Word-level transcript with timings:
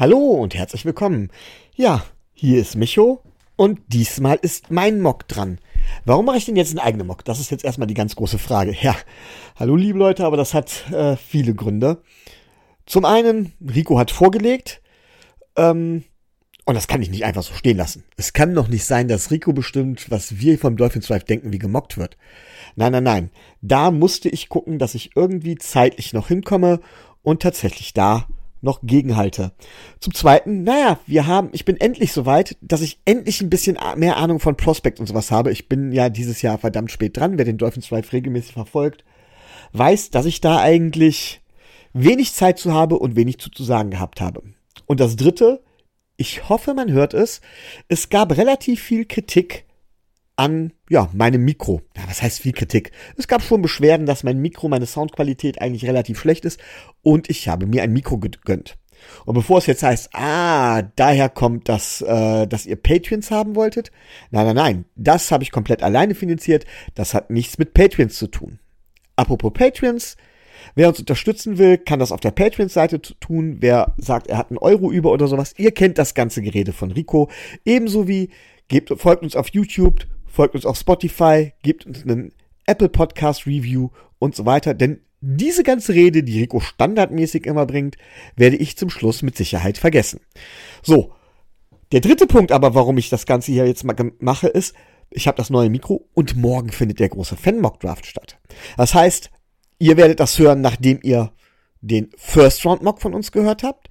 Hallo 0.00 0.16
und 0.16 0.54
herzlich 0.54 0.86
willkommen. 0.86 1.28
Ja, 1.74 2.02
hier 2.32 2.58
ist 2.58 2.74
Micho 2.74 3.20
und 3.56 3.80
diesmal 3.88 4.38
ist 4.40 4.70
mein 4.70 5.02
Mock 5.02 5.28
dran. 5.28 5.58
Warum 6.06 6.24
mache 6.24 6.38
ich 6.38 6.46
denn 6.46 6.56
jetzt 6.56 6.70
einen 6.70 6.78
eigenen 6.78 7.06
Mock? 7.06 7.22
Das 7.26 7.38
ist 7.38 7.50
jetzt 7.50 7.66
erstmal 7.66 7.86
die 7.86 7.92
ganz 7.92 8.16
große 8.16 8.38
Frage. 8.38 8.74
Ja, 8.80 8.96
hallo 9.56 9.76
liebe 9.76 9.98
Leute, 9.98 10.24
aber 10.24 10.38
das 10.38 10.54
hat 10.54 10.90
äh, 10.90 11.18
viele 11.18 11.54
Gründe. 11.54 12.02
Zum 12.86 13.04
einen, 13.04 13.52
Rico 13.60 13.98
hat 13.98 14.10
vorgelegt, 14.10 14.80
ähm, 15.56 16.04
und 16.64 16.74
das 16.76 16.88
kann 16.88 17.02
ich 17.02 17.10
nicht 17.10 17.26
einfach 17.26 17.42
so 17.42 17.52
stehen 17.52 17.76
lassen. 17.76 18.04
Es 18.16 18.32
kann 18.32 18.54
doch 18.54 18.68
nicht 18.68 18.86
sein, 18.86 19.06
dass 19.06 19.30
Rico 19.30 19.52
bestimmt, 19.52 20.10
was 20.10 20.38
wir 20.38 20.58
vom 20.58 20.78
Dolphins 20.78 21.08
Drive 21.08 21.24
denken, 21.24 21.52
wie 21.52 21.58
gemockt 21.58 21.98
wird. 21.98 22.16
Nein, 22.74 22.92
nein, 22.92 23.04
nein. 23.04 23.30
Da 23.60 23.90
musste 23.90 24.30
ich 24.30 24.48
gucken, 24.48 24.78
dass 24.78 24.94
ich 24.94 25.14
irgendwie 25.14 25.56
zeitlich 25.56 26.14
noch 26.14 26.28
hinkomme 26.28 26.80
und 27.22 27.42
tatsächlich 27.42 27.92
da 27.92 28.26
noch 28.60 28.80
gegenhalte. 28.82 29.52
Zum 30.00 30.14
Zweiten, 30.14 30.62
naja, 30.62 30.98
wir 31.06 31.26
haben, 31.26 31.48
ich 31.52 31.64
bin 31.64 31.76
endlich 31.78 32.12
so 32.12 32.26
weit, 32.26 32.56
dass 32.60 32.82
ich 32.82 33.00
endlich 33.04 33.40
ein 33.40 33.50
bisschen 33.50 33.78
mehr 33.96 34.16
Ahnung 34.16 34.40
von 34.40 34.56
Prospect 34.56 35.00
und 35.00 35.06
sowas 35.06 35.30
habe. 35.30 35.50
Ich 35.52 35.68
bin 35.68 35.92
ja 35.92 36.08
dieses 36.08 36.42
Jahr 36.42 36.58
verdammt 36.58 36.90
spät 36.90 37.16
dran. 37.16 37.38
Wer 37.38 37.44
den 37.44 37.58
Dolphins 37.58 37.88
Drive 37.88 38.12
regelmäßig 38.12 38.52
verfolgt, 38.52 39.04
weiß, 39.72 40.10
dass 40.10 40.26
ich 40.26 40.40
da 40.40 40.60
eigentlich 40.60 41.40
wenig 41.92 42.34
Zeit 42.34 42.58
zu 42.58 42.72
habe 42.72 42.98
und 42.98 43.16
wenig 43.16 43.38
zu, 43.38 43.50
zu 43.50 43.64
sagen 43.64 43.90
gehabt 43.90 44.20
habe. 44.20 44.42
Und 44.86 45.00
das 45.00 45.16
Dritte, 45.16 45.62
ich 46.16 46.48
hoffe, 46.48 46.74
man 46.74 46.90
hört 46.90 47.14
es, 47.14 47.40
es 47.88 48.10
gab 48.10 48.36
relativ 48.36 48.82
viel 48.82 49.06
Kritik 49.06 49.64
an 50.40 50.72
ja, 50.88 51.10
meinem 51.12 51.44
Mikro. 51.44 51.82
Ja, 51.94 52.04
was 52.08 52.22
heißt 52.22 52.40
viel 52.40 52.52
Kritik? 52.52 52.92
Es 53.18 53.28
gab 53.28 53.42
schon 53.42 53.60
Beschwerden, 53.60 54.06
dass 54.06 54.24
mein 54.24 54.40
Mikro, 54.40 54.70
meine 54.70 54.86
Soundqualität 54.86 55.60
eigentlich 55.60 55.84
relativ 55.84 56.18
schlecht 56.18 56.46
ist 56.46 56.58
und 57.02 57.28
ich 57.28 57.46
habe 57.48 57.66
mir 57.66 57.82
ein 57.82 57.92
Mikro 57.92 58.16
gegönnt. 58.16 58.78
Und 59.26 59.34
bevor 59.34 59.58
es 59.58 59.66
jetzt 59.66 59.82
heißt, 59.82 60.10
ah, 60.14 60.80
daher 60.96 61.28
kommt 61.28 61.68
das, 61.68 62.00
äh, 62.00 62.46
dass 62.46 62.64
ihr 62.64 62.76
Patreons 62.76 63.30
haben 63.30 63.54
wolltet. 63.54 63.92
Nein, 64.30 64.46
nein, 64.46 64.56
nein, 64.56 64.84
das 64.96 65.30
habe 65.30 65.42
ich 65.42 65.52
komplett 65.52 65.82
alleine 65.82 66.14
finanziert. 66.14 66.64
Das 66.94 67.12
hat 67.12 67.28
nichts 67.28 67.58
mit 67.58 67.74
Patreons 67.74 68.16
zu 68.16 68.26
tun. 68.26 68.60
Apropos 69.16 69.52
Patreons, 69.52 70.16
wer 70.74 70.88
uns 70.88 71.00
unterstützen 71.00 71.58
will, 71.58 71.76
kann 71.76 71.98
das 71.98 72.12
auf 72.12 72.20
der 72.20 72.30
Patreon-Seite 72.30 73.02
tun. 73.02 73.58
Wer 73.60 73.94
sagt, 73.98 74.28
er 74.28 74.38
hat 74.38 74.48
einen 74.48 74.58
Euro 74.58 74.90
über 74.90 75.12
oder 75.12 75.28
sowas, 75.28 75.52
ihr 75.58 75.72
kennt 75.72 75.98
das 75.98 76.14
ganze 76.14 76.40
Gerede 76.40 76.72
von 76.72 76.92
Rico. 76.92 77.28
Ebenso 77.66 78.08
wie 78.08 78.30
gebt, 78.68 78.90
folgt 78.98 79.22
uns 79.22 79.36
auf 79.36 79.48
YouTube, 79.48 80.06
folgt 80.30 80.54
uns 80.54 80.66
auf 80.66 80.78
Spotify, 80.78 81.52
gebt 81.62 81.86
uns 81.86 82.02
einen 82.02 82.32
Apple 82.66 82.88
Podcast 82.88 83.46
Review 83.46 83.90
und 84.18 84.34
so 84.34 84.46
weiter, 84.46 84.74
denn 84.74 85.00
diese 85.20 85.62
ganze 85.62 85.92
Rede, 85.92 86.22
die 86.22 86.40
Rico 86.40 86.60
standardmäßig 86.60 87.44
immer 87.44 87.66
bringt, 87.66 87.96
werde 88.36 88.56
ich 88.56 88.78
zum 88.78 88.88
Schluss 88.88 89.22
mit 89.22 89.36
Sicherheit 89.36 89.76
vergessen. 89.76 90.20
So, 90.82 91.12
der 91.92 92.00
dritte 92.00 92.26
Punkt 92.26 92.52
aber, 92.52 92.74
warum 92.74 92.96
ich 92.96 93.10
das 93.10 93.26
Ganze 93.26 93.52
hier 93.52 93.66
jetzt 93.66 93.84
mal 93.84 93.96
mache, 94.18 94.48
ist, 94.48 94.74
ich 95.10 95.26
habe 95.26 95.36
das 95.36 95.50
neue 95.50 95.68
Mikro 95.68 96.08
und 96.14 96.36
morgen 96.36 96.70
findet 96.70 97.00
der 97.00 97.08
große 97.08 97.36
Fan-Mock 97.36 97.80
Draft 97.80 98.06
statt. 98.06 98.38
Das 98.76 98.94
heißt, 98.94 99.30
ihr 99.78 99.96
werdet 99.96 100.20
das 100.20 100.38
hören, 100.38 100.60
nachdem 100.60 101.00
ihr 101.02 101.32
den 101.80 102.10
First 102.16 102.64
Round 102.64 102.82
Mock 102.82 103.00
von 103.00 103.14
uns 103.14 103.32
gehört 103.32 103.62
habt. 103.62 103.88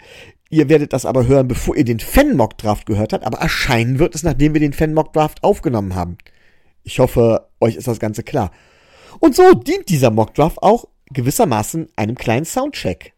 Ihr 0.50 0.68
werdet 0.68 0.94
das 0.94 1.06
aber 1.06 1.28
hören, 1.28 1.48
bevor 1.48 1.76
ihr 1.76 1.86
den 1.86 2.00
Fan-Mock-Draft 2.00 2.88
gehört 2.88 3.14
habt, 3.14 3.24
aber 3.24 3.38
erscheinen 3.38 4.00
wird 4.00 4.16
es, 4.16 4.24
nachdem 4.24 4.54
wir 4.54 4.62
den 4.62 4.74
Fan-Mock-Draft 4.74 5.44
aufgenommen 5.44 5.94
haben. 5.94 6.18
Ich 6.84 7.00
hoffe, 7.00 7.50
euch 7.60 7.76
ist 7.76 7.88
das 7.88 8.00
Ganze 8.00 8.24
klar. 8.24 8.52
Und 9.20 9.36
so 9.36 9.54
dient 9.54 9.90
dieser 9.90 10.10
Mock-Draft 10.10 10.62
auch 10.64 10.88
gewissermaßen 11.12 11.90
einem 11.96 12.16
kleinen 12.16 12.46
Soundcheck. 12.46 13.14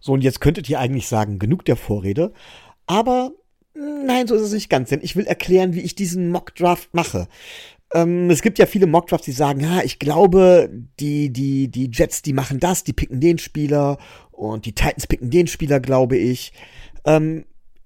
So, 0.00 0.12
und 0.12 0.22
jetzt 0.22 0.40
könntet 0.40 0.68
ihr 0.70 0.80
eigentlich 0.80 1.08
sagen, 1.08 1.38
genug 1.38 1.64
der 1.64 1.76
Vorrede, 1.76 2.32
aber 2.86 3.32
nein, 3.74 4.26
so 4.26 4.34
ist 4.34 4.42
es 4.42 4.52
nicht 4.52 4.70
ganz, 4.70 4.88
denn 4.88 5.00
ich 5.02 5.14
will 5.14 5.26
erklären, 5.26 5.74
wie 5.74 5.80
ich 5.80 5.94
diesen 5.94 6.30
Mock-Draft 6.30 6.94
mache. 6.94 7.28
Ähm, 7.94 8.30
es 8.30 8.42
gibt 8.42 8.58
ja 8.58 8.66
viele 8.66 8.86
Mockdrafts, 8.86 9.26
die 9.26 9.32
sagen, 9.32 9.60
ja, 9.60 9.82
ich 9.82 9.98
glaube, 9.98 10.70
die, 10.98 11.30
die, 11.30 11.68
die 11.68 11.90
Jets, 11.92 12.22
die 12.22 12.32
machen 12.32 12.58
das, 12.58 12.84
die 12.84 12.92
picken 12.92 13.20
den 13.20 13.38
Spieler 13.38 13.98
und 14.30 14.66
die 14.66 14.74
Titans 14.74 15.06
picken 15.06 15.30
den 15.30 15.46
Spieler, 15.46 15.80
glaube 15.80 16.16
ich. 16.16 16.52
Ähm, 17.04 17.44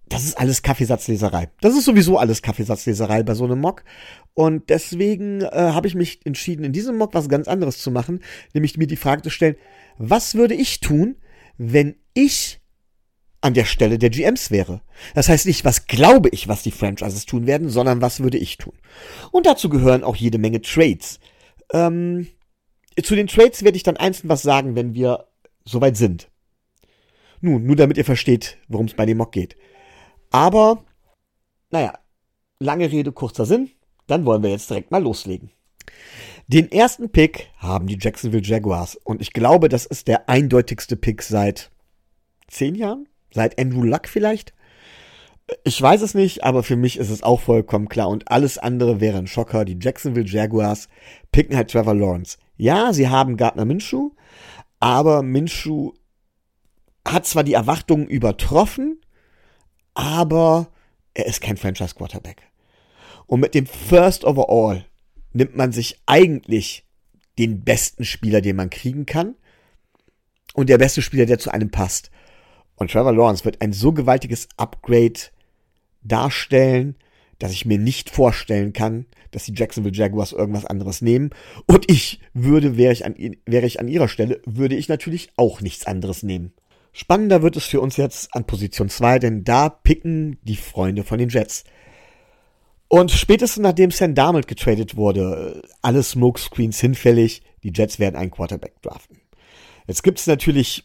das 0.08 0.24
ist 0.24 0.38
alles 0.38 0.62
Kaffeesatzleserei. 0.62 1.50
Das 1.60 1.76
ist 1.76 1.84
sowieso 1.84 2.18
alles 2.18 2.40
Kaffeesatzleserei 2.40 3.24
bei 3.24 3.34
so 3.34 3.44
einem 3.44 3.60
Mock. 3.60 3.82
Und 4.34 4.70
deswegen 4.70 5.40
äh, 5.40 5.48
habe 5.52 5.88
ich 5.88 5.96
mich 5.96 6.24
entschieden, 6.24 6.64
in 6.64 6.72
diesem 6.72 6.96
Mock 6.96 7.14
was 7.14 7.28
ganz 7.28 7.48
anderes 7.48 7.78
zu 7.78 7.90
machen, 7.90 8.20
nämlich 8.54 8.76
mir 8.76 8.86
die 8.86 8.96
Frage 8.96 9.22
zu 9.22 9.30
stellen, 9.30 9.56
was 9.98 10.36
würde 10.36 10.54
ich 10.54 10.78
tun, 10.80 11.16
wenn 11.58 11.96
ich 12.14 12.60
an 13.40 13.54
der 13.54 13.64
Stelle 13.64 13.98
der 13.98 14.10
GMs 14.10 14.50
wäre. 14.50 14.82
Das 15.14 15.28
heißt 15.28 15.46
nicht, 15.46 15.64
was 15.64 15.86
glaube 15.86 16.28
ich, 16.30 16.48
was 16.48 16.62
die 16.62 16.70
Franchises 16.70 17.26
tun 17.26 17.46
werden, 17.46 17.68
sondern 17.68 18.00
was 18.00 18.20
würde 18.20 18.38
ich 18.38 18.56
tun. 18.58 18.74
Und 19.30 19.46
dazu 19.46 19.68
gehören 19.68 20.04
auch 20.04 20.16
jede 20.16 20.38
Menge 20.38 20.62
Trades. 20.62 21.20
Ähm, 21.72 22.28
zu 23.02 23.14
den 23.14 23.26
Trades 23.26 23.62
werde 23.62 23.76
ich 23.76 23.82
dann 23.82 23.96
einzeln 23.96 24.28
was 24.28 24.42
sagen, 24.42 24.74
wenn 24.74 24.94
wir 24.94 25.26
soweit 25.64 25.96
sind. 25.96 26.30
Nun, 27.40 27.64
nur 27.64 27.76
damit 27.76 27.98
ihr 27.98 28.04
versteht, 28.04 28.58
worum 28.68 28.86
es 28.86 28.94
bei 28.94 29.06
dem 29.06 29.18
Mock 29.18 29.32
geht. 29.32 29.56
Aber, 30.30 30.84
naja, 31.70 31.98
lange 32.58 32.90
Rede, 32.90 33.12
kurzer 33.12 33.46
Sinn. 33.46 33.70
Dann 34.06 34.24
wollen 34.24 34.42
wir 34.42 34.50
jetzt 34.50 34.70
direkt 34.70 34.90
mal 34.90 35.02
loslegen. 35.02 35.50
Den 36.46 36.70
ersten 36.70 37.10
Pick 37.10 37.50
haben 37.58 37.88
die 37.88 37.98
Jacksonville 38.00 38.42
Jaguars. 38.44 38.96
Und 38.96 39.20
ich 39.20 39.32
glaube, 39.32 39.68
das 39.68 39.84
ist 39.84 40.08
der 40.08 40.28
eindeutigste 40.28 40.96
Pick 40.96 41.22
seit 41.22 41.70
zehn 42.48 42.74
Jahren? 42.76 43.08
Seit 43.36 43.60
Andrew 43.60 43.82
Luck 43.82 44.08
vielleicht? 44.08 44.54
Ich 45.62 45.80
weiß 45.80 46.00
es 46.00 46.14
nicht, 46.14 46.42
aber 46.42 46.62
für 46.62 46.74
mich 46.74 46.96
ist 46.96 47.10
es 47.10 47.22
auch 47.22 47.42
vollkommen 47.42 47.90
klar. 47.90 48.08
Und 48.08 48.30
alles 48.30 48.56
andere 48.56 48.98
wäre 48.98 49.18
ein 49.18 49.26
Schocker. 49.26 49.66
Die 49.66 49.76
Jacksonville 49.78 50.26
Jaguars 50.26 50.88
picken 51.32 51.54
halt 51.54 51.70
Trevor 51.70 51.94
Lawrence. 51.94 52.38
Ja, 52.56 52.94
sie 52.94 53.10
haben 53.10 53.36
Gardner 53.36 53.66
Minshew, 53.66 54.12
aber 54.80 55.22
Minshew 55.22 55.92
hat 57.06 57.26
zwar 57.26 57.44
die 57.44 57.52
Erwartungen 57.52 58.06
übertroffen, 58.06 59.02
aber 59.92 60.68
er 61.12 61.26
ist 61.26 61.42
kein 61.42 61.58
Franchise 61.58 61.94
Quarterback. 61.94 62.40
Und 63.26 63.40
mit 63.40 63.54
dem 63.54 63.66
First 63.66 64.24
Overall 64.24 64.86
nimmt 65.34 65.56
man 65.56 65.72
sich 65.72 66.00
eigentlich 66.06 66.86
den 67.38 67.64
besten 67.64 68.06
Spieler, 68.06 68.40
den 68.40 68.56
man 68.56 68.70
kriegen 68.70 69.04
kann. 69.04 69.34
Und 70.54 70.70
der 70.70 70.78
beste 70.78 71.02
Spieler, 71.02 71.26
der 71.26 71.38
zu 71.38 71.50
einem 71.50 71.70
passt. 71.70 72.10
Und 72.76 72.90
Trevor 72.90 73.12
Lawrence 73.12 73.44
wird 73.44 73.60
ein 73.62 73.72
so 73.72 73.92
gewaltiges 73.92 74.48
Upgrade 74.56 75.20
darstellen, 76.02 76.96
dass 77.38 77.52
ich 77.52 77.66
mir 77.66 77.78
nicht 77.78 78.10
vorstellen 78.10 78.72
kann, 78.72 79.06
dass 79.30 79.44
die 79.44 79.54
Jacksonville 79.54 79.94
Jaguars 79.94 80.32
irgendwas 80.32 80.64
anderes 80.64 81.02
nehmen. 81.02 81.30
Und 81.66 81.90
ich 81.90 82.20
würde, 82.32 82.76
wäre 82.76 82.92
ich 82.92 83.04
an, 83.04 83.14
wäre 83.44 83.66
ich 83.66 83.80
an 83.80 83.88
ihrer 83.88 84.08
Stelle, 84.08 84.40
würde 84.46 84.76
ich 84.76 84.88
natürlich 84.88 85.30
auch 85.36 85.60
nichts 85.60 85.86
anderes 85.86 86.22
nehmen. 86.22 86.52
Spannender 86.92 87.42
wird 87.42 87.56
es 87.56 87.66
für 87.66 87.82
uns 87.82 87.98
jetzt 87.98 88.34
an 88.34 88.46
Position 88.46 88.88
2, 88.88 89.18
denn 89.18 89.44
da 89.44 89.68
picken 89.68 90.38
die 90.42 90.56
Freunde 90.56 91.04
von 91.04 91.18
den 91.18 91.28
Jets. 91.28 91.64
Und 92.88 93.10
spätestens 93.10 93.62
nachdem 93.62 93.90
Sam 93.90 94.14
Darnold 94.14 94.46
getradet 94.46 94.96
wurde, 94.96 95.60
alle 95.82 96.02
Smokescreens 96.02 96.80
hinfällig, 96.80 97.42
die 97.62 97.72
Jets 97.74 97.98
werden 97.98 98.16
einen 98.16 98.30
Quarterback 98.30 98.80
draften. 98.80 99.20
Jetzt 99.86 100.02
gibt 100.02 100.20
es 100.20 100.26
natürlich 100.26 100.84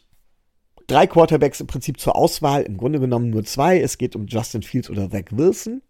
drei 0.92 1.06
Quarterbacks 1.06 1.60
im 1.60 1.66
Prinzip 1.66 1.98
zur 1.98 2.14
Auswahl, 2.16 2.62
im 2.62 2.76
Grunde 2.76 3.00
genommen 3.00 3.30
nur 3.30 3.44
zwei. 3.44 3.80
Es 3.80 3.98
geht 3.98 4.14
um 4.14 4.26
Justin 4.26 4.62
Fields 4.62 4.90
oder 4.90 5.10
Zach 5.10 5.24
Wilson. 5.30 5.82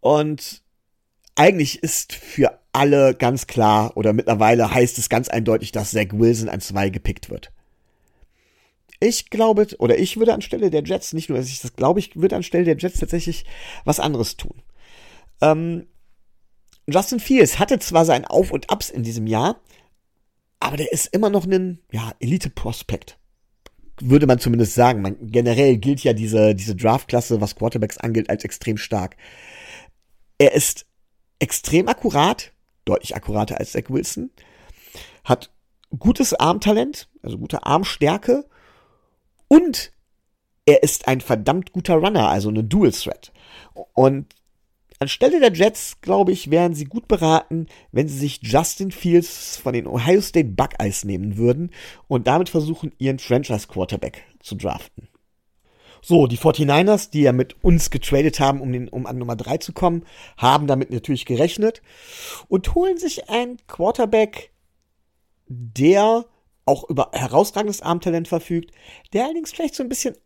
Und 0.00 0.62
eigentlich 1.34 1.82
ist 1.82 2.12
für 2.12 2.60
alle 2.72 3.14
ganz 3.14 3.46
klar, 3.46 3.96
oder 3.96 4.12
mittlerweile 4.12 4.72
heißt 4.72 4.98
es 4.98 5.08
ganz 5.08 5.28
eindeutig, 5.28 5.72
dass 5.72 5.90
Zach 5.90 6.12
Wilson 6.12 6.48
an 6.48 6.60
zwei 6.60 6.88
gepickt 6.88 7.30
wird. 7.30 7.52
Ich 9.00 9.28
glaube, 9.28 9.66
oder 9.78 9.98
ich 9.98 10.16
würde 10.16 10.32
anstelle 10.32 10.70
der 10.70 10.84
Jets, 10.84 11.12
nicht 11.12 11.28
nur, 11.28 11.38
dass 11.38 11.48
ich 11.48 11.60
das 11.60 11.74
glaube, 11.74 12.00
ich 12.00 12.16
würde 12.16 12.36
anstelle 12.36 12.64
der 12.64 12.76
Jets 12.76 13.00
tatsächlich 13.00 13.44
was 13.84 14.00
anderes 14.00 14.36
tun. 14.36 14.62
Ähm, 15.42 15.86
Justin 16.86 17.20
Fields 17.20 17.58
hatte 17.58 17.78
zwar 17.80 18.04
sein 18.04 18.24
Auf 18.24 18.52
und 18.52 18.70
Abs 18.70 18.88
in 18.88 19.02
diesem 19.02 19.26
Jahr, 19.26 19.60
aber 20.60 20.76
der 20.76 20.92
ist 20.92 21.08
immer 21.08 21.28
noch 21.28 21.44
ein 21.44 21.80
ja, 21.90 22.12
Elite-Prospekt 22.20 23.18
würde 24.00 24.26
man 24.26 24.38
zumindest 24.38 24.74
sagen. 24.74 25.02
Man, 25.02 25.16
generell 25.20 25.76
gilt 25.78 26.02
ja 26.04 26.12
diese, 26.12 26.54
diese 26.54 26.76
Draft-Klasse, 26.76 27.40
was 27.40 27.56
Quarterbacks 27.56 27.98
angeht, 27.98 28.30
als 28.30 28.44
extrem 28.44 28.76
stark. 28.76 29.16
Er 30.38 30.52
ist 30.52 30.86
extrem 31.38 31.88
akkurat, 31.88 32.52
deutlich 32.84 33.16
akkurater 33.16 33.58
als 33.58 33.72
Zach 33.72 33.88
Wilson, 33.88 34.30
hat 35.24 35.50
gutes 35.98 36.34
Armtalent, 36.34 37.08
also 37.22 37.38
gute 37.38 37.64
Armstärke 37.64 38.44
und 39.48 39.92
er 40.66 40.82
ist 40.82 41.06
ein 41.06 41.20
verdammt 41.20 41.72
guter 41.72 41.94
Runner, 41.94 42.28
also 42.28 42.48
eine 42.48 42.64
Dual 42.64 42.90
Threat. 42.90 43.32
Und 43.94 44.34
Anstelle 44.98 45.40
der 45.40 45.52
Jets, 45.52 46.00
glaube 46.00 46.32
ich, 46.32 46.50
wären 46.50 46.74
sie 46.74 46.86
gut 46.86 47.06
beraten, 47.06 47.66
wenn 47.92 48.08
sie 48.08 48.18
sich 48.18 48.40
Justin 48.42 48.90
Fields 48.90 49.56
von 49.56 49.74
den 49.74 49.86
Ohio 49.86 50.20
State 50.20 50.48
Buckeyes 50.48 51.04
nehmen 51.04 51.36
würden 51.36 51.70
und 52.08 52.26
damit 52.26 52.48
versuchen, 52.48 52.92
ihren 52.98 53.18
Franchise 53.18 53.68
Quarterback 53.68 54.24
zu 54.40 54.54
draften. 54.54 55.08
So, 56.02 56.26
die 56.26 56.38
49ers, 56.38 57.10
die 57.10 57.22
ja 57.22 57.32
mit 57.32 57.62
uns 57.64 57.90
getradet 57.90 58.38
haben, 58.38 58.60
um, 58.60 58.72
den, 58.72 58.88
um 58.88 59.06
an 59.06 59.18
Nummer 59.18 59.36
3 59.36 59.58
zu 59.58 59.72
kommen, 59.72 60.04
haben 60.36 60.66
damit 60.66 60.90
natürlich 60.90 61.26
gerechnet 61.26 61.82
und 62.48 62.74
holen 62.74 62.96
sich 62.96 63.28
einen 63.28 63.58
Quarterback, 63.66 64.52
der 65.48 66.24
auch 66.64 66.88
über 66.88 67.10
herausragendes 67.12 67.82
Armtalent 67.82 68.28
verfügt, 68.28 68.72
der 69.12 69.24
allerdings 69.24 69.52
vielleicht 69.52 69.74
so 69.74 69.82
ein 69.82 69.88
bisschen 69.88 70.16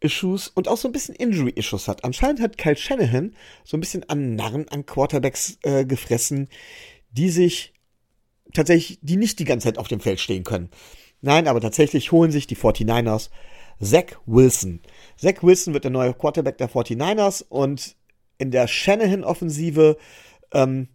Off-Field-Issues 0.00 0.48
und 0.48 0.68
auch 0.68 0.76
so 0.76 0.88
ein 0.88 0.92
bisschen 0.92 1.14
Injury-Issues 1.14 1.88
hat. 1.88 2.04
Anscheinend 2.04 2.40
hat 2.40 2.58
Kyle 2.58 2.76
Shanahan 2.76 3.34
so 3.64 3.76
ein 3.76 3.80
bisschen 3.80 4.08
an 4.08 4.34
Narren 4.34 4.68
an 4.68 4.86
Quarterbacks 4.86 5.58
äh, 5.62 5.84
gefressen, 5.84 6.48
die 7.10 7.30
sich 7.30 7.72
tatsächlich, 8.52 8.98
die 9.02 9.16
nicht 9.16 9.38
die 9.38 9.44
ganze 9.44 9.68
Zeit 9.68 9.78
auf 9.78 9.88
dem 9.88 10.00
Feld 10.00 10.20
stehen 10.20 10.44
können. 10.44 10.70
Nein, 11.20 11.48
aber 11.48 11.60
tatsächlich 11.60 12.12
holen 12.12 12.32
sich 12.32 12.46
die 12.46 12.56
49ers 12.56 13.30
Zach 13.80 14.20
Wilson. 14.26 14.80
Zach 15.16 15.42
Wilson 15.42 15.74
wird 15.74 15.84
der 15.84 15.90
neue 15.90 16.14
Quarterback 16.14 16.58
der 16.58 16.70
49ers 16.70 17.44
und 17.48 17.96
in 18.38 18.50
der 18.50 18.66
Shanahan-Offensive 18.66 19.96
ähm, 20.52 20.88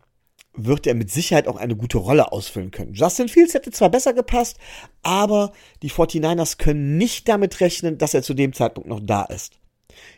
wird 0.58 0.88
er 0.88 0.96
mit 0.96 1.12
Sicherheit 1.12 1.48
auch 1.48 1.58
eine 1.58 1.76
gute 1.76 1.98
Rolle 1.98 2.32
ausfüllen 2.32 2.72
können. 2.72 2.94
Justin 2.94 3.28
Fields 3.28 3.54
hätte 3.54 3.72
zwar 3.72 3.90
besser 3.90 4.14
gepasst, 4.14 4.58
aber 5.04 5.52
die 5.82 5.92
49ers 5.92 6.58
können 6.58 6.98
nicht 6.98 7.28
damit 7.28 7.60
rechnen, 7.60 7.98
dass 7.98 8.14
er 8.14 8.24
zu 8.24 8.34
dem 8.34 8.54
Zeitpunkt 8.54 8.90
noch 8.90 9.02
da 9.02 9.24
ist. 9.24 9.60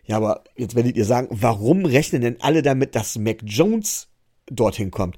Ja, 0.05 0.17
aber 0.17 0.43
jetzt 0.55 0.75
werdet 0.75 0.95
ihr 0.95 1.05
sagen, 1.05 1.27
warum 1.31 1.85
rechnen 1.85 2.21
denn 2.21 2.41
alle 2.41 2.61
damit, 2.61 2.95
dass 2.95 3.17
Mac 3.17 3.39
Jones 3.43 4.07
dorthin 4.47 4.91
kommt? 4.91 5.17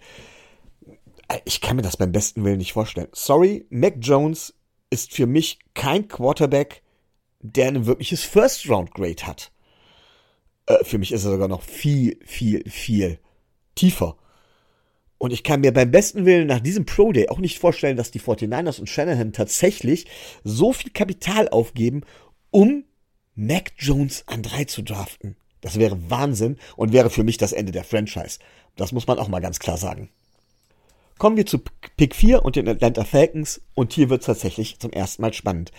Ich 1.45 1.62
kann 1.62 1.75
mir 1.75 1.83
das 1.83 1.98
beim 1.98 2.12
besten 2.12 2.44
Willen 2.44 2.57
nicht 2.57 2.74
vorstellen. 2.74 3.10
Sorry, 3.12 3.66
Mac 3.69 3.95
Jones 4.00 4.54
ist 4.89 5.13
für 5.13 5.27
mich 5.27 5.60
kein 5.75 6.07
Quarterback, 6.07 6.81
der 7.42 7.68
ein 7.68 7.86
wirkliches 7.86 8.24
First-Round-Grade 8.24 9.27
hat. 9.27 9.51
Äh, 10.66 10.83
für 10.83 10.98
mich 10.98 11.12
ist 11.12 11.25
er 11.25 11.31
sogar 11.31 11.48
noch 11.48 11.62
viel, 11.62 12.19
viel, 12.25 12.68
viel 12.69 13.19
tiefer. 13.75 14.18
Und 15.19 15.31
ich 15.33 15.44
kann 15.44 15.62
mir 15.62 15.74
beim 15.74 15.92
besten 15.92 16.25
Willen 16.25 16.48
nach 16.48 16.62
diesem 16.62 16.86
Pro 16.86 17.12
Day 17.12 17.27
auch 17.30 17.39
nicht 17.39 17.60
vorstellen, 17.60 17.98
dass 17.98 18.10
die 18.10 18.21
49ers 18.21 18.80
und 18.80 18.88
Shanahan 18.88 19.33
tatsächlich 19.33 20.07
so 20.45 20.74
viel 20.74 20.92
Kapital 20.92 21.50
aufgeben, 21.50 22.01
um 22.51 22.86
Mac 23.36 23.74
Jones 23.77 24.24
an 24.27 24.42
drei 24.42 24.63
zu 24.63 24.81
draften. 24.81 25.36
Das 25.60 25.77
wäre 25.77 26.10
Wahnsinn 26.10 26.57
und 26.77 26.94
wäre 26.94 27.10
für 27.10 27.24
mich 27.24 27.38
das 27.38 27.51
Ende 27.51 27.74
der 27.74 27.83
Franchise. 27.83 28.39
Das 28.77 28.94
muss 28.94 29.07
man 29.07 29.19
auch 29.19 29.27
mal 29.27 29.42
ganz 29.42 29.60
klar 29.60 29.77
sagen. 29.77 30.10
Kommen 31.18 31.36
wir 31.36 31.45
zu 31.45 31.60
Pick 31.98 32.16
4 32.16 32.45
und 32.45 32.56
den 32.56 32.69
Atlanta 32.69 33.04
Falcons 33.04 33.62
und 33.75 33.92
hier 33.92 34.10
wird 34.10 34.21
es 34.21 34.27
tatsächlich 34.27 34.80
zum 34.80 34.92
ersten 34.92 35.21
Mal 35.21 35.33
spannend. 35.33 35.74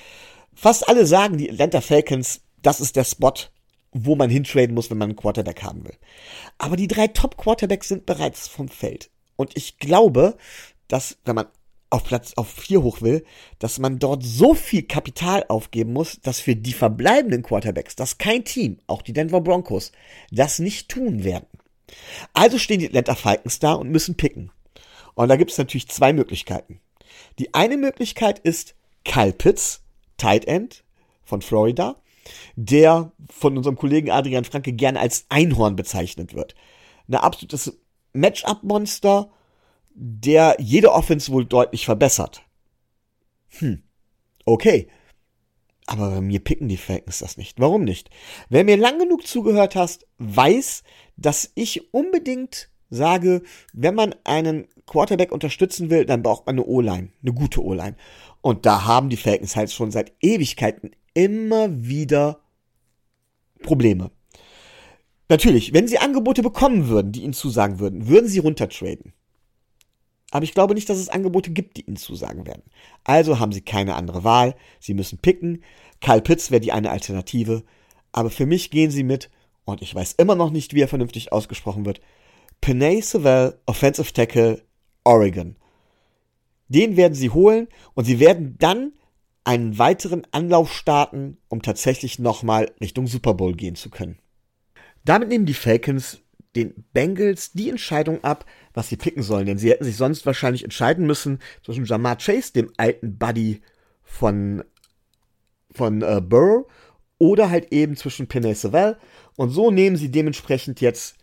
Fast 0.54 0.86
alle 0.86 1.06
sagen, 1.06 1.38
die 1.38 1.50
Atlanta 1.50 1.80
Falcons, 1.80 2.42
das 2.60 2.82
ist 2.82 2.94
der 2.94 3.04
Spot, 3.04 3.32
wo 3.92 4.16
man 4.16 4.28
hintraden 4.28 4.74
muss, 4.74 4.90
wenn 4.90 4.98
man 4.98 5.08
einen 5.08 5.16
Quarterback 5.16 5.62
haben 5.62 5.84
will. 5.84 5.96
Aber 6.58 6.76
die 6.76 6.88
drei 6.88 7.08
Top-Quarterbacks 7.08 7.88
sind 7.88 8.04
bereits 8.04 8.48
vom 8.48 8.68
Feld. 8.68 9.10
Und 9.40 9.56
ich 9.56 9.78
glaube, 9.78 10.36
dass, 10.86 11.16
wenn 11.24 11.34
man 11.34 11.46
auf 11.88 12.04
Platz 12.04 12.34
auf 12.36 12.48
vier 12.50 12.82
hoch 12.82 13.00
will, 13.00 13.24
dass 13.58 13.78
man 13.78 13.98
dort 13.98 14.22
so 14.22 14.52
viel 14.52 14.82
Kapital 14.82 15.46
aufgeben 15.48 15.94
muss, 15.94 16.20
dass 16.20 16.40
für 16.40 16.54
die 16.54 16.74
verbleibenden 16.74 17.42
Quarterbacks, 17.42 17.96
dass 17.96 18.18
kein 18.18 18.44
Team, 18.44 18.78
auch 18.86 19.00
die 19.00 19.14
Denver 19.14 19.40
Broncos, 19.40 19.92
das 20.30 20.58
nicht 20.58 20.90
tun 20.90 21.24
werden. 21.24 21.48
Also 22.34 22.58
stehen 22.58 22.80
die 22.80 22.86
Atlanta 22.86 23.14
Falcons 23.14 23.60
da 23.60 23.72
und 23.72 23.90
müssen 23.90 24.14
picken. 24.14 24.52
Und 25.14 25.28
da 25.28 25.36
gibt 25.36 25.52
es 25.52 25.58
natürlich 25.58 25.88
zwei 25.88 26.12
Möglichkeiten. 26.12 26.80
Die 27.38 27.54
eine 27.54 27.78
Möglichkeit 27.78 28.40
ist 28.40 28.74
Kyle 29.06 29.32
Pitts, 29.32 29.80
Tight 30.18 30.44
End 30.44 30.84
von 31.24 31.40
Florida, 31.40 31.96
der 32.56 33.10
von 33.30 33.56
unserem 33.56 33.76
Kollegen 33.76 34.10
Adrian 34.10 34.44
Franke 34.44 34.74
gerne 34.74 35.00
als 35.00 35.24
Einhorn 35.30 35.76
bezeichnet 35.76 36.34
wird. 36.34 36.54
Ein 37.08 37.14
absolutes 37.14 37.80
Matchup-Monster, 38.12 39.30
der 39.94 40.56
jede 40.58 40.92
Offense 40.92 41.32
wohl 41.32 41.44
deutlich 41.44 41.84
verbessert. 41.84 42.42
Hm, 43.58 43.82
okay. 44.44 44.88
Aber 45.86 46.10
bei 46.10 46.20
mir 46.20 46.38
picken 46.38 46.68
die 46.68 46.76
Falcons 46.76 47.18
das 47.18 47.36
nicht. 47.36 47.58
Warum 47.58 47.82
nicht? 47.82 48.10
Wer 48.48 48.64
mir 48.64 48.76
lang 48.76 48.98
genug 48.98 49.26
zugehört 49.26 49.74
hast, 49.74 50.06
weiß, 50.18 50.84
dass 51.16 51.50
ich 51.56 51.92
unbedingt 51.92 52.70
sage, 52.90 53.42
wenn 53.72 53.94
man 53.94 54.14
einen 54.24 54.68
Quarterback 54.86 55.32
unterstützen 55.32 55.90
will, 55.90 56.04
dann 56.04 56.22
braucht 56.22 56.46
man 56.46 56.56
eine 56.56 56.66
O-Line, 56.66 57.10
eine 57.22 57.32
gute 57.32 57.62
O-Line. 57.64 57.96
Und 58.40 58.66
da 58.66 58.84
haben 58.84 59.08
die 59.08 59.16
Falcons 59.16 59.56
halt 59.56 59.70
schon 59.70 59.90
seit 59.90 60.12
Ewigkeiten 60.20 60.90
immer 61.14 61.68
wieder 61.84 62.40
Probleme. 63.62 64.10
Natürlich, 65.30 65.72
wenn 65.72 65.86
sie 65.86 65.98
Angebote 65.98 66.42
bekommen 66.42 66.88
würden, 66.88 67.12
die 67.12 67.22
ihnen 67.22 67.32
zusagen 67.32 67.78
würden, 67.78 68.08
würden 68.08 68.28
sie 68.28 68.40
runtertraden. 68.40 69.12
Aber 70.32 70.42
ich 70.42 70.54
glaube 70.54 70.74
nicht, 70.74 70.88
dass 70.88 70.98
es 70.98 71.08
Angebote 71.08 71.52
gibt, 71.52 71.76
die 71.76 71.82
ihnen 71.82 71.96
zusagen 71.96 72.46
werden. 72.46 72.64
Also 73.04 73.38
haben 73.38 73.52
sie 73.52 73.60
keine 73.60 73.94
andere 73.94 74.24
Wahl. 74.24 74.56
Sie 74.80 74.92
müssen 74.92 75.18
picken. 75.18 75.62
Kyle 76.00 76.20
Pitts 76.20 76.50
wäre 76.50 76.60
die 76.60 76.72
eine 76.72 76.90
Alternative. 76.90 77.62
Aber 78.10 78.28
für 78.28 78.44
mich 78.44 78.72
gehen 78.72 78.90
sie 78.90 79.04
mit, 79.04 79.30
und 79.64 79.82
ich 79.82 79.94
weiß 79.94 80.14
immer 80.14 80.34
noch 80.34 80.50
nicht, 80.50 80.74
wie 80.74 80.80
er 80.80 80.88
vernünftig 80.88 81.32
ausgesprochen 81.32 81.86
wird, 81.86 82.00
Penay 82.60 83.00
Sewell, 83.00 83.56
Offensive 83.66 84.12
Tackle, 84.12 84.62
Oregon. 85.04 85.54
Den 86.66 86.96
werden 86.96 87.14
sie 87.14 87.30
holen 87.30 87.68
und 87.94 88.04
sie 88.04 88.18
werden 88.18 88.56
dann 88.58 88.94
einen 89.44 89.78
weiteren 89.78 90.26
Anlauf 90.32 90.72
starten, 90.72 91.38
um 91.48 91.62
tatsächlich 91.62 92.18
nochmal 92.18 92.72
Richtung 92.80 93.06
Super 93.06 93.34
Bowl 93.34 93.54
gehen 93.54 93.76
zu 93.76 93.90
können. 93.90 94.19
Damit 95.04 95.28
nehmen 95.28 95.46
die 95.46 95.54
Falcons 95.54 96.20
den 96.56 96.84
Bengals 96.92 97.52
die 97.52 97.70
Entscheidung 97.70 98.24
ab, 98.24 98.44
was 98.74 98.88
sie 98.88 98.96
picken 98.96 99.22
sollen, 99.22 99.46
denn 99.46 99.58
sie 99.58 99.70
hätten 99.70 99.84
sich 99.84 99.96
sonst 99.96 100.26
wahrscheinlich 100.26 100.64
entscheiden 100.64 101.06
müssen 101.06 101.38
zwischen 101.64 101.84
Jamar 101.84 102.16
Chase, 102.16 102.52
dem 102.52 102.72
alten 102.76 103.18
Buddy 103.18 103.62
von, 104.02 104.64
von 105.70 106.02
äh, 106.02 106.20
Burrow, 106.20 106.66
oder 107.18 107.50
halt 107.50 107.72
eben 107.72 107.96
zwischen 107.96 108.26
Penny 108.26 108.54
Savell. 108.54 108.96
Und 109.36 109.50
so 109.50 109.70
nehmen 109.70 109.96
sie 109.96 110.10
dementsprechend 110.10 110.80
jetzt 110.80 111.16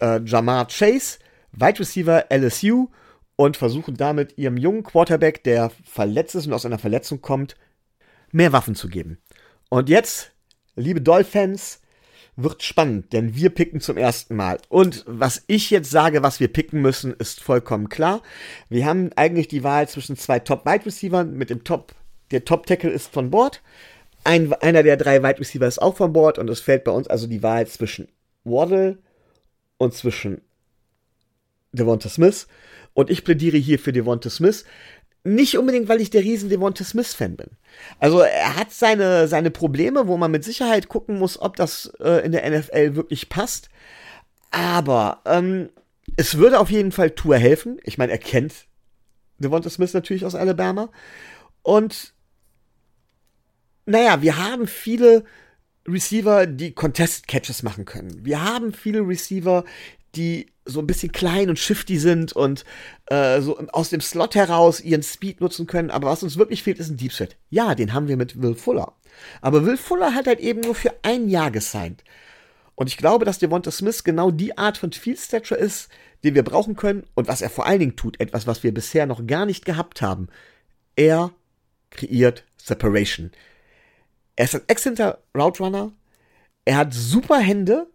äh, 0.00 0.20
Jamar 0.24 0.66
Chase, 0.66 1.18
Wide 1.52 1.78
Receiver 1.78 2.26
LSU 2.30 2.88
und 3.36 3.56
versuchen 3.56 3.96
damit 3.96 4.36
ihrem 4.36 4.56
jungen 4.56 4.82
Quarterback, 4.82 5.44
der 5.44 5.70
verletzt 5.84 6.34
ist 6.34 6.46
und 6.46 6.52
aus 6.52 6.66
einer 6.66 6.78
Verletzung 6.78 7.20
kommt, 7.20 7.56
mehr 8.32 8.52
Waffen 8.52 8.74
zu 8.74 8.88
geben. 8.88 9.18
Und 9.70 9.88
jetzt, 9.88 10.32
liebe 10.74 11.00
Dolphins, 11.00 11.80
wird 12.36 12.62
spannend, 12.62 13.12
denn 13.12 13.34
wir 13.34 13.50
picken 13.50 13.80
zum 13.80 13.96
ersten 13.96 14.36
Mal. 14.36 14.58
Und 14.68 15.04
was 15.06 15.42
ich 15.46 15.70
jetzt 15.70 15.90
sage, 15.90 16.22
was 16.22 16.38
wir 16.38 16.48
picken 16.48 16.82
müssen, 16.82 17.14
ist 17.14 17.42
vollkommen 17.42 17.88
klar. 17.88 18.22
Wir 18.68 18.84
haben 18.84 19.10
eigentlich 19.16 19.48
die 19.48 19.64
Wahl 19.64 19.88
zwischen 19.88 20.16
zwei 20.16 20.38
Top-Wide 20.38 20.86
Receivers 20.86 21.26
mit 21.26 21.48
dem 21.48 21.64
Top, 21.64 21.94
der 22.30 22.44
Top-Tackle 22.44 22.90
ist 22.90 23.12
von 23.12 23.30
Bord. 23.30 23.62
Ein, 24.24 24.52
einer 24.54 24.82
der 24.82 24.96
drei 24.96 25.22
Wide 25.22 25.40
Receiver 25.40 25.66
ist 25.66 25.80
auch 25.80 25.96
von 25.96 26.12
Bord 26.12 26.38
und 26.38 26.50
es 26.50 26.60
fällt 26.60 26.84
bei 26.84 26.92
uns 26.92 27.08
also 27.08 27.26
die 27.26 27.42
Wahl 27.42 27.66
zwischen 27.66 28.08
Waddle 28.44 28.98
und 29.78 29.94
zwischen 29.94 30.42
Devonta 31.72 32.08
Smith. 32.08 32.48
Und 32.92 33.10
ich 33.10 33.24
plädiere 33.24 33.56
hier 33.56 33.78
für 33.78 33.92
Devonta 33.92 34.30
Smith. 34.30 34.64
Nicht 35.26 35.58
unbedingt, 35.58 35.88
weil 35.88 36.00
ich 36.00 36.10
der 36.10 36.22
riesen 36.22 36.48
Devonta 36.48 36.84
Smith-Fan 36.84 37.36
bin. 37.36 37.48
Also 37.98 38.20
er 38.20 38.54
hat 38.54 38.70
seine, 38.70 39.26
seine 39.26 39.50
Probleme, 39.50 40.06
wo 40.06 40.16
man 40.16 40.30
mit 40.30 40.44
Sicherheit 40.44 40.88
gucken 40.88 41.18
muss, 41.18 41.40
ob 41.40 41.56
das 41.56 41.92
äh, 41.98 42.24
in 42.24 42.30
der 42.30 42.48
NFL 42.48 42.94
wirklich 42.94 43.28
passt. 43.28 43.68
Aber 44.52 45.22
ähm, 45.24 45.70
es 46.16 46.38
würde 46.38 46.60
auf 46.60 46.70
jeden 46.70 46.92
Fall 46.92 47.10
Tour 47.10 47.36
helfen. 47.38 47.78
Ich 47.82 47.98
meine, 47.98 48.12
er 48.12 48.18
kennt 48.18 48.66
Devonta 49.38 49.68
Smith 49.68 49.92
natürlich 49.94 50.24
aus 50.24 50.36
Alabama. 50.36 50.90
Und 51.62 52.14
naja, 53.84 54.22
wir 54.22 54.36
haben 54.36 54.68
viele 54.68 55.24
Receiver, 55.88 56.46
die 56.46 56.72
Contested 56.72 57.26
Catches 57.26 57.64
machen 57.64 57.84
können. 57.84 58.24
Wir 58.24 58.44
haben 58.44 58.72
viele 58.72 59.00
Receiver, 59.00 59.64
die 60.14 60.46
so 60.66 60.80
ein 60.80 60.86
bisschen 60.86 61.12
klein 61.12 61.48
und 61.48 61.58
shifty 61.58 61.98
sind 61.98 62.32
und 62.32 62.64
äh, 63.06 63.40
so 63.40 63.58
aus 63.72 63.90
dem 63.90 64.00
Slot 64.00 64.34
heraus 64.34 64.80
ihren 64.80 65.02
Speed 65.02 65.40
nutzen 65.40 65.66
können. 65.66 65.90
Aber 65.90 66.08
was 66.08 66.22
uns 66.22 66.36
wirklich 66.36 66.62
fehlt, 66.62 66.78
ist 66.78 66.90
ein 66.90 66.96
Deep 66.96 67.12
Threat. 67.12 67.36
Ja, 67.50 67.74
den 67.74 67.92
haben 67.92 68.08
wir 68.08 68.16
mit 68.16 68.42
Will 68.42 68.54
Fuller. 68.54 68.92
Aber 69.40 69.64
Will 69.64 69.76
Fuller 69.76 70.14
hat 70.14 70.26
halt 70.26 70.40
eben 70.40 70.60
nur 70.60 70.74
für 70.74 70.92
ein 71.02 71.28
Jahr 71.28 71.50
gesigned. 71.50 72.02
Und 72.74 72.88
ich 72.88 72.98
glaube, 72.98 73.24
dass 73.24 73.38
Devonta 73.38 73.70
Smith 73.70 74.04
genau 74.04 74.30
die 74.30 74.58
Art 74.58 74.76
von 74.76 74.92
Field 74.92 75.18
Stature 75.18 75.58
ist, 75.58 75.88
den 76.24 76.34
wir 76.34 76.42
brauchen 76.42 76.76
können 76.76 77.04
und 77.14 77.26
was 77.28 77.40
er 77.40 77.50
vor 77.50 77.66
allen 77.66 77.80
Dingen 77.80 77.96
tut, 77.96 78.20
etwas, 78.20 78.46
was 78.46 78.62
wir 78.62 78.74
bisher 78.74 79.06
noch 79.06 79.26
gar 79.26 79.46
nicht 79.46 79.64
gehabt 79.64 80.02
haben. 80.02 80.28
Er 80.94 81.32
kreiert 81.90 82.44
Separation. 82.56 83.30
Er 84.36 84.44
ist 84.44 84.54
ein 84.54 84.62
exzellenter 84.66 85.22
Route 85.36 85.62
Runner. 85.62 85.92
Er 86.64 86.76
hat 86.76 86.92
super 86.92 87.38
Hände 87.38 87.86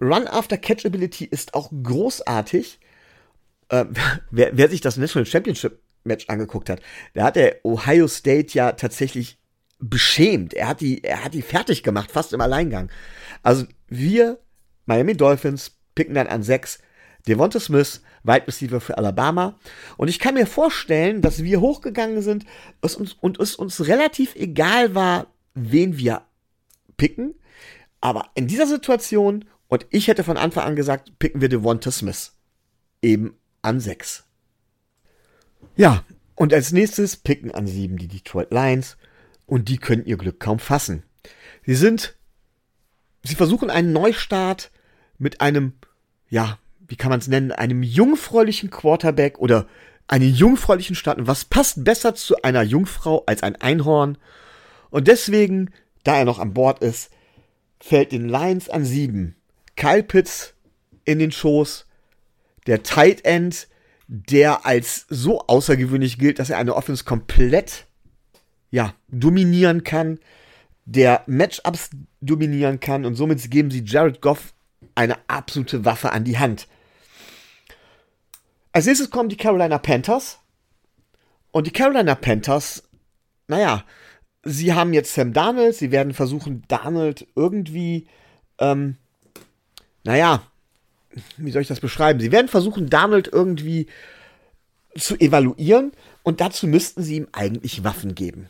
Run 0.00 0.26
after 0.26 0.56
Catchability 0.56 1.24
ist 1.24 1.54
auch 1.54 1.70
großartig. 1.82 2.78
Äh, 3.68 3.86
wer, 4.30 4.56
wer 4.56 4.68
sich 4.68 4.80
das 4.80 4.96
National 4.96 5.26
Championship 5.26 5.80
Match 6.04 6.28
angeguckt 6.28 6.70
hat, 6.70 6.80
da 7.14 7.24
hat 7.24 7.36
der 7.36 7.64
Ohio 7.64 8.08
State 8.08 8.54
ja 8.54 8.72
tatsächlich 8.72 9.38
beschämt. 9.78 10.54
Er 10.54 10.68
hat 10.68 10.80
die, 10.80 11.04
er 11.04 11.24
hat 11.24 11.34
die 11.34 11.42
fertig 11.42 11.82
gemacht, 11.82 12.10
fast 12.10 12.32
im 12.32 12.40
Alleingang. 12.40 12.90
Also 13.42 13.66
wir, 13.88 14.38
Miami 14.86 15.16
Dolphins, 15.16 15.72
picken 15.94 16.14
dann 16.14 16.26
an 16.26 16.42
sechs 16.42 16.78
Devonta 17.26 17.60
Smith, 17.60 18.02
Wide 18.22 18.46
Receiver 18.46 18.80
für 18.80 18.96
Alabama. 18.98 19.58
Und 19.96 20.08
ich 20.08 20.18
kann 20.18 20.34
mir 20.34 20.46
vorstellen, 20.46 21.22
dass 21.22 21.42
wir 21.42 21.60
hochgegangen 21.60 22.22
sind 22.22 22.44
es 22.80 22.96
uns, 22.96 23.12
und 23.20 23.38
es 23.40 23.54
uns 23.54 23.86
relativ 23.86 24.34
egal 24.34 24.94
war, 24.94 25.26
wen 25.54 25.98
wir 25.98 26.22
picken. 26.96 27.34
Aber 28.00 28.30
in 28.34 28.46
dieser 28.46 28.66
Situation, 28.66 29.44
und 29.68 29.86
ich 29.90 30.08
hätte 30.08 30.24
von 30.24 30.36
Anfang 30.36 30.64
an 30.64 30.76
gesagt, 30.76 31.18
picken 31.18 31.40
wir 31.40 31.48
Devonta 31.48 31.90
Smith. 31.90 32.32
Eben 33.02 33.36
an 33.62 33.80
sechs. 33.80 34.24
Ja, 35.76 36.04
und 36.34 36.54
als 36.54 36.72
nächstes 36.72 37.16
picken 37.16 37.52
an 37.52 37.66
sieben 37.66 37.96
die 37.96 38.08
Detroit 38.08 38.50
Lions. 38.50 38.96
Und 39.46 39.68
die 39.68 39.78
können 39.78 40.04
ihr 40.04 40.16
Glück 40.16 40.40
kaum 40.40 40.58
fassen. 40.58 41.02
Sie 41.64 41.74
sind, 41.74 42.16
sie 43.22 43.34
versuchen 43.34 43.70
einen 43.70 43.92
Neustart 43.92 44.70
mit 45.18 45.40
einem, 45.40 45.74
ja, 46.28 46.58
wie 46.86 46.96
kann 46.96 47.10
man 47.10 47.20
es 47.20 47.28
nennen, 47.28 47.52
einem 47.52 47.82
jungfräulichen 47.82 48.70
Quarterback 48.70 49.38
oder 49.38 49.66
einen 50.06 50.32
jungfräulichen 50.32 50.96
Start. 50.96 51.18
Und 51.18 51.26
was 51.26 51.44
passt 51.44 51.84
besser 51.84 52.14
zu 52.14 52.42
einer 52.42 52.62
Jungfrau 52.62 53.24
als 53.26 53.42
ein 53.42 53.56
Einhorn? 53.56 54.16
Und 54.90 55.08
deswegen, 55.08 55.70
da 56.04 56.16
er 56.16 56.24
noch 56.24 56.38
an 56.38 56.54
Bord 56.54 56.80
ist, 56.80 57.10
fällt 57.80 58.12
den 58.12 58.28
Lions 58.28 58.70
an 58.70 58.84
sieben. 58.84 59.37
Kyle 59.78 60.02
Pitts 60.02 60.54
in 61.04 61.20
den 61.20 61.30
Schoß. 61.30 61.86
Der 62.66 62.82
Tight 62.82 63.24
End, 63.24 63.68
der 64.08 64.66
als 64.66 65.06
so 65.08 65.40
außergewöhnlich 65.46 66.18
gilt, 66.18 66.40
dass 66.40 66.50
er 66.50 66.58
eine 66.58 66.74
Offense 66.74 67.04
komplett, 67.04 67.86
ja, 68.70 68.94
dominieren 69.06 69.84
kann. 69.84 70.18
Der 70.84 71.22
Matchups 71.26 71.90
dominieren 72.20 72.80
kann. 72.80 73.06
Und 73.06 73.14
somit 73.14 73.50
geben 73.50 73.70
sie 73.70 73.84
Jared 73.84 74.20
Goff 74.20 74.52
eine 74.94 75.16
absolute 75.28 75.84
Waffe 75.84 76.10
an 76.10 76.24
die 76.24 76.38
Hand. 76.38 76.66
Als 78.72 78.86
nächstes 78.86 79.10
kommen 79.10 79.28
die 79.28 79.36
Carolina 79.36 79.78
Panthers. 79.78 80.40
Und 81.52 81.66
die 81.66 81.72
Carolina 81.72 82.16
Panthers, 82.16 82.82
naja, 83.46 83.84
sie 84.42 84.74
haben 84.74 84.92
jetzt 84.92 85.14
Sam 85.14 85.32
Darnold, 85.32 85.76
sie 85.76 85.92
werden 85.92 86.14
versuchen, 86.14 86.64
Darnold 86.68 87.28
irgendwie, 87.36 88.08
ähm, 88.58 88.96
naja, 90.08 90.40
wie 91.36 91.50
soll 91.50 91.60
ich 91.60 91.68
das 91.68 91.80
beschreiben? 91.80 92.18
Sie 92.18 92.32
werden 92.32 92.48
versuchen, 92.48 92.88
Darnold 92.88 93.28
irgendwie 93.30 93.88
zu 94.96 95.20
evaluieren 95.20 95.92
und 96.22 96.40
dazu 96.40 96.66
müssten 96.66 97.02
sie 97.02 97.16
ihm 97.16 97.28
eigentlich 97.32 97.84
Waffen 97.84 98.14
geben. 98.14 98.48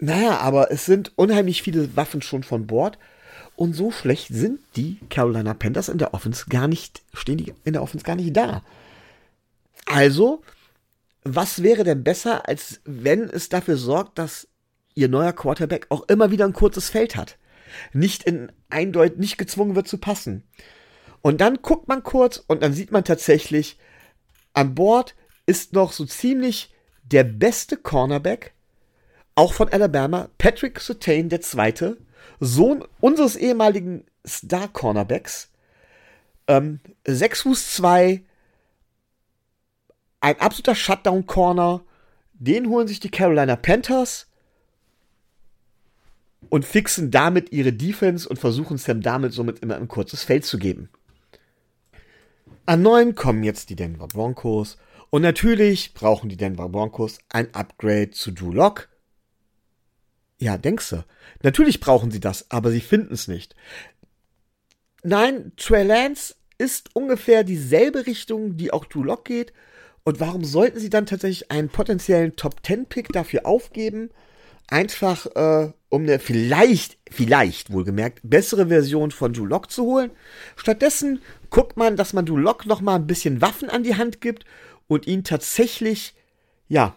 Naja, 0.00 0.38
aber 0.38 0.72
es 0.72 0.86
sind 0.86 1.12
unheimlich 1.14 1.62
viele 1.62 1.96
Waffen 1.96 2.20
schon 2.20 2.42
von 2.42 2.66
Bord 2.66 2.98
und 3.54 3.74
so 3.74 3.92
schlecht 3.92 4.26
sind 4.26 4.58
die 4.74 4.98
Carolina 5.08 5.54
Panthers 5.54 5.88
in 5.88 5.98
der 5.98 6.14
Offense 6.14 6.46
gar 6.48 6.66
nicht, 6.66 7.02
stehen 7.12 7.38
die 7.38 7.54
in 7.62 7.74
der 7.74 7.82
Offense 7.82 8.04
gar 8.04 8.16
nicht 8.16 8.36
da. 8.36 8.64
Also, 9.86 10.42
was 11.22 11.62
wäre 11.62 11.84
denn 11.84 12.02
besser, 12.02 12.48
als 12.48 12.80
wenn 12.84 13.30
es 13.30 13.50
dafür 13.50 13.76
sorgt, 13.76 14.18
dass 14.18 14.48
ihr 14.96 15.08
neuer 15.08 15.32
Quarterback 15.32 15.86
auch 15.90 16.08
immer 16.08 16.32
wieder 16.32 16.44
ein 16.44 16.52
kurzes 16.54 16.90
Feld 16.90 17.14
hat? 17.14 17.38
Nicht 17.92 18.24
in 18.24 18.52
eindeutig, 18.70 19.18
nicht 19.18 19.38
gezwungen 19.38 19.76
wird 19.76 19.88
zu 19.88 19.98
passen. 19.98 20.44
Und 21.22 21.40
dann 21.40 21.62
guckt 21.62 21.88
man 21.88 22.02
kurz 22.02 22.42
und 22.46 22.62
dann 22.62 22.72
sieht 22.72 22.92
man 22.92 23.04
tatsächlich, 23.04 23.78
an 24.52 24.74
Bord 24.74 25.14
ist 25.46 25.72
noch 25.72 25.92
so 25.92 26.04
ziemlich 26.04 26.72
der 27.02 27.24
beste 27.24 27.76
Cornerback, 27.76 28.52
auch 29.34 29.52
von 29.52 29.68
Alabama, 29.68 30.28
Patrick 30.38 30.80
Sutain, 30.80 31.28
der 31.28 31.40
Zweite, 31.40 31.98
Sohn 32.40 32.84
unseres 33.00 33.36
ehemaligen 33.36 34.04
Star-Cornerbacks, 34.26 35.50
ähm, 36.46 36.80
6 37.06 37.42
Fuß 37.42 37.74
2, 37.74 38.22
ein 40.20 40.40
absoluter 40.40 40.74
Shutdown-Corner, 40.74 41.84
den 42.34 42.68
holen 42.68 42.88
sich 42.88 43.00
die 43.00 43.10
Carolina 43.10 43.56
Panthers 43.56 44.26
und 46.50 46.64
fixen 46.64 47.10
damit 47.10 47.52
ihre 47.52 47.72
Defense 47.72 48.28
und 48.28 48.38
versuchen 48.38 48.78
Sam 48.78 49.00
damit 49.00 49.32
somit 49.32 49.60
immer 49.60 49.76
ein 49.76 49.88
kurzes 49.88 50.22
Feld 50.22 50.44
zu 50.44 50.58
geben. 50.58 50.88
An 52.66 52.82
neun 52.82 53.14
kommen 53.14 53.42
jetzt 53.44 53.70
die 53.70 53.76
Denver 53.76 54.08
Broncos 54.08 54.78
und 55.10 55.22
natürlich 55.22 55.94
brauchen 55.94 56.28
die 56.28 56.36
Denver 56.36 56.68
Broncos 56.68 57.18
ein 57.28 57.54
Upgrade 57.54 58.10
zu 58.10 58.32
Drew 58.32 58.52
Lock, 58.52 58.88
ja, 60.38 60.58
denkst 60.58 60.90
du. 60.90 61.04
Natürlich 61.42 61.80
brauchen 61.80 62.10
sie 62.10 62.20
das, 62.20 62.50
aber 62.50 62.70
sie 62.70 62.80
finden 62.80 63.14
es 63.14 63.28
nicht. 63.28 63.54
Nein, 65.02 65.52
Trey 65.56 65.84
Lance 65.84 66.34
ist 66.58 66.94
ungefähr 66.94 67.44
dieselbe 67.44 68.06
Richtung, 68.06 68.56
die 68.56 68.72
auch 68.72 68.84
Drew 68.84 69.02
Lock 69.02 69.24
geht. 69.24 69.52
Und 70.04 70.20
warum 70.20 70.44
sollten 70.44 70.78
sie 70.78 70.90
dann 70.90 71.06
tatsächlich 71.06 71.50
einen 71.50 71.68
potenziellen 71.68 72.36
Top-10-Pick 72.36 73.08
dafür 73.08 73.46
aufgeben? 73.46 74.10
Einfach, 74.74 75.26
äh, 75.36 75.72
um 75.88 76.02
eine 76.02 76.18
vielleicht, 76.18 76.98
vielleicht 77.08 77.70
wohlgemerkt, 77.72 78.18
bessere 78.24 78.66
Version 78.66 79.12
von 79.12 79.32
Drew 79.32 79.46
Lock 79.46 79.70
zu 79.70 79.84
holen. 79.84 80.10
Stattdessen 80.56 81.22
guckt 81.48 81.76
man, 81.76 81.94
dass 81.94 82.12
man 82.12 82.26
Drew 82.26 82.38
Lock 82.38 82.66
noch 82.66 82.80
mal 82.80 82.96
ein 82.96 83.06
bisschen 83.06 83.40
Waffen 83.40 83.70
an 83.70 83.84
die 83.84 83.94
Hand 83.94 84.20
gibt 84.20 84.44
und 84.88 85.06
ihn 85.06 85.22
tatsächlich, 85.22 86.16
ja, 86.66 86.96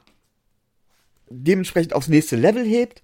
dementsprechend 1.30 1.94
aufs 1.94 2.08
nächste 2.08 2.36
Level 2.36 2.66
hebt. 2.66 3.04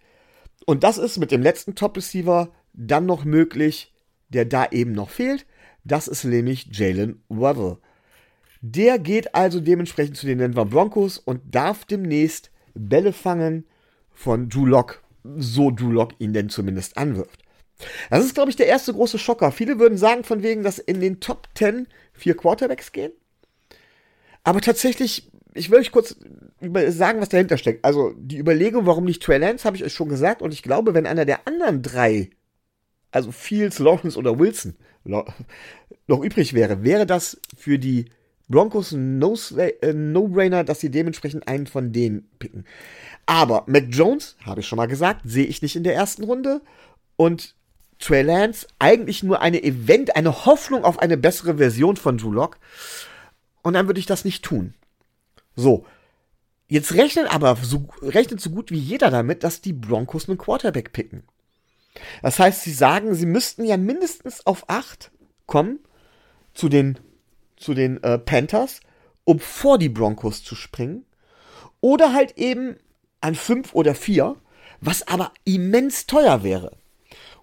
Und 0.66 0.84
das 0.84 0.98
ist 0.98 1.20
mit 1.20 1.30
dem 1.30 1.44
letzten 1.44 1.76
Top-Receiver 1.76 2.52
dann 2.74 3.06
noch 3.06 3.26
möglich, 3.26 3.94
der 4.30 4.46
da 4.46 4.66
eben 4.72 4.94
noch 4.94 5.12
fehlt. 5.12 5.46
Das 5.84 6.08
ist 6.08 6.24
nämlich 6.24 6.70
Jalen 6.72 7.22
Waddle. 7.30 7.78
Der 8.62 8.98
geht 8.98 9.36
also 9.36 9.60
dementsprechend 9.60 10.18
zu 10.18 10.26
den 10.26 10.40
Denver 10.40 10.66
Broncos 10.66 11.20
und 11.20 11.54
darf 11.54 11.86
demnächst 11.86 12.50
Bälle 12.74 13.14
fangen 13.14 13.66
von 14.14 14.50
Drew 14.50 14.66
Lock, 14.66 15.04
so 15.38 15.72
Drew 15.72 15.92
Lock 15.92 16.12
ihn 16.20 16.34
denn 16.34 16.50
zumindest 16.50 16.98
anwirft. 16.98 17.42
Das 18.10 18.24
ist, 18.24 18.36
glaube 18.36 18.50
ich, 18.50 18.56
der 18.56 18.68
erste 18.68 18.94
große 18.94 19.20
Schocker. 19.20 19.52
Viele 19.52 19.80
würden 19.80 19.98
sagen, 19.98 20.24
von 20.24 20.44
wegen, 20.44 20.64
dass 20.64 20.78
in 20.78 21.02
den 21.02 21.20
Top 21.20 21.48
10 21.56 21.88
vier 22.14 22.38
Quarterbacks 22.38 22.92
gehen. 22.92 23.12
Aber 24.44 24.62
tatsächlich 24.62 25.32
ich 25.56 25.70
will 25.70 25.80
euch 25.80 25.92
kurz 25.92 26.16
sagen, 26.88 27.22
was 27.22 27.30
dahinter 27.30 27.58
steckt. 27.58 27.86
Also 27.86 28.14
die 28.18 28.38
Überlegung, 28.38 28.86
warum 28.86 29.06
nicht 29.06 29.22
Trey 29.22 29.38
Lance, 29.38 29.66
habe 29.66 29.78
ich 29.78 29.84
euch 29.84 29.94
schon 29.94 30.10
gesagt. 30.10 30.42
Und 30.42 30.54
ich 30.54 30.64
glaube, 30.64 30.94
wenn 30.94 31.06
einer 31.06 31.26
der 31.26 31.48
anderen 31.48 31.82
drei, 31.82 32.30
also 33.12 33.32
Fields, 33.32 33.80
Lawrence 33.80 34.18
oder 34.18 34.40
Wilson, 34.40 34.76
noch 35.06 36.24
übrig 36.24 36.54
wäre, 36.54 36.84
wäre 36.84 37.06
das 37.06 37.40
für 37.58 37.78
die 37.78 38.06
Broncos 38.50 38.92
äh, 38.92 39.94
No-Brainer, 39.94 40.64
dass 40.64 40.80
sie 40.80 40.92
dementsprechend 40.92 41.48
einen 41.48 41.68
von 41.68 41.92
denen 41.92 42.30
picken. 42.40 42.66
Aber 43.26 43.64
Mac 43.68 43.86
Jones, 43.90 44.36
habe 44.46 44.60
ich 44.60 44.68
schon 44.68 44.78
mal 44.78 44.88
gesagt, 44.88 45.22
sehe 45.24 45.46
ich 45.46 45.62
nicht 45.62 45.76
in 45.76 45.84
der 45.84 45.96
ersten 45.96 46.24
Runde. 46.24 46.62
Und 47.16 47.56
Trey 48.00 48.22
Lance 48.22 48.68
eigentlich 48.80 49.24
nur 49.24 49.42
eine 49.42 49.64
Event, 49.64 50.16
eine 50.16 50.46
Hoffnung 50.46 50.84
auf 50.84 51.00
eine 51.00 51.18
bessere 51.18 51.58
Version 51.58 51.96
von 51.96 52.18
Drew 52.18 52.32
Lock. 52.32 52.58
Und 53.62 53.74
dann 53.74 53.88
würde 53.88 54.00
ich 54.00 54.06
das 54.06 54.26
nicht 54.26 54.44
tun. 54.44 54.74
So. 55.56 55.86
Jetzt 56.68 56.94
rechnet 56.94 57.34
aber 57.34 57.56
so, 57.62 57.88
rechnet 58.02 58.42
so 58.42 58.50
gut 58.50 58.72
wie 58.72 58.80
jeder 58.80 59.12
damit, 59.12 59.44
dass 59.44 59.62
die 59.62 59.74
Broncos 59.74 60.28
einen 60.28 60.38
Quarterback 60.38 60.92
picken. 60.92 61.24
Das 62.22 62.40
heißt, 62.40 62.64
sie 62.64 62.74
sagen, 62.74 63.14
sie 63.14 63.26
müssten 63.26 63.64
ja 63.64 63.78
mindestens 63.78 64.46
auf 64.46 64.70
8 64.70 65.12
kommen 65.46 65.80
zu 66.54 66.70
den, 66.70 66.98
zu 67.64 67.74
den 67.74 68.02
äh, 68.04 68.18
Panthers, 68.18 68.82
um 69.24 69.40
vor 69.40 69.78
die 69.78 69.90
Broncos 69.90 70.44
zu 70.44 70.56
springen. 70.56 71.06
Oder 71.82 72.14
halt 72.14 72.38
eben 72.38 72.78
an 73.22 73.36
5 73.36 73.74
oder 73.74 73.96
4, 73.96 74.36
was 74.82 75.08
aber 75.08 75.32
immens 75.46 76.08
teuer 76.08 76.44
wäre. 76.44 76.76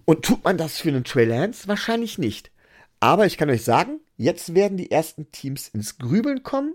Und 0.05 0.25
tut 0.25 0.45
man 0.45 0.59
das 0.59 0.79
für 0.79 0.89
einen 0.89 1.05
Trey 1.05 1.25
Lance? 1.25 1.69
Wahrscheinlich 1.69 2.19
nicht. 2.19 2.51
Aber 3.01 3.27
ich 3.27 3.39
kann 3.39 3.51
euch 3.51 3.65
sagen, 3.65 4.01
jetzt 4.17 4.55
werden 4.55 4.77
die 4.77 4.91
ersten 4.91 5.31
Teams 5.33 5.69
ins 5.69 5.99
Grübeln 5.99 6.43
kommen 6.43 6.75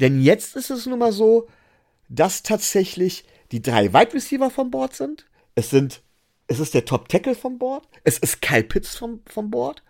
denn 0.00 0.20
jetzt 0.20 0.56
ist 0.56 0.70
es 0.70 0.86
nun 0.86 0.98
mal 0.98 1.12
so, 1.12 1.48
dass 2.08 2.42
tatsächlich 2.42 3.24
die 3.52 3.62
drei 3.62 3.92
Wide 3.92 4.14
Receiver 4.14 4.50
von 4.50 4.70
Bord 4.70 4.94
sind. 4.94 5.26
Es 5.54 5.70
sind, 5.70 6.02
es 6.46 6.60
ist 6.60 6.74
der 6.74 6.84
Top 6.84 7.08
Tackle 7.08 7.34
von 7.34 7.58
Bord. 7.58 7.86
Es 8.04 8.18
ist 8.18 8.40
Kyle 8.40 8.64
Pitts 8.64 8.96
vom, 8.96 9.20
vom 9.26 9.50
Bord. 9.50 9.82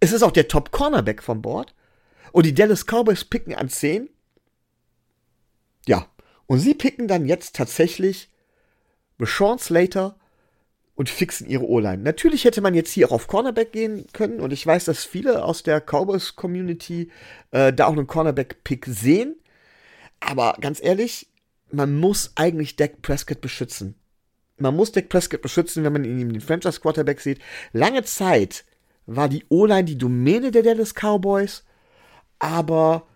Es 0.00 0.12
ist 0.12 0.22
auch 0.22 0.32
der 0.32 0.48
Top 0.48 0.72
Cornerback 0.72 1.22
von 1.22 1.40
Bord. 1.42 1.74
Und 2.36 2.44
die 2.44 2.52
Dallas 2.52 2.84
Cowboys 2.84 3.24
picken 3.24 3.54
an 3.54 3.70
10. 3.70 4.10
Ja. 5.86 6.06
Und 6.44 6.58
sie 6.58 6.74
picken 6.74 7.08
dann 7.08 7.24
jetzt 7.24 7.56
tatsächlich 7.56 8.30
Sean 9.18 9.58
Slater 9.58 10.18
und 10.96 11.08
fixen 11.08 11.48
ihre 11.48 11.66
O-Line. 11.66 12.02
Natürlich 12.02 12.44
hätte 12.44 12.60
man 12.60 12.74
jetzt 12.74 12.90
hier 12.90 13.08
auch 13.08 13.12
auf 13.12 13.26
Cornerback 13.26 13.72
gehen 13.72 14.06
können 14.12 14.40
und 14.40 14.52
ich 14.52 14.66
weiß, 14.66 14.84
dass 14.84 15.06
viele 15.06 15.46
aus 15.46 15.62
der 15.62 15.80
Cowboys-Community 15.80 17.10
äh, 17.52 17.72
da 17.72 17.86
auch 17.86 17.92
einen 17.92 18.06
Cornerback-Pick 18.06 18.84
sehen. 18.84 19.36
Aber 20.20 20.58
ganz 20.60 20.82
ehrlich, 20.82 21.30
man 21.70 21.96
muss 21.96 22.32
eigentlich 22.34 22.76
Dak 22.76 23.00
Prescott 23.00 23.40
beschützen. 23.40 23.94
Man 24.58 24.76
muss 24.76 24.92
Dak 24.92 25.08
Prescott 25.08 25.40
beschützen, 25.40 25.84
wenn 25.84 25.94
man 25.94 26.04
ihn 26.04 26.20
in 26.20 26.28
den 26.34 26.42
Franchise 26.42 26.80
Quarterback 26.80 27.18
sieht. 27.22 27.40
Lange 27.72 28.04
Zeit 28.04 28.66
war 29.06 29.30
die 29.30 29.46
O-Line 29.48 29.84
die 29.84 29.96
Domäne 29.96 30.50
der 30.50 30.62
Dallas 30.62 30.92
Cowboys, 30.92 31.64
aber 32.38 33.06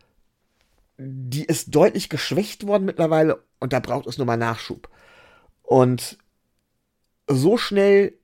die 0.98 1.44
ist 1.44 1.74
deutlich 1.74 2.08
geschwächt 2.08 2.66
worden 2.66 2.84
mittlerweile 2.84 3.42
und 3.58 3.72
da 3.72 3.80
braucht 3.80 4.06
es 4.06 4.18
nochmal 4.18 4.36
Nachschub. 4.36 4.88
Und 5.62 6.18
so 7.26 7.56
schnell 7.56 8.14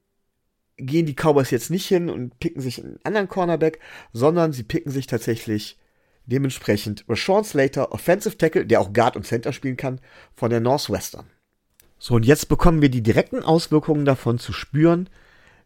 gehen 0.76 1.06
die 1.06 1.14
Cowboys 1.14 1.50
jetzt 1.50 1.70
nicht 1.70 1.86
hin 1.86 2.10
und 2.10 2.38
picken 2.38 2.60
sich 2.60 2.82
einen 2.82 2.98
anderen 3.02 3.28
Cornerback, 3.28 3.80
sondern 4.12 4.52
sie 4.52 4.62
picken 4.62 4.92
sich 4.92 5.06
tatsächlich 5.06 5.78
dementsprechend 6.26 7.04
Rashawn 7.08 7.44
Slater, 7.44 7.92
Offensive 7.92 8.36
Tackle, 8.36 8.66
der 8.66 8.80
auch 8.80 8.92
Guard 8.92 9.16
und 9.16 9.24
Center 9.24 9.52
spielen 9.52 9.76
kann, 9.76 10.00
von 10.34 10.50
der 10.50 10.60
Northwestern. 10.60 11.26
So, 11.98 12.14
und 12.16 12.26
jetzt 12.26 12.48
bekommen 12.48 12.82
wir 12.82 12.90
die 12.90 13.02
direkten 13.02 13.42
Auswirkungen 13.42 14.04
davon 14.04 14.38
zu 14.38 14.52
spüren, 14.52 15.08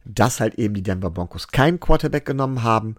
dass 0.04 0.38
halt 0.38 0.54
eben 0.56 0.74
die 0.74 0.82
Denver 0.82 1.10
Broncos 1.10 1.48
keinen 1.48 1.80
Quarterback 1.80 2.24
genommen 2.24 2.62
haben, 2.62 2.96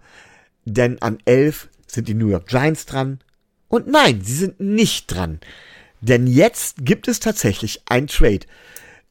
denn 0.64 1.00
an 1.00 1.18
11 1.24 1.68
sind 1.92 2.08
die 2.08 2.14
New 2.14 2.28
York 2.28 2.46
Giants 2.46 2.86
dran. 2.86 3.20
Und 3.68 3.86
nein, 3.86 4.20
sie 4.22 4.34
sind 4.34 4.60
nicht 4.60 5.06
dran. 5.06 5.40
Denn 6.00 6.26
jetzt 6.26 6.84
gibt 6.84 7.08
es 7.08 7.20
tatsächlich 7.20 7.82
ein 7.86 8.06
Trade. 8.06 8.40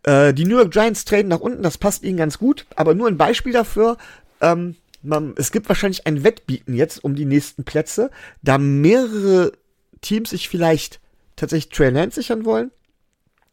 Äh, 0.03 0.33
die 0.33 0.45
New 0.45 0.57
York 0.57 0.71
Giants 0.71 1.05
traden 1.05 1.29
nach 1.29 1.39
unten, 1.39 1.63
das 1.63 1.77
passt 1.77 2.03
ihnen 2.03 2.17
ganz 2.17 2.37
gut, 2.37 2.65
aber 2.75 2.93
nur 2.93 3.07
ein 3.07 3.17
Beispiel 3.17 3.53
dafür. 3.53 3.97
Ähm, 4.41 4.75
man, 5.01 5.33
es 5.37 5.51
gibt 5.51 5.69
wahrscheinlich 5.69 6.05
ein 6.05 6.23
Wettbieten 6.23 6.75
jetzt 6.75 7.03
um 7.03 7.15
die 7.15 7.25
nächsten 7.25 7.63
Plätze, 7.63 8.11
da 8.41 8.57
mehrere 8.57 9.53
Teams 10.01 10.31
sich 10.31 10.49
vielleicht 10.49 10.99
tatsächlich 11.35 11.71
Trey 11.71 11.89
Lance 11.89 12.15
sichern 12.15 12.45
wollen. 12.45 12.71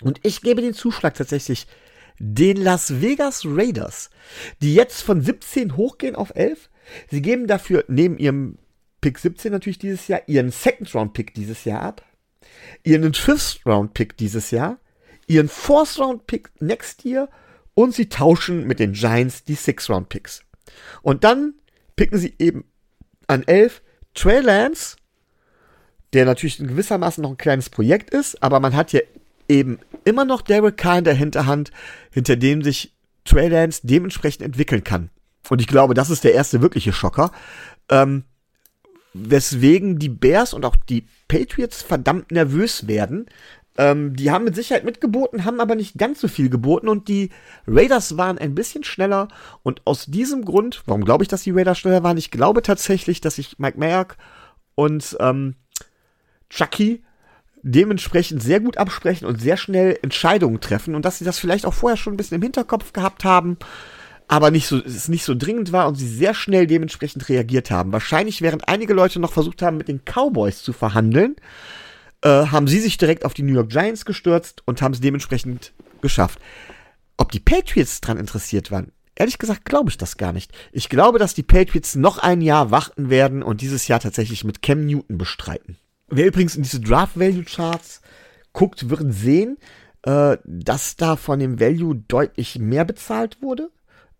Und 0.03 0.21
ich 0.23 0.43
gebe 0.43 0.63
den 0.63 0.75
Zuschlag 0.75 1.15
tatsächlich 1.15 1.67
den 2.19 2.57
Las 2.57 3.01
Vegas 3.01 3.43
Raiders, 3.45 4.11
die 4.61 4.75
jetzt 4.75 5.03
von 5.03 5.21
17 5.21 5.77
hochgehen 5.77 6.17
auf 6.17 6.35
11. 6.35 6.69
Sie 7.11 7.23
geben 7.23 7.47
dafür 7.47 7.85
neben 7.89 8.19
ihrem 8.19 8.59
Pick 9.01 9.19
17 9.19 9.53
natürlich 9.53 9.79
dieses 9.79 10.09
Jahr 10.09 10.23
ihren 10.27 10.51
Second 10.51 10.95
Round 10.95 11.13
Pick 11.13 11.35
dieses 11.35 11.65
Jahr 11.65 11.83
ab, 11.83 12.05
ihren 12.83 13.15
Fifth 13.15 13.61
Round 13.67 13.95
Pick 13.95 14.17
dieses 14.17 14.51
Jahr, 14.51 14.79
ihren 15.27 15.49
Fourth 15.49 15.99
Round 15.99 16.27
Pick 16.27 16.51
next 16.61 17.05
year 17.05 17.29
und 17.75 17.95
sie 17.95 18.09
tauschen 18.09 18.67
mit 18.67 18.81
den 18.81 18.93
Giants 18.93 19.45
die 19.45 19.55
Sixth 19.55 19.89
Round 19.89 20.09
Picks. 20.09 20.43
Und 21.03 21.25
dann 21.25 21.55
picken 21.97 22.19
sie 22.19 22.35
eben 22.39 22.65
an 23.27 23.45
11 23.47 23.83
Trey 24.15 24.41
Lance, 24.41 24.97
der 26.13 26.25
natürlich 26.25 26.59
in 26.59 26.67
gewissermaßen 26.67 27.23
noch 27.23 27.31
ein 27.31 27.37
kleines 27.37 27.71
Projekt 27.71 28.11
ist, 28.11 28.43
aber 28.43 28.59
man 28.61 28.75
hat 28.75 28.93
ja 28.93 29.01
eben 29.49 29.79
immer 30.05 30.25
noch 30.25 30.43
Derek 30.43 30.77
Carr 30.77 30.99
in 30.99 31.05
der 31.05 31.15
Hinterhand, 31.15 31.71
hinter 32.11 32.37
dem 32.37 32.63
sich 32.63 32.95
Trey 33.25 33.49
Lance 33.49 33.83
dementsprechend 33.85 34.43
entwickeln 34.43 34.83
kann. 34.83 35.11
Und 35.49 35.61
ich 35.61 35.67
glaube, 35.67 35.95
das 35.95 36.11
ist 36.11 36.25
der 36.25 36.35
erste 36.35 36.61
wirkliche 36.63 36.93
Schocker. 36.93 37.31
Ähm, 37.91 38.25
weswegen 39.15 39.99
die 39.99 40.09
Bears 40.09 40.55
und 40.55 40.65
auch 40.65 40.77
die 40.77 41.07
Patriots 41.29 41.83
verdammt 41.83 42.31
nervös 42.31 42.87
werden. 42.87 43.27
Ähm, 43.77 44.17
die 44.17 44.31
haben 44.31 44.45
mit 44.45 44.57
Sicherheit 44.57 44.85
mitgeboten, 44.85 45.45
haben 45.45 45.61
aber 45.61 45.77
nicht 45.77 45.97
ganz 45.97 46.21
so 46.21 46.29
viel 46.29 46.51
geboten 46.51 46.89
und 46.89 47.09
die 47.09 47.31
Raiders 47.67 48.17
waren 48.17 48.39
ein 48.39 48.55
bisschen 48.55 48.83
schneller 48.83 49.29
und 49.63 49.83
aus 49.87 50.07
diesem 50.07 50.45
Grund, 50.45 50.83
warum 50.87 51.05
glaube 51.05 51.23
ich, 51.23 51.29
dass 51.29 51.45
die 51.45 51.53
Raiders 51.53 51.79
schneller 51.79 52.03
waren? 52.03 52.17
Ich 52.17 52.31
glaube 52.31 52.63
tatsächlich, 52.63 53.21
dass 53.21 53.37
sich 53.37 53.59
Mike 53.59 53.79
Mayock 53.79 54.17
und 54.75 55.17
ähm, 55.21 55.55
Chucky 56.51 57.05
dementsprechend 57.63 58.43
sehr 58.43 58.61
gut 58.61 58.79
absprechen 58.79 59.27
und 59.27 59.41
sehr 59.41 59.57
schnell 59.57 59.99
Entscheidungen 60.03 60.61
treffen 60.61 60.95
und 60.95 61.05
dass 61.05 61.19
sie 61.19 61.25
das 61.25 61.39
vielleicht 61.39 61.67
auch 61.67 61.75
vorher 61.75 61.97
schon 61.97 62.15
ein 62.15 62.17
bisschen 62.17 62.37
im 62.37 62.43
Hinterkopf 62.43 62.93
gehabt 62.93 63.25
haben, 63.25 63.59
aber 64.29 64.51
nicht 64.51 64.67
so, 64.67 64.77
es 64.77 65.09
nicht 65.09 65.25
so 65.25 65.35
dringend 65.35 65.73
war 65.73 65.89
und 65.89 65.95
sie 65.97 66.07
sehr 66.07 66.35
schnell 66.35 66.67
dementsprechend 66.67 67.29
reagiert 67.31 67.71
haben. 67.71 67.93
Wahrscheinlich 67.93 68.43
während 68.43 68.69
einige 68.69 68.93
Leute 68.93 69.19
noch 69.19 69.33
versucht 69.33 69.63
haben, 69.63 69.79
mit 69.79 69.89
den 69.89 70.03
Cowboys 70.05 70.63
zu 70.63 70.75
verhandeln, 70.75 71.37
äh, 72.23 72.29
haben 72.29 72.69
sie 72.69 72.79
sich 72.79 72.99
direkt 72.99 73.25
auf 73.25 73.33
die 73.33 73.43
New 73.43 73.55
York 73.55 73.71
Giants 73.71 74.05
gestürzt 74.05 74.63
und 74.67 74.83
haben 74.83 74.93
es 74.93 75.01
dementsprechend 75.01 75.73
geschafft. 76.03 76.39
Ob 77.17 77.33
die 77.33 77.41
Patriots 77.41 78.03
dran 78.03 78.19
interessiert 78.19 78.71
waren, 78.71 78.93
ehrlich 79.17 79.39
gesagt 79.39 79.65
glaube 79.65 79.89
ich 79.91 79.97
das 79.97 80.19
gar 80.19 80.35
nicht. 80.35 80.53
Ich 80.73 80.91
glaube, 80.91 81.19
dass 81.19 81.35
die 81.35 81.43
Patriots 81.43 81.97
noch 81.97 82.19
ein 82.19 82.43
Jahr 82.43 82.71
warten 82.71 83.09
werden 83.09 83.43
und 83.43 83.63
dieses 83.63 83.89
Jahr 83.89 83.99
tatsächlich 83.99 84.45
mit 84.45 84.61
Cam 84.61 84.85
Newton 84.85 85.17
bestreiten. 85.17 85.79
Wer 86.09 86.27
übrigens 86.27 86.55
in 86.55 86.63
diese 86.63 86.81
Draft 86.81 87.19
Value 87.19 87.45
Charts 87.45 88.03
guckt, 88.53 88.91
wird 88.91 89.13
sehen, 89.13 89.57
äh, 90.03 90.37
dass 90.45 90.97
da 90.97 91.17
von 91.17 91.39
dem 91.39 91.59
Value 91.61 91.97
deutlich 92.09 92.59
mehr 92.59 92.85
bezahlt 92.85 93.41
wurde 93.41 93.71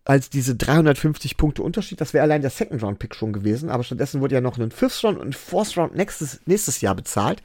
als 0.05 0.29
diese 0.29 0.55
350 0.55 1.37
Punkte 1.37 1.61
Unterschied. 1.61 2.01
Das 2.01 2.13
wäre 2.13 2.23
allein 2.23 2.41
der 2.41 2.49
Second 2.49 2.81
Round 2.83 2.99
Pick 2.99 3.15
schon 3.15 3.33
gewesen, 3.33 3.69
aber 3.69 3.83
stattdessen 3.83 4.21
wurde 4.21 4.35
ja 4.35 4.41
noch 4.41 4.57
ein 4.57 4.71
Fifth 4.71 5.03
Round 5.03 5.19
und 5.19 5.29
ein 5.29 5.33
Fourth 5.33 5.77
Round 5.77 5.95
nächstes, 5.95 6.41
nächstes 6.45 6.81
Jahr 6.81 6.95
bezahlt. 6.95 7.43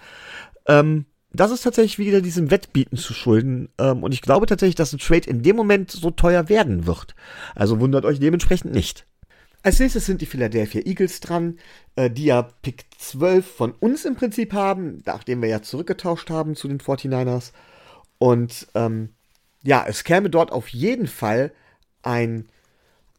Ähm, 0.66 1.06
das 1.32 1.50
ist 1.50 1.62
tatsächlich 1.62 1.98
wieder 1.98 2.20
diesem 2.20 2.50
Wettbieten 2.50 2.96
zu 2.96 3.12
schulden. 3.12 3.68
Ähm, 3.78 4.02
und 4.02 4.14
ich 4.14 4.22
glaube 4.22 4.46
tatsächlich, 4.46 4.76
dass 4.76 4.92
ein 4.92 4.98
Trade 4.98 5.28
in 5.28 5.42
dem 5.42 5.56
Moment 5.56 5.90
so 5.90 6.10
teuer 6.10 6.48
werden 6.48 6.86
wird. 6.86 7.14
Also 7.54 7.80
wundert 7.80 8.04
euch 8.04 8.20
dementsprechend 8.20 8.72
nicht. 8.72 9.04
Als 9.64 9.80
nächstes 9.80 10.06
sind 10.06 10.20
die 10.20 10.26
Philadelphia 10.26 10.82
Eagles 10.84 11.20
dran, 11.20 11.58
äh, 11.96 12.10
die 12.10 12.26
ja 12.26 12.42
Pick 12.62 12.84
12 12.98 13.46
von 13.46 13.72
uns 13.72 14.04
im 14.04 14.14
Prinzip 14.14 14.52
haben, 14.52 15.02
nachdem 15.06 15.42
wir 15.42 15.48
ja 15.48 15.62
zurückgetauscht 15.62 16.30
haben 16.30 16.54
zu 16.54 16.68
den 16.68 16.78
49ers. 16.78 17.52
Und 18.18 18.68
ähm, 18.74 19.08
ja, 19.62 19.84
es 19.88 20.04
käme 20.04 20.30
dort 20.30 20.52
auf 20.52 20.68
jeden 20.68 21.06
Fall 21.06 21.52
ein, 22.04 22.48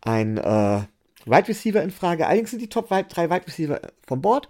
ein 0.02 0.38
äh, 0.38 0.82
Wide 1.26 1.48
Receiver 1.48 1.82
in 1.82 1.92
Frage. 1.92 2.28
Allerdings 2.28 2.52
sind 2.52 2.62
die 2.62 2.70
Top 2.70 2.90
drei 2.90 3.30
Wide 3.30 3.48
Receiver 3.48 3.82
vom 4.06 4.22
Board. 4.22 4.48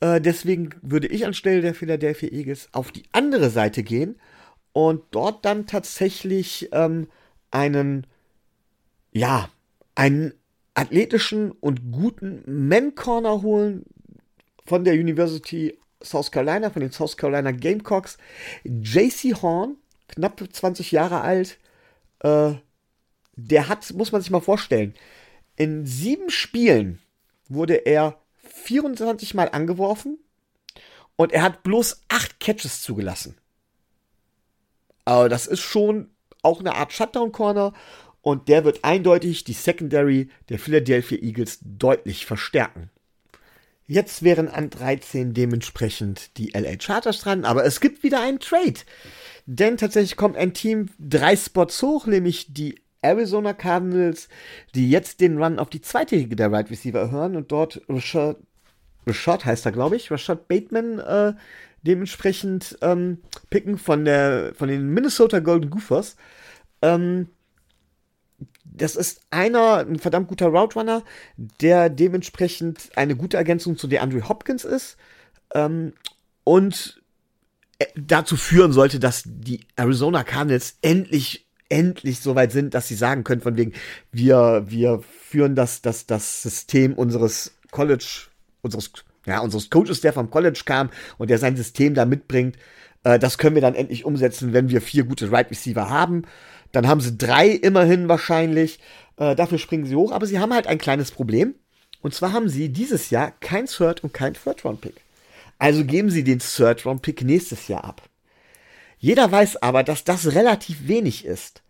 Äh, 0.00 0.20
deswegen 0.20 0.70
würde 0.82 1.08
ich 1.08 1.26
anstelle 1.26 1.60
der 1.60 1.74
Philadelphia 1.74 2.30
Eagles 2.30 2.68
auf 2.72 2.92
die 2.92 3.04
andere 3.12 3.50
Seite 3.50 3.82
gehen 3.82 4.16
und 4.72 5.02
dort 5.10 5.44
dann 5.44 5.66
tatsächlich 5.66 6.68
ähm, 6.72 7.08
einen, 7.50 8.06
ja, 9.12 9.48
einen 9.94 10.34
athletischen 10.74 11.52
und 11.52 11.92
guten 11.92 12.42
Man 12.46 12.94
Corner 12.94 13.42
holen 13.42 13.84
von 14.64 14.84
der 14.84 14.94
University 14.94 15.78
South 16.02 16.30
Carolina, 16.30 16.70
von 16.70 16.80
den 16.82 16.92
South 16.92 17.16
Carolina 17.16 17.52
Gamecocks. 17.52 18.18
JC 18.64 19.34
Horn, 19.40 19.76
knapp 20.08 20.42
20 20.52 20.92
Jahre 20.92 21.20
alt, 21.20 21.58
äh, 22.20 22.54
der 23.34 23.68
hat, 23.68 23.92
muss 23.94 24.12
man 24.12 24.20
sich 24.20 24.30
mal 24.30 24.40
vorstellen, 24.40 24.94
in 25.56 25.86
sieben 25.86 26.30
Spielen 26.30 26.98
wurde 27.48 27.74
er 27.74 28.18
24 28.64 29.34
Mal 29.34 29.48
angeworfen 29.50 30.18
und 31.16 31.32
er 31.32 31.42
hat 31.42 31.62
bloß 31.62 32.02
acht 32.08 32.40
Catches 32.40 32.82
zugelassen. 32.82 33.36
Aber 35.04 35.28
das 35.28 35.46
ist 35.46 35.60
schon 35.60 36.10
auch 36.42 36.60
eine 36.60 36.74
Art 36.74 36.92
Shutdown-Corner 36.92 37.72
und 38.20 38.48
der 38.48 38.64
wird 38.64 38.84
eindeutig 38.84 39.44
die 39.44 39.52
Secondary 39.52 40.30
der 40.48 40.58
Philadelphia 40.58 41.18
Eagles 41.18 41.58
deutlich 41.62 42.24
verstärken. 42.24 42.90
Jetzt 43.86 44.22
wären 44.22 44.48
an 44.48 44.70
13 44.70 45.34
dementsprechend 45.34 46.36
die 46.38 46.52
LA 46.54 46.80
Chargers 46.80 47.20
dran, 47.20 47.44
aber 47.44 47.64
es 47.64 47.80
gibt 47.80 48.02
wieder 48.02 48.20
einen 48.20 48.38
Trade. 48.38 48.80
Denn 49.44 49.76
tatsächlich 49.76 50.16
kommt 50.16 50.36
ein 50.36 50.54
Team 50.54 50.88
drei 50.98 51.36
Spots 51.36 51.82
hoch, 51.82 52.06
nämlich 52.06 52.54
die 52.54 52.80
Arizona 53.02 53.52
Cardinals, 53.52 54.28
die 54.74 54.90
jetzt 54.90 55.20
den 55.20 55.42
Run 55.42 55.58
auf 55.58 55.70
die 55.70 55.80
zweite 55.80 56.16
Liga 56.16 56.36
der 56.36 56.52
right 56.52 56.70
Receiver 56.70 57.10
hören 57.10 57.36
und 57.36 57.52
dort 57.52 57.82
Rashad, 57.88 58.36
Rashad 59.06 59.44
heißt 59.44 59.66
er, 59.66 59.72
glaube 59.72 59.96
ich, 59.96 60.10
Rashad 60.10 60.48
Bateman 60.48 60.98
äh, 61.00 61.34
dementsprechend 61.82 62.78
ähm, 62.80 63.18
picken 63.50 63.76
von 63.76 64.04
der 64.04 64.54
von 64.54 64.68
den 64.68 64.88
Minnesota 64.88 65.40
Golden 65.40 65.70
Gophers. 65.70 66.16
Ähm, 66.80 67.28
das 68.64 68.96
ist 68.96 69.20
einer, 69.30 69.78
ein 69.78 69.98
verdammt 69.98 70.28
guter 70.28 70.46
Route 70.46 70.78
Runner, 70.78 71.02
der 71.36 71.90
dementsprechend 71.90 72.90
eine 72.96 73.16
gute 73.16 73.36
Ergänzung 73.36 73.76
zu 73.76 73.86
der 73.86 74.02
Andrew 74.02 74.28
Hopkins 74.28 74.64
ist 74.64 74.96
ähm, 75.54 75.92
und 76.44 77.02
äh, 77.78 77.86
dazu 77.96 78.36
führen 78.36 78.72
sollte, 78.72 78.98
dass 78.98 79.24
die 79.26 79.60
Arizona 79.76 80.24
Cardinals 80.24 80.78
endlich 80.80 81.46
endlich 81.72 82.20
so 82.20 82.34
weit 82.34 82.52
sind, 82.52 82.74
dass 82.74 82.86
sie 82.86 82.94
sagen 82.94 83.24
können, 83.24 83.40
von 83.40 83.56
wegen, 83.56 83.72
wir, 84.12 84.64
wir 84.68 85.00
führen 85.00 85.54
das, 85.54 85.80
das, 85.80 86.06
das 86.06 86.42
System 86.42 86.92
unseres 86.92 87.52
College, 87.70 88.26
unseres, 88.60 88.92
ja, 89.26 89.40
unseres 89.40 89.70
Coaches, 89.70 90.02
der 90.02 90.12
vom 90.12 90.30
College 90.30 90.62
kam 90.64 90.90
und 91.16 91.30
der 91.30 91.38
sein 91.38 91.56
System 91.56 91.94
da 91.94 92.04
mitbringt, 92.04 92.56
äh, 93.04 93.18
das 93.18 93.38
können 93.38 93.54
wir 93.54 93.62
dann 93.62 93.74
endlich 93.74 94.04
umsetzen, 94.04 94.52
wenn 94.52 94.68
wir 94.68 94.82
vier 94.82 95.04
gute 95.04 95.32
Right 95.32 95.50
Receiver 95.50 95.88
haben. 95.88 96.24
Dann 96.72 96.86
haben 96.86 97.00
sie 97.00 97.16
drei 97.16 97.48
immerhin 97.48 98.08
wahrscheinlich. 98.08 98.78
Äh, 99.16 99.34
dafür 99.34 99.58
springen 99.58 99.86
sie 99.86 99.96
hoch, 99.96 100.12
aber 100.12 100.26
sie 100.26 100.38
haben 100.38 100.52
halt 100.52 100.66
ein 100.66 100.78
kleines 100.78 101.10
Problem. 101.10 101.54
Und 102.02 102.14
zwar 102.14 102.32
haben 102.32 102.48
sie 102.48 102.68
dieses 102.68 103.10
Jahr 103.10 103.32
kein 103.40 103.66
Third 103.66 104.02
und 104.02 104.12
kein 104.12 104.34
Third 104.34 104.64
Round 104.64 104.80
Pick. 104.80 105.00
Also 105.58 105.84
geben 105.84 106.10
sie 106.10 106.24
den 106.24 106.40
Third 106.40 106.84
Round 106.84 107.02
Pick 107.02 107.22
nächstes 107.22 107.68
Jahr 107.68 107.84
ab. 107.84 108.02
Jeder 108.98 109.30
weiß 109.30 109.62
aber, 109.62 109.82
dass 109.82 110.04
das 110.04 110.34
relativ 110.34 110.88
wenig 110.88 111.24
ist. 111.24 111.61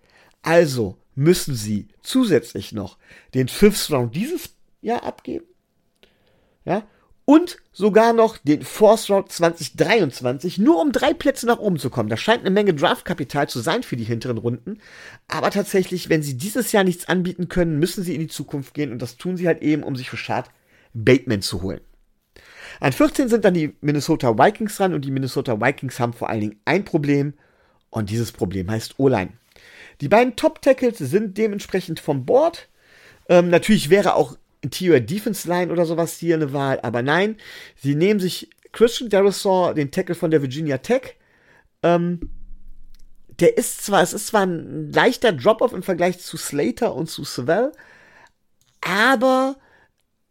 Also 0.42 0.98
müssen 1.14 1.54
sie 1.54 1.88
zusätzlich 2.02 2.72
noch 2.72 2.98
den 3.34 3.48
Fifth 3.48 3.90
Round 3.90 4.14
dieses 4.14 4.50
Jahr 4.80 5.04
abgeben. 5.04 5.46
Ja, 6.64 6.86
und 7.24 7.58
sogar 7.72 8.12
noch 8.12 8.36
den 8.38 8.62
Force 8.62 9.08
Round 9.08 9.30
2023, 9.30 10.58
nur 10.58 10.80
um 10.80 10.90
drei 10.90 11.14
Plätze 11.14 11.46
nach 11.46 11.58
oben 11.58 11.78
zu 11.78 11.88
kommen. 11.88 12.08
Das 12.08 12.20
scheint 12.20 12.40
eine 12.40 12.50
Menge 12.50 12.74
Draftkapital 12.74 13.48
zu 13.48 13.60
sein 13.60 13.84
für 13.84 13.96
die 13.96 14.04
hinteren 14.04 14.38
Runden. 14.38 14.78
Aber 15.28 15.50
tatsächlich, 15.50 16.08
wenn 16.08 16.22
sie 16.22 16.36
dieses 16.36 16.72
Jahr 16.72 16.82
nichts 16.82 17.08
anbieten 17.08 17.48
können, 17.48 17.78
müssen 17.78 18.02
sie 18.02 18.14
in 18.14 18.20
die 18.20 18.28
Zukunft 18.28 18.74
gehen. 18.74 18.90
Und 18.90 19.00
das 19.00 19.16
tun 19.16 19.36
sie 19.36 19.46
halt 19.46 19.62
eben, 19.62 19.84
um 19.84 19.94
sich 19.94 20.10
für 20.10 20.16
Schad 20.16 20.50
Bateman 20.94 21.42
zu 21.42 21.62
holen. 21.62 21.80
An 22.80 22.92
14 22.92 23.28
sind 23.28 23.44
dann 23.44 23.54
die 23.54 23.76
Minnesota 23.80 24.36
Vikings 24.36 24.76
dran 24.76 24.92
und 24.92 25.04
die 25.04 25.10
Minnesota 25.12 25.60
Vikings 25.60 26.00
haben 26.00 26.12
vor 26.14 26.28
allen 26.28 26.40
Dingen 26.40 26.60
ein 26.64 26.84
Problem. 26.84 27.34
Und 27.90 28.10
dieses 28.10 28.32
Problem 28.32 28.70
heißt 28.70 28.98
O-Line. 28.98 29.30
Die 30.02 30.08
beiden 30.08 30.34
Top-Tackles 30.34 30.98
sind 30.98 31.38
dementsprechend 31.38 32.00
vom 32.00 32.26
Board. 32.26 32.68
Ähm, 33.28 33.50
natürlich 33.50 33.88
wäre 33.88 34.16
auch 34.16 34.36
Interior 34.60 34.98
Defense 34.98 35.48
Line 35.48 35.70
oder 35.70 35.86
sowas 35.86 36.18
hier 36.18 36.34
eine 36.34 36.52
Wahl, 36.52 36.80
aber 36.82 37.02
nein, 37.02 37.36
sie 37.76 37.94
nehmen 37.94 38.18
sich 38.18 38.50
Christian 38.72 39.10
Derisaw, 39.10 39.74
den 39.74 39.92
Tackle 39.92 40.16
von 40.16 40.32
der 40.32 40.42
Virginia 40.42 40.78
Tech. 40.78 41.14
Ähm, 41.84 42.18
der 43.38 43.56
ist 43.56 43.84
zwar, 43.84 44.02
es 44.02 44.12
ist 44.12 44.26
zwar 44.26 44.44
ein 44.44 44.90
leichter 44.90 45.32
Drop-off 45.32 45.72
im 45.72 45.84
Vergleich 45.84 46.18
zu 46.18 46.36
Slater 46.36 46.96
und 46.96 47.08
zu 47.08 47.22
Savell, 47.22 47.70
aber 48.80 49.54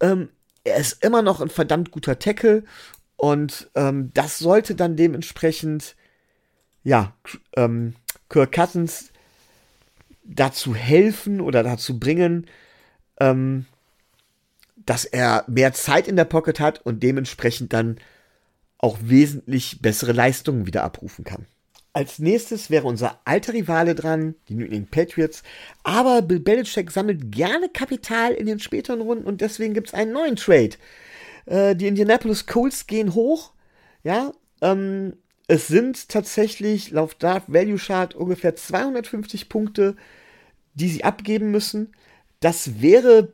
ähm, 0.00 0.28
er 0.64 0.76
ist 0.76 1.02
immer 1.02 1.22
noch 1.22 1.40
ein 1.40 1.48
verdammt 1.48 1.90
guter 1.92 2.18
Tackle 2.18 2.64
und 3.16 3.70
ähm, 3.74 4.10
das 4.12 4.38
sollte 4.38 4.74
dann 4.74 4.96
dementsprechend, 4.96 5.96
ja, 6.84 7.14
ähm, 7.56 7.94
Kirk 8.28 8.52
Cousins 8.52 9.11
dazu 10.24 10.74
helfen 10.74 11.40
oder 11.40 11.62
dazu 11.62 11.98
bringen, 11.98 12.46
ähm, 13.20 13.66
dass 14.76 15.04
er 15.04 15.44
mehr 15.46 15.72
Zeit 15.72 16.08
in 16.08 16.16
der 16.16 16.24
Pocket 16.24 16.60
hat 16.60 16.84
und 16.84 17.02
dementsprechend 17.02 17.72
dann 17.72 17.98
auch 18.78 18.98
wesentlich 19.02 19.80
bessere 19.80 20.12
Leistungen 20.12 20.66
wieder 20.66 20.82
abrufen 20.82 21.24
kann. 21.24 21.46
Als 21.94 22.18
nächstes 22.18 22.70
wäre 22.70 22.86
unser 22.86 23.20
alter 23.24 23.52
Rivale 23.52 23.94
dran, 23.94 24.34
die 24.48 24.54
New 24.54 24.64
England 24.64 24.90
Patriots. 24.90 25.42
Aber 25.82 26.22
Bill 26.22 26.40
Belichick 26.40 26.90
sammelt 26.90 27.30
gerne 27.30 27.68
Kapital 27.68 28.32
in 28.32 28.46
den 28.46 28.60
späteren 28.60 29.02
Runden 29.02 29.24
und 29.24 29.40
deswegen 29.42 29.74
gibt 29.74 29.88
es 29.88 29.94
einen 29.94 30.12
neuen 30.12 30.36
Trade. 30.36 30.70
Äh, 31.46 31.76
die 31.76 31.86
Indianapolis 31.86 32.46
Colts 32.46 32.86
gehen 32.86 33.14
hoch. 33.14 33.52
Ja, 34.04 34.32
ähm, 34.62 35.14
es 35.48 35.68
sind 35.68 36.08
tatsächlich 36.08 36.90
laut 36.90 37.16
Dart 37.18 37.44
Value 37.48 37.78
Chart 37.78 38.14
ungefähr 38.14 38.54
250 38.54 39.48
Punkte, 39.48 39.96
die 40.74 40.88
sie 40.88 41.04
abgeben 41.04 41.50
müssen. 41.50 41.92
Das 42.40 42.80
wäre 42.80 43.32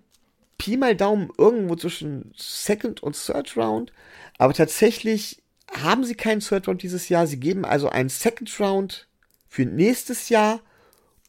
Pi 0.58 0.76
mal 0.76 0.96
Daumen 0.96 1.30
irgendwo 1.38 1.76
zwischen 1.76 2.32
Second 2.36 3.02
und 3.02 3.14
Third 3.14 3.56
Round. 3.56 3.92
Aber 4.38 4.52
tatsächlich 4.54 5.42
haben 5.72 6.04
sie 6.04 6.14
keinen 6.14 6.40
Third 6.40 6.66
Round 6.68 6.82
dieses 6.82 7.08
Jahr. 7.08 7.26
Sie 7.26 7.38
geben 7.38 7.64
also 7.64 7.88
einen 7.88 8.08
Second 8.08 8.58
Round 8.60 9.06
für 9.48 9.64
nächstes 9.64 10.28
Jahr 10.28 10.60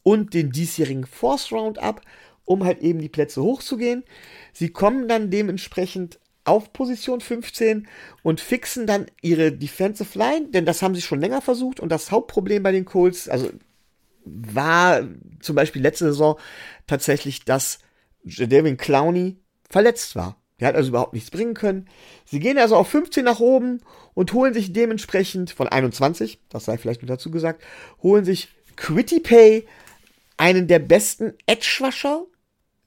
und 0.02 0.34
den 0.34 0.50
diesjährigen 0.50 1.06
Fourth 1.06 1.52
Round 1.52 1.78
ab, 1.78 2.00
um 2.44 2.64
halt 2.64 2.80
eben 2.80 3.00
die 3.00 3.08
Plätze 3.08 3.42
hochzugehen. 3.42 4.02
Sie 4.52 4.70
kommen 4.70 5.08
dann 5.08 5.30
dementsprechend 5.30 6.18
auf 6.44 6.72
Position 6.72 7.20
15 7.20 7.86
und 8.22 8.40
fixen 8.40 8.86
dann 8.86 9.06
ihre 9.22 9.52
Defensive 9.52 10.18
Line, 10.18 10.48
denn 10.48 10.66
das 10.66 10.82
haben 10.82 10.94
sie 10.94 11.02
schon 11.02 11.20
länger 11.20 11.40
versucht 11.40 11.80
und 11.80 11.90
das 11.90 12.10
Hauptproblem 12.10 12.62
bei 12.62 12.72
den 12.72 12.84
Colts, 12.84 13.28
also 13.28 13.50
war 14.24 15.02
zum 15.40 15.56
Beispiel 15.56 15.82
letzte 15.82 16.06
Saison 16.06 16.38
tatsächlich, 16.86 17.44
dass 17.44 17.78
Jadavion 18.24 18.76
Clowney 18.76 19.38
verletzt 19.68 20.16
war. 20.16 20.36
Der 20.58 20.68
hat 20.68 20.74
also 20.74 20.90
überhaupt 20.90 21.14
nichts 21.14 21.30
bringen 21.30 21.54
können. 21.54 21.88
Sie 22.26 22.38
gehen 22.38 22.58
also 22.58 22.76
auf 22.76 22.88
15 22.88 23.24
nach 23.24 23.40
oben 23.40 23.80
und 24.12 24.32
holen 24.34 24.52
sich 24.52 24.72
dementsprechend 24.72 25.50
von 25.50 25.68
21, 25.68 26.40
das 26.50 26.66
sei 26.66 26.76
vielleicht 26.76 27.00
nur 27.00 27.08
dazu 27.08 27.30
gesagt, 27.30 27.62
holen 28.02 28.24
sich 28.24 28.48
Quitty 28.76 29.20
Pay, 29.20 29.66
einen 30.36 30.68
der 30.68 30.78
besten 30.78 31.34
Edge-Washer 31.46 32.24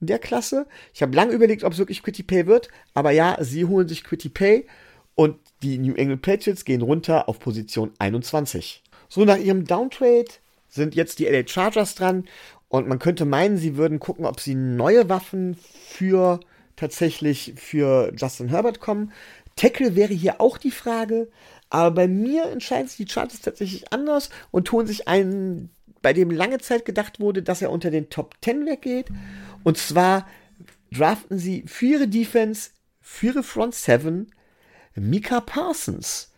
der 0.06 0.18
Klasse. 0.18 0.66
Ich 0.92 1.02
habe 1.02 1.14
lange 1.14 1.32
überlegt, 1.32 1.64
ob 1.64 1.72
es 1.72 1.78
wirklich 1.78 2.02
Quitty 2.02 2.22
Pay 2.22 2.46
wird, 2.46 2.68
aber 2.94 3.10
ja, 3.10 3.36
sie 3.40 3.64
holen 3.64 3.88
sich 3.88 4.04
Quitty 4.04 4.28
Pay 4.28 4.66
und 5.14 5.38
die 5.62 5.78
New 5.78 5.94
England 5.94 6.22
Patriots 6.22 6.64
gehen 6.64 6.82
runter 6.82 7.28
auf 7.28 7.38
Position 7.38 7.92
21. 7.98 8.82
So, 9.08 9.24
nach 9.24 9.38
ihrem 9.38 9.64
Downtrade 9.64 10.26
sind 10.68 10.94
jetzt 10.94 11.18
die 11.18 11.26
LA 11.26 11.46
Chargers 11.46 11.94
dran 11.94 12.24
und 12.68 12.88
man 12.88 12.98
könnte 12.98 13.24
meinen, 13.24 13.56
sie 13.56 13.76
würden 13.76 14.00
gucken, 14.00 14.26
ob 14.26 14.40
sie 14.40 14.54
neue 14.54 15.08
Waffen 15.08 15.56
für 15.86 16.40
tatsächlich 16.76 17.54
für 17.56 18.12
Justin 18.16 18.48
Herbert 18.48 18.80
kommen. 18.80 19.12
Tackle 19.56 19.94
wäre 19.94 20.12
hier 20.12 20.40
auch 20.40 20.58
die 20.58 20.72
Frage, 20.72 21.28
aber 21.70 21.92
bei 21.92 22.08
mir 22.08 22.46
entscheiden 22.46 22.88
sich 22.88 22.96
die 22.96 23.12
Chargers 23.12 23.40
tatsächlich 23.40 23.92
anders 23.92 24.30
und 24.50 24.66
tun 24.66 24.86
sich 24.86 25.06
einen, 25.06 25.70
bei 26.02 26.12
dem 26.12 26.30
lange 26.30 26.58
Zeit 26.58 26.84
gedacht 26.84 27.20
wurde, 27.20 27.42
dass 27.42 27.62
er 27.62 27.70
unter 27.70 27.90
den 27.90 28.10
Top 28.10 28.34
10 28.42 28.66
weggeht. 28.66 29.06
Und 29.64 29.76
zwar 29.76 30.28
draften 30.92 31.38
sie 31.38 31.64
für 31.66 31.86
ihre 31.86 32.08
Defense, 32.08 32.70
für 33.00 33.26
ihre 33.26 33.42
Front 33.42 33.74
7 33.74 34.30
Mika 34.94 35.40
Parsons 35.40 36.30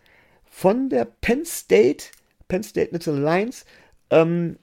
von 0.50 0.88
der 0.88 1.04
Penn 1.04 1.44
State, 1.44 2.06
Penn 2.48 2.62
State 2.62 2.92
Little 2.92 3.14
Alliance. 3.14 3.66
Ähm, 4.08 4.58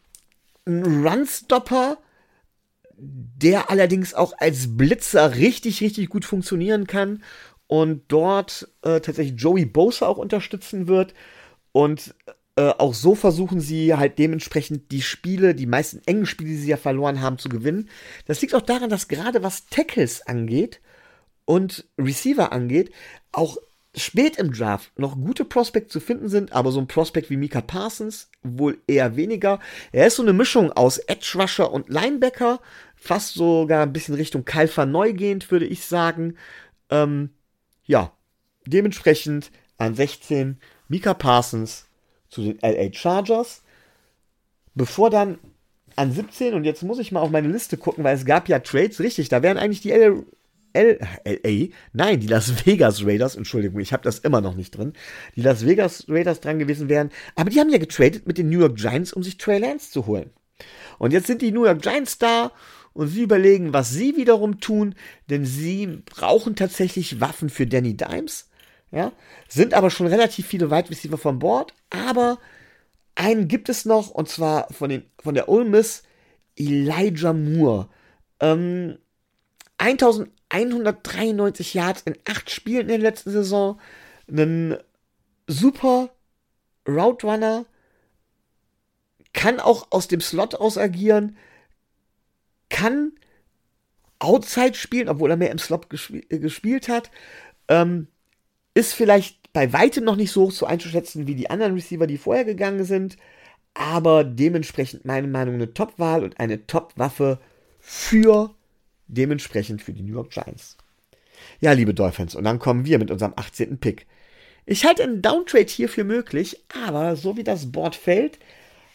ein 0.65 1.05
Runstopper, 1.05 1.97
der 2.97 3.69
allerdings 3.69 4.13
auch 4.13 4.33
als 4.37 4.77
Blitzer 4.77 5.35
richtig, 5.35 5.81
richtig 5.81 6.09
gut 6.09 6.25
funktionieren 6.25 6.87
kann 6.87 7.21
und 7.67 8.03
dort 8.07 8.69
äh, 8.81 9.01
tatsächlich 9.01 9.39
Joey 9.39 9.65
Bosa 9.65 10.07
auch 10.07 10.17
unterstützen 10.17 10.87
wird. 10.87 11.13
Und 11.71 12.15
äh, 12.55 12.69
auch 12.77 12.93
so 12.93 13.15
versuchen 13.15 13.59
sie 13.59 13.95
halt 13.95 14.19
dementsprechend 14.19 14.91
die 14.91 15.01
Spiele, 15.01 15.55
die 15.55 15.65
meisten 15.65 16.01
engen 16.05 16.25
Spiele, 16.25 16.51
die 16.51 16.57
sie 16.57 16.69
ja 16.69 16.77
verloren 16.77 17.21
haben, 17.21 17.39
zu 17.39 17.49
gewinnen. 17.49 17.89
Das 18.25 18.41
liegt 18.41 18.53
auch 18.53 18.61
daran, 18.61 18.89
dass 18.89 19.07
gerade 19.07 19.43
was 19.43 19.65
Tackles 19.67 20.25
angeht 20.27 20.79
und 21.45 21.85
Receiver 21.97 22.51
angeht, 22.51 22.91
auch 23.31 23.57
spät 23.95 24.37
im 24.37 24.51
Draft 24.51 24.97
noch 24.97 25.15
gute 25.15 25.45
Prospects 25.45 25.91
zu 25.91 25.99
finden 25.99 26.29
sind, 26.29 26.51
aber 26.53 26.71
so 26.71 26.79
ein 26.79 26.87
Prospect 26.87 27.29
wie 27.29 27.37
Mika 27.37 27.61
Parsons 27.61 28.29
wohl 28.41 28.79
eher 28.87 29.15
weniger. 29.15 29.59
Er 29.91 30.07
ist 30.07 30.15
so 30.15 30.23
eine 30.23 30.33
Mischung 30.33 30.71
aus 30.71 30.97
Edge 30.97 31.35
Rusher 31.35 31.71
und 31.71 31.89
Linebacker, 31.89 32.59
fast 32.95 33.33
sogar 33.33 33.83
ein 33.83 33.93
bisschen 33.93 34.15
Richtung 34.15 34.45
Kalfa 34.45 34.85
neugehend, 34.85 35.51
würde 35.51 35.65
ich 35.65 35.85
sagen. 35.85 36.37
Ähm, 36.89 37.31
ja, 37.85 38.11
dementsprechend 38.65 39.51
an 39.77 39.95
16 39.95 40.59
Mika 40.87 41.13
Parsons 41.13 41.87
zu 42.33 42.41
den 42.41 42.59
LA 42.61 42.91
Chargers. 42.93 43.61
Bevor 44.75 45.09
dann 45.09 45.37
an 45.95 46.11
17, 46.11 46.53
und 46.53 46.63
jetzt 46.63 46.83
muss 46.83 46.99
ich 46.99 47.11
mal 47.11 47.21
auf 47.21 47.29
meine 47.29 47.47
Liste 47.47 47.77
gucken, 47.77 48.03
weil 48.03 48.15
es 48.15 48.25
gab 48.25 48.49
ja 48.49 48.59
Trades, 48.59 48.99
richtig, 48.99 49.29
da 49.29 49.43
wären 49.43 49.57
eigentlich 49.57 49.81
die 49.81 49.91
LA 49.91 50.23
LA, 50.75 51.67
nein, 51.93 52.19
die 52.19 52.27
Las 52.27 52.65
Vegas 52.65 53.05
Raiders, 53.05 53.35
Entschuldigung, 53.35 53.79
ich 53.79 53.93
habe 53.93 54.03
das 54.03 54.19
immer 54.19 54.41
noch 54.41 54.55
nicht 54.55 54.75
drin, 54.75 54.93
die 55.35 55.41
Las 55.41 55.65
Vegas 55.65 56.05
Raiders 56.09 56.39
dran 56.39 56.57
gewesen 56.57 56.89
wären, 56.89 57.11
aber 57.35 57.51
die 57.51 57.59
haben 57.59 57.69
ja 57.69 57.77
getradet 57.77 58.25
mit 58.25 58.39
den 58.39 58.49
New 58.49 58.59
York 58.59 58.77
Giants, 58.77 59.13
um 59.13 59.21
sich 59.21 59.37
Trey 59.37 59.59
Lance 59.59 59.91
zu 59.91 60.07
holen. 60.07 60.31
Und 60.97 61.13
jetzt 61.13 61.27
sind 61.27 61.41
die 61.41 61.51
New 61.51 61.65
York 61.65 61.81
Giants 61.81 62.17
da 62.17 62.51
und 62.93 63.07
sie 63.07 63.21
überlegen, 63.21 63.73
was 63.73 63.91
sie 63.91 64.15
wiederum 64.17 64.59
tun, 64.59 64.95
denn 65.29 65.45
sie 65.45 66.01
brauchen 66.05 66.55
tatsächlich 66.55 67.21
Waffen 67.21 67.49
für 67.49 67.67
Danny 67.67 67.95
Dimes, 67.95 68.49
ja, 68.93 69.11
sind 69.49 69.73
aber 69.73 69.89
schon 69.89 70.07
relativ 70.07 70.47
viele 70.47 70.71
Wide 70.71 70.89
Receiver 70.89 71.17
von 71.17 71.39
Bord, 71.39 71.73
aber 71.89 72.39
einen 73.15 73.47
gibt 73.47 73.69
es 73.69 73.85
noch, 73.85 74.09
und 74.09 74.29
zwar 74.29 74.71
von, 74.71 74.89
den, 74.89 75.03
von 75.19 75.35
der 75.35 75.49
Ole 75.49 75.65
Miss, 75.65 76.03
Elijah 76.55 77.33
Moore. 77.33 77.89
Ähm, 78.39 78.97
1000 79.77 80.29
193 80.53 81.73
Yards 81.73 82.03
in 82.03 82.15
8 82.25 82.49
Spielen 82.49 82.81
in 82.81 82.87
der 82.89 82.97
letzten 82.99 83.31
Saison, 83.31 83.79
einen 84.29 84.77
super 85.47 86.09
Route 86.87 87.25
Runner, 87.25 87.65
kann 89.33 89.59
auch 89.59 89.87
aus 89.89 90.07
dem 90.07 90.21
Slot 90.21 90.53
aus 90.55 90.77
agieren, 90.77 91.37
kann 92.69 93.13
Outside 94.19 94.75
spielen, 94.75 95.09
obwohl 95.09 95.31
er 95.31 95.37
mehr 95.37 95.51
im 95.51 95.57
Slot 95.57 95.89
gesp 95.89 96.13
äh, 96.29 96.39
gespielt 96.39 96.87
hat, 96.87 97.09
ähm, 97.67 98.07
ist 98.73 98.93
vielleicht 98.93 99.53
bei 99.53 99.71
weitem 99.71 100.03
noch 100.03 100.15
nicht 100.15 100.31
so 100.31 100.43
hoch 100.43 100.53
zu 100.53 100.65
einzuschätzen 100.65 101.27
wie 101.27 101.35
die 101.35 101.49
anderen 101.49 101.75
Receiver, 101.75 102.07
die 102.07 102.17
vorher 102.17 102.45
gegangen 102.45 102.85
sind, 102.85 103.17
aber 103.73 104.23
dementsprechend 104.23 105.05
meine 105.05 105.27
Meinung 105.27 105.55
eine 105.55 105.73
Top-Wahl 105.73 106.23
und 106.23 106.39
eine 106.39 106.65
Top-Waffe 106.65 107.39
für 107.79 108.53
dementsprechend 109.07 109.81
für 109.81 109.93
die 109.93 110.03
New 110.03 110.13
York 110.13 110.31
Giants. 110.31 110.77
Ja, 111.59 111.73
liebe 111.73 111.93
Dolphins, 111.93 112.35
und 112.35 112.43
dann 112.45 112.59
kommen 112.59 112.85
wir 112.85 112.99
mit 112.99 113.11
unserem 113.11 113.33
18. 113.35 113.77
Pick. 113.77 114.07
Ich 114.65 114.85
halte 114.85 115.03
einen 115.03 115.21
Downtrade 115.21 115.65
hier 115.65 115.89
für 115.89 116.03
möglich, 116.03 116.63
aber 116.85 117.15
so 117.15 117.35
wie 117.35 117.43
das 117.43 117.71
Board 117.71 117.95
fällt, 117.95 118.39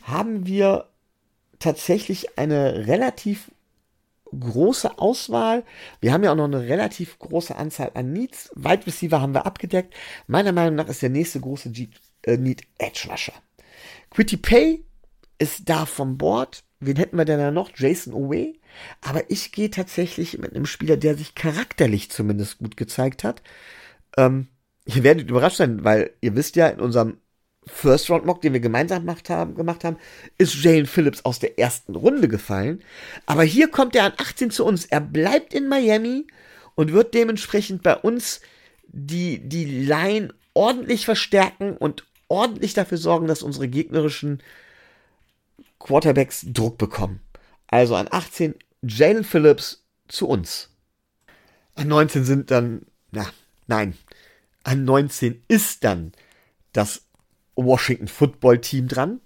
haben 0.02 0.46
wir 0.46 0.86
tatsächlich 1.58 2.38
eine 2.38 2.86
relativ 2.86 3.50
große 4.38 4.98
Auswahl. 4.98 5.64
Wir 6.00 6.12
haben 6.12 6.24
ja 6.24 6.32
auch 6.32 6.36
noch 6.36 6.44
eine 6.44 6.62
relativ 6.62 7.18
große 7.18 7.56
Anzahl 7.56 7.90
an 7.94 8.12
Needs. 8.12 8.50
Wide 8.54 8.86
Receiver 8.86 9.20
haben 9.20 9.34
wir 9.34 9.46
abgedeckt. 9.46 9.94
Meiner 10.26 10.52
Meinung 10.52 10.76
nach 10.76 10.88
ist 10.88 11.02
der 11.02 11.10
nächste 11.10 11.40
große 11.40 11.70
G 11.70 11.88
äh, 12.22 12.36
Need 12.36 12.62
Edge 12.78 13.08
Rusher. 13.10 13.34
Quitty 14.10 14.36
Pay 14.36 14.84
ist 15.38 15.68
da 15.68 15.86
vom 15.86 16.18
Board. 16.18 16.64
Wen 16.80 16.96
hätten 16.96 17.16
wir 17.16 17.24
denn 17.24 17.38
da 17.38 17.50
noch? 17.50 17.70
Jason 17.74 18.12
Owe. 18.12 18.54
Aber 19.00 19.30
ich 19.30 19.52
gehe 19.52 19.70
tatsächlich 19.70 20.38
mit 20.38 20.54
einem 20.54 20.66
Spieler, 20.66 20.96
der 20.96 21.16
sich 21.16 21.34
charakterlich 21.34 22.10
zumindest 22.10 22.58
gut 22.58 22.76
gezeigt 22.76 23.24
hat. 23.24 23.42
Ähm, 24.16 24.48
ihr 24.84 25.02
werdet 25.02 25.30
überrascht 25.30 25.56
sein, 25.56 25.84
weil 25.84 26.10
ihr 26.20 26.36
wisst 26.36 26.56
ja, 26.56 26.68
in 26.68 26.80
unserem 26.80 27.18
First 27.68 28.10
Round 28.10 28.26
Mock, 28.26 28.40
den 28.40 28.52
wir 28.52 28.60
gemeinsam 28.60 29.00
gemacht 29.00 29.30
haben, 29.30 29.54
gemacht 29.54 29.84
haben, 29.84 29.96
ist 30.36 30.62
Jalen 30.62 30.86
Phillips 30.86 31.24
aus 31.24 31.38
der 31.38 31.58
ersten 31.58 31.94
Runde 31.94 32.28
gefallen. 32.28 32.82
Aber 33.26 33.42
hier 33.42 33.68
kommt 33.68 33.94
er 33.94 34.04
an 34.04 34.12
18 34.16 34.50
zu 34.50 34.64
uns. 34.64 34.86
Er 34.86 35.00
bleibt 35.00 35.54
in 35.54 35.68
Miami 35.68 36.26
und 36.74 36.92
wird 36.92 37.14
dementsprechend 37.14 37.82
bei 37.82 37.96
uns 37.96 38.40
die, 38.88 39.38
die 39.48 39.64
Line 39.64 40.34
ordentlich 40.54 41.04
verstärken 41.04 41.76
und 41.76 42.04
ordentlich 42.28 42.74
dafür 42.74 42.98
sorgen, 42.98 43.26
dass 43.26 43.42
unsere 43.42 43.68
gegnerischen 43.68 44.42
Quarterbacks 45.78 46.46
Druck 46.48 46.78
bekommen. 46.78 47.20
Also 47.68 47.94
an 47.94 48.08
18 48.10 48.54
Jalen 48.82 49.24
Phillips 49.24 49.84
zu 50.08 50.28
uns. 50.28 50.70
An 51.74 51.88
19 51.88 52.24
sind 52.24 52.50
dann, 52.50 52.82
na, 53.12 53.26
nein, 53.66 53.96
an 54.64 54.84
19 54.84 55.42
ist 55.48 55.84
dann 55.84 56.12
das 56.72 57.07
Washington 57.64 58.08
Football 58.08 58.60
Team 58.60 58.88
dran. 58.88 59.20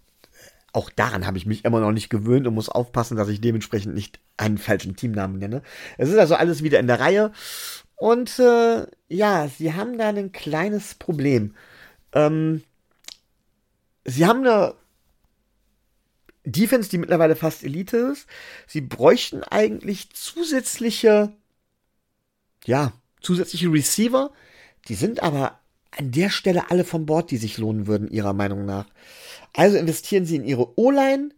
Auch 0.72 0.88
daran 0.88 1.26
habe 1.26 1.36
ich 1.36 1.44
mich 1.44 1.64
immer 1.64 1.80
noch 1.80 1.92
nicht 1.92 2.08
gewöhnt 2.08 2.46
und 2.46 2.54
muss 2.54 2.70
aufpassen, 2.70 3.16
dass 3.16 3.28
ich 3.28 3.40
dementsprechend 3.40 3.94
nicht 3.94 4.20
einen 4.38 4.56
falschen 4.56 4.96
Teamnamen 4.96 5.38
nenne. 5.38 5.62
Es 5.98 6.08
ist 6.08 6.18
also 6.18 6.34
alles 6.34 6.62
wieder 6.62 6.80
in 6.80 6.86
der 6.86 6.98
Reihe. 6.98 7.32
Und 7.96 8.38
äh, 8.38 8.86
ja, 9.08 9.48
sie 9.48 9.74
haben 9.74 9.98
da 9.98 10.08
ein 10.08 10.32
kleines 10.32 10.94
Problem. 10.94 11.54
Ähm, 12.14 12.62
sie 14.04 14.26
haben 14.26 14.40
eine 14.40 14.74
Defense, 16.44 16.88
die 16.88 16.98
mittlerweile 16.98 17.36
fast 17.36 17.62
Elite 17.62 17.98
ist. 17.98 18.26
Sie 18.66 18.80
bräuchten 18.80 19.44
eigentlich 19.44 20.10
zusätzliche, 20.10 21.32
ja, 22.64 22.92
zusätzliche 23.20 23.70
Receiver. 23.70 24.32
Die 24.88 24.94
sind 24.94 25.22
aber 25.22 25.60
an 25.96 26.10
der 26.10 26.30
Stelle 26.30 26.70
alle 26.70 26.84
vom 26.84 27.06
Bord, 27.06 27.30
die 27.30 27.36
sich 27.36 27.58
lohnen 27.58 27.86
würden, 27.86 28.10
ihrer 28.10 28.32
Meinung 28.32 28.64
nach. 28.64 28.86
Also 29.54 29.76
investieren 29.76 30.24
sie 30.24 30.36
in 30.36 30.44
ihre 30.44 30.78
O-Line 30.78 31.30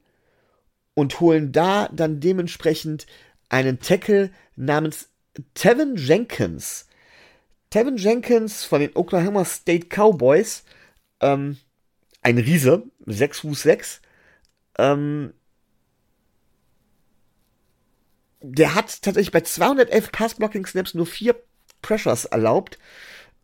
und 0.94 1.20
holen 1.20 1.52
da 1.52 1.88
dann 1.88 2.20
dementsprechend 2.20 3.06
einen 3.48 3.80
Tackle 3.80 4.30
namens 4.56 5.08
Tevin 5.54 5.96
Jenkins. 5.96 6.86
Tevin 7.70 7.96
Jenkins 7.96 8.64
von 8.64 8.80
den 8.80 8.94
Oklahoma 8.94 9.44
State 9.44 9.88
Cowboys, 9.88 10.62
ähm, 11.20 11.58
ein 12.22 12.38
Riese, 12.38 12.84
6 13.06 13.40
Fuß 13.40 13.62
6, 13.62 14.00
ähm, 14.78 15.34
der 18.40 18.74
hat 18.74 19.02
tatsächlich 19.02 19.32
bei 19.32 19.40
211 19.40 20.12
Pass-Blocking-Snaps 20.12 20.94
nur 20.94 21.06
vier 21.06 21.34
Pressures 21.82 22.26
erlaubt. 22.26 22.78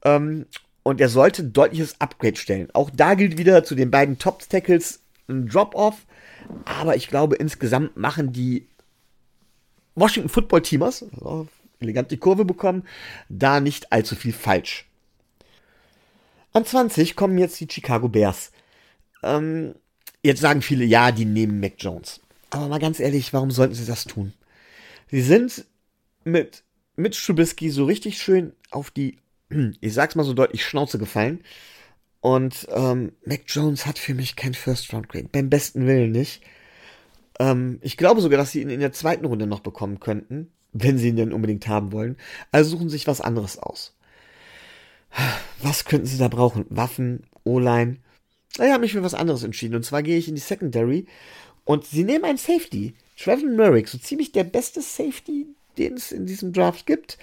Ähm, 0.04 0.46
und 0.82 1.00
er 1.00 1.08
sollte 1.08 1.42
ein 1.42 1.52
deutliches 1.52 2.00
Upgrade 2.00 2.36
stellen. 2.36 2.68
Auch 2.72 2.90
da 2.90 3.14
gilt 3.14 3.38
wieder 3.38 3.64
zu 3.64 3.74
den 3.74 3.90
beiden 3.90 4.18
Top-Tackles 4.18 5.00
ein 5.28 5.46
Drop-Off. 5.46 6.06
Aber 6.64 6.96
ich 6.96 7.08
glaube, 7.08 7.36
insgesamt 7.36 7.96
machen 7.96 8.32
die 8.32 8.66
Washington 9.94 10.28
Football 10.28 10.62
Teamers, 10.62 11.04
also 11.14 11.48
elegant 11.80 12.10
die 12.10 12.16
Kurve 12.16 12.44
bekommen, 12.44 12.84
da 13.28 13.60
nicht 13.60 13.92
allzu 13.92 14.14
viel 14.14 14.32
falsch. 14.32 14.86
An 16.52 16.64
20 16.64 17.16
kommen 17.16 17.38
jetzt 17.38 17.60
die 17.60 17.68
Chicago 17.70 18.08
Bears. 18.08 18.50
Ähm, 19.22 19.74
jetzt 20.22 20.40
sagen 20.40 20.62
viele, 20.62 20.84
ja, 20.84 21.12
die 21.12 21.24
nehmen 21.24 21.60
Mac 21.60 21.74
Jones. 21.78 22.20
Aber 22.50 22.68
mal 22.68 22.80
ganz 22.80 22.98
ehrlich, 22.98 23.32
warum 23.32 23.50
sollten 23.50 23.74
sie 23.74 23.86
das 23.86 24.04
tun? 24.04 24.32
Sie 25.10 25.22
sind 25.22 25.64
mit 26.24 26.64
Mitch 26.96 27.24
Trubisky 27.24 27.70
so 27.70 27.84
richtig 27.84 28.20
schön 28.20 28.52
auf 28.70 28.90
die 28.90 29.16
ich 29.80 29.94
sag's 29.94 30.14
mal 30.14 30.24
so 30.24 30.34
deutlich, 30.34 30.64
Schnauze 30.64 30.98
gefallen. 30.98 31.40
Und 32.20 32.66
ähm, 32.70 33.12
Mac 33.24 33.42
Jones 33.46 33.86
hat 33.86 33.98
für 33.98 34.14
mich 34.14 34.36
kein 34.36 34.54
First-Round-Grade. 34.54 35.28
Beim 35.32 35.48
besten 35.48 35.86
Willen 35.86 36.12
nicht. 36.12 36.42
Ähm, 37.38 37.78
ich 37.82 37.96
glaube 37.96 38.20
sogar, 38.20 38.38
dass 38.38 38.52
sie 38.52 38.60
ihn 38.60 38.70
in 38.70 38.80
der 38.80 38.92
zweiten 38.92 39.24
Runde 39.24 39.46
noch 39.46 39.60
bekommen 39.60 40.00
könnten, 40.00 40.52
wenn 40.72 40.98
sie 40.98 41.08
ihn 41.08 41.16
denn 41.16 41.32
unbedingt 41.32 41.66
haben 41.66 41.92
wollen. 41.92 42.16
Also 42.52 42.70
suchen 42.70 42.90
sich 42.90 43.06
was 43.06 43.20
anderes 43.20 43.58
aus. 43.58 43.96
Was 45.62 45.86
könnten 45.86 46.06
sie 46.06 46.18
da 46.18 46.28
brauchen? 46.28 46.66
Waffen, 46.68 47.24
O-Line? 47.44 47.96
Ich 48.54 48.60
habe 48.60 48.80
mich 48.80 48.92
für 48.92 49.02
was 49.02 49.14
anderes 49.14 49.42
entschieden. 49.42 49.74
Und 49.74 49.84
zwar 49.84 50.02
gehe 50.02 50.18
ich 50.18 50.28
in 50.28 50.34
die 50.34 50.40
Secondary 50.40 51.06
und 51.64 51.86
sie 51.86 52.04
nehmen 52.04 52.24
einen 52.24 52.38
Safety. 52.38 52.94
Trevor 53.18 53.48
Merrick, 53.48 53.88
so 53.88 53.98
ziemlich 53.98 54.32
der 54.32 54.44
beste 54.44 54.82
Safety, 54.82 55.46
den 55.78 55.94
es 55.94 56.12
in 56.12 56.26
diesem 56.26 56.52
Draft 56.52 56.86
gibt 56.86 57.18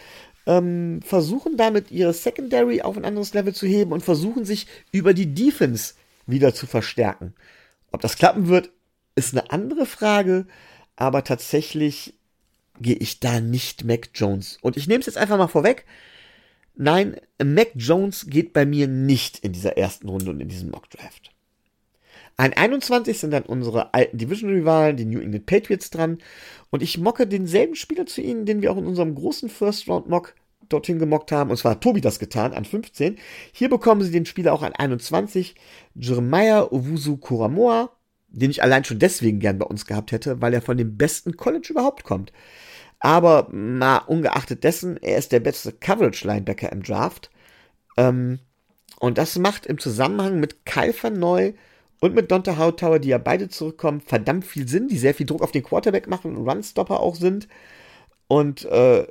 ähm, 0.48 1.02
versuchen 1.04 1.58
damit 1.58 1.92
ihre 1.92 2.14
Secondary 2.14 2.82
auf 2.82 2.98
ein 2.98 3.06
anderes 3.06 3.34
Level 3.34 3.54
zu 3.54 3.68
heben 3.68 3.92
und 3.92 4.04
versuchen 4.04 4.46
sich 4.46 4.66
über 4.92 5.14
die 5.14 5.36
Defense 5.36 5.94
wieder 6.26 6.56
zu 6.56 6.66
verstärken. 6.66 7.36
Ob 7.92 8.02
das 8.02 8.16
klappen 8.18 8.48
wird, 8.48 8.72
ist 9.16 9.34
eine 9.34 9.52
andere 9.52 9.86
Frage, 9.86 10.48
aber 10.96 11.24
tatsächlich 11.24 12.16
gehe 12.80 12.96
ich 12.96 13.20
da 13.20 13.42
nicht 13.42 13.84
Mac 13.84 14.10
Jones. 14.16 14.58
Und 14.62 14.78
ich 14.78 14.88
nehme 14.88 15.02
es 15.02 15.06
jetzt 15.06 15.18
einfach 15.18 15.38
mal 15.38 15.48
vorweg. 15.48 15.86
Nein, 16.76 17.18
Mac 17.44 17.72
Jones 17.76 18.28
geht 18.30 18.54
bei 18.54 18.66
mir 18.66 18.88
nicht 18.88 19.40
in 19.40 19.52
dieser 19.52 19.78
ersten 19.78 20.08
Runde 20.08 20.32
und 20.32 20.40
in 20.40 20.48
diesem 20.48 20.70
Mock 20.70 20.90
Draft. 20.90 21.32
Ein 22.40 22.54
21 22.54 23.20
sind 23.20 23.32
dann 23.32 23.44
unsere 23.44 23.96
alten 23.96 24.20
Division-Rivalen, 24.20 24.96
die 24.96 25.06
New 25.06 25.20
England 25.20 25.48
Patriots 25.48 25.90
dran. 25.90 26.20
Und 26.70 26.84
ich 26.84 27.00
mocke 27.00 27.26
denselben 27.26 27.76
Spieler 27.76 28.06
zu 28.06 28.22
ihnen, 28.22 28.46
den 28.46 28.62
wir 28.62 28.72
auch 28.72 28.78
in 28.78 28.86
unserem 28.86 29.16
großen 29.16 29.50
First-Round-Mock 29.50 30.36
dorthin 30.70 31.00
gemockt 31.00 31.32
haben. 31.32 31.50
Und 31.50 31.58
zwar 31.58 31.72
hat 31.72 31.82
Tobi 31.82 32.00
das 32.00 32.20
getan 32.20 32.54
an 32.54 32.64
15. 32.64 33.18
Hier 33.52 33.70
bekommen 33.70 34.04
sie 34.04 34.12
den 34.12 34.28
Spieler 34.28 34.54
auch 34.54 34.62
an 34.62 34.74
21. 34.74 35.56
Jeremiah 35.96 36.72
Owusu 36.72 37.18
Kuramoa, 37.18 37.90
den 38.28 38.52
ich 38.52 38.62
allein 38.62 38.84
schon 38.84 39.00
deswegen 39.00 39.40
gern 39.40 39.58
bei 39.58 39.66
uns 39.66 39.88
gehabt 39.88 40.12
hätte, 40.12 40.40
weil 40.40 40.54
er 40.54 40.62
von 40.62 40.78
dem 40.78 40.96
besten 40.96 41.38
College 41.38 41.70
überhaupt 41.72 42.04
kommt. 42.04 42.32
Aber 43.00 43.48
mal 43.52 44.00
ungeachtet 44.00 44.64
dessen, 44.64 44.98
er 44.98 45.18
ist 45.18 45.32
der 45.32 45.40
beste 45.40 45.72
Coverage-Linebacker 45.72 46.72
im 46.72 46.84
Draft. 46.84 47.32
Ähm, 47.96 48.40
und 49.00 49.18
das 49.18 49.40
macht 49.40 49.66
im 49.66 49.80
Zusammenhang 49.80 50.40
mit 50.40 50.66
Kyle 50.66 50.94
van 51.00 51.18
Neu 51.20 51.54
und 52.00 52.14
mit 52.14 52.32
Donta 52.32 52.58
Hightower, 52.58 53.00
die 53.00 53.10
ja 53.10 53.18
beide 53.18 53.50
zurückkommen, 53.50 54.02
verdammt 54.02 54.46
viel 54.46 54.68
Sinn, 54.68 54.88
die 54.88 54.98
sehr 54.98 55.14
viel 55.14 55.26
Druck 55.26 55.42
auf 55.42 55.52
den 55.52 55.64
Quarterback 55.64 56.08
machen 56.08 56.36
und 56.36 56.48
Runstopper 56.48 57.00
auch 57.00 57.16
sind. 57.16 57.48
Und 58.28 58.66
äh, 58.66 59.08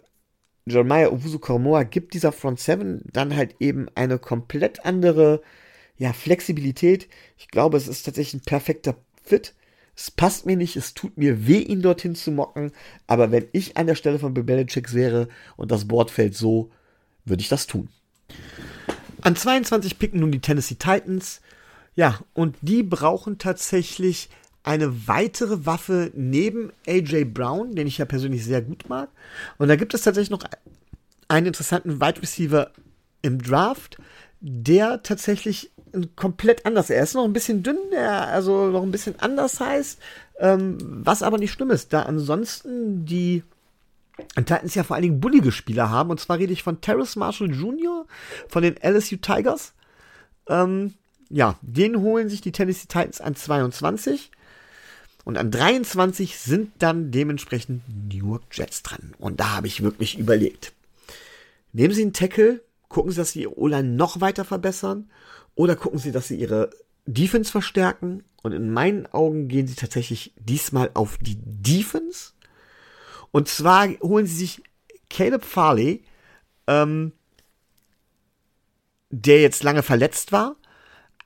Jeremiah 0.67 1.09
Owusu 1.09 1.39
Koromoa 1.39 1.85
gibt 1.85 2.15
dieser 2.15 2.33
Front 2.33 2.61
7 2.61 3.03
dann 3.13 3.35
halt 3.35 3.57
eben 3.61 3.89
eine 3.95 4.19
komplett 4.19 4.85
andere 4.85 5.43
ja, 5.97 6.13
Flexibilität. 6.13 7.09
Ich 7.39 7.49
glaube, 7.49 7.77
es 7.77 7.89
ist 7.89 8.05
tatsächlich 8.05 8.43
ein 8.43 8.45
perfekter 8.45 8.97
Fit. 9.23 9.55
Es 9.97 10.11
passt 10.11 10.45
mir 10.45 10.57
nicht, 10.57 10.77
es 10.77 10.93
tut 10.93 11.17
mir 11.17 11.47
weh, 11.47 11.61
ihn 11.61 11.83
dorthin 11.83 12.15
zu 12.15 12.31
mocken. 12.31 12.73
Aber 13.07 13.33
wenn 13.33 13.49
ich 13.53 13.77
an 13.77 13.87
der 13.87 13.95
Stelle 13.95 14.19
von 14.19 14.35
Bill 14.35 14.47
wäre 14.47 15.29
und 15.57 15.71
das 15.71 15.89
Board 15.89 16.11
fällt 16.11 16.37
so, 16.37 16.71
würde 17.25 17.41
ich 17.41 17.49
das 17.49 17.67
tun. 17.67 17.89
An 19.23 19.35
22 19.35 19.99
picken 19.99 20.21
nun 20.21 20.33
die 20.33 20.41
Tennessee 20.41 20.75
Titans. 20.75 21.41
Ja, 21.97 22.21
und 22.35 22.57
die 22.61 22.83
brauchen 22.83 23.39
tatsächlich 23.39 24.29
eine 24.63 25.09
weitere 25.09 25.65
Waffe 25.65 26.11
neben 26.15 26.73
AJ 26.87 27.25
Brown, 27.25 27.75
den 27.75 27.87
ich 27.87 27.99
ja 27.99 28.05
persönlich 28.05 28.45
sehr 28.45 28.63
gut 28.63 28.89
mag. 28.89 29.09
Und 29.59 29.69
da 29.69 29.77
gibt 29.77 29.95
es 29.95 30.03
tatsächlich 30.03 30.31
noch 30.31 30.45
einen 31.29 31.47
interessanten 31.47 32.01
Wide 32.01 32.21
Receiver 32.21 32.71
im 33.23 33.41
Draft, 33.43 33.99
der 34.41 35.03
tatsächlich 35.03 35.71
komplett 36.17 36.67
anders. 36.67 36.91
Er 36.91 37.03
ist 37.03 37.15
noch 37.15 37.25
ein 37.25 37.33
bisschen 37.33 37.63
dünn, 37.63 37.79
er 37.93 38.29
also 38.29 38.71
noch 38.71 38.83
ein 38.83 38.91
bisschen 38.91 39.19
anders 39.21 39.61
heißt, 39.61 39.99
ähm, 40.41 40.79
was 40.81 41.23
aber 41.23 41.39
nicht 41.39 41.53
schlimm 41.53 41.71
ist, 41.71 41.93
da 41.93 42.03
ansonsten 42.03 43.07
die 43.07 43.43
Titans 44.35 44.75
ja 44.75 44.83
vor 44.83 44.97
allen 44.97 45.03
Dingen 45.03 45.21
bullige 45.21 45.53
Spieler 45.53 45.91
haben. 45.91 46.11
Und 46.11 46.21
zwar 46.21 46.39
rede 46.39 46.53
ich 46.53 46.63
von 46.63 46.81
Terrace 46.81 47.17
Marshall 47.17 47.51
Jr. 47.51 48.07
von 48.49 48.63
den 48.63 48.77
LSU 48.83 49.17
Tigers. 49.17 49.75
Ähm, 50.49 50.95
ja, 51.29 51.59
den 51.63 52.01
holen 52.01 52.29
sich 52.29 52.41
die 52.41 52.53
Tennessee 52.53 52.89
Titans 52.89 53.21
an 53.21 53.37
22. 53.37 54.31
Und 55.25 55.39
an 55.39 55.51
23 55.51 56.39
sind 56.39 56.71
dann 56.79 57.11
dementsprechend 57.11 57.83
New 57.89 58.29
York 58.29 58.45
Jets 58.53 58.83
dran. 58.83 59.15
Und 59.19 59.41
da 59.41 59.57
habe 59.57 59.67
ich 59.67 59.83
wirklich 59.83 60.19
überlegt. 60.19 60.73
Nehmen 61.73 61.93
Sie 61.93 62.03
einen 62.03 62.13
Tackle 62.13 62.61
Gucken 62.89 63.11
Sie, 63.11 63.17
dass 63.17 63.33
Sie 63.33 63.43
Ihre 63.43 63.59
O-Line 63.59 63.89
noch 63.89 64.21
weiter 64.21 64.45
verbessern? 64.45 65.11
Oder 65.55 65.77
gucken 65.77 65.99
Sie, 65.99 66.13
dass 66.13 66.29
Sie 66.29 66.37
Ihre 66.37 66.71
Defense 67.07 67.51
verstärken? 67.51 68.25
Und 68.43 68.53
in 68.53 68.73
meinen 68.73 69.07
Augen 69.07 69.49
gehen 69.49 69.67
Sie 69.67 69.75
tatsächlich 69.75 70.33
diesmal 70.39 70.91
auf 70.95 71.19
die 71.19 71.37
Defense. 71.39 72.33
Und 73.33 73.49
zwar 73.49 73.89
holen 74.01 74.27
Sie 74.27 74.37
sich 74.37 74.63
Caleb 75.11 75.45
Farley, 75.45 76.05
ähm, 76.67 77.13
der 79.11 79.41
jetzt 79.41 79.63
lange 79.63 79.83
verletzt 79.83 80.33
war, 80.33 80.57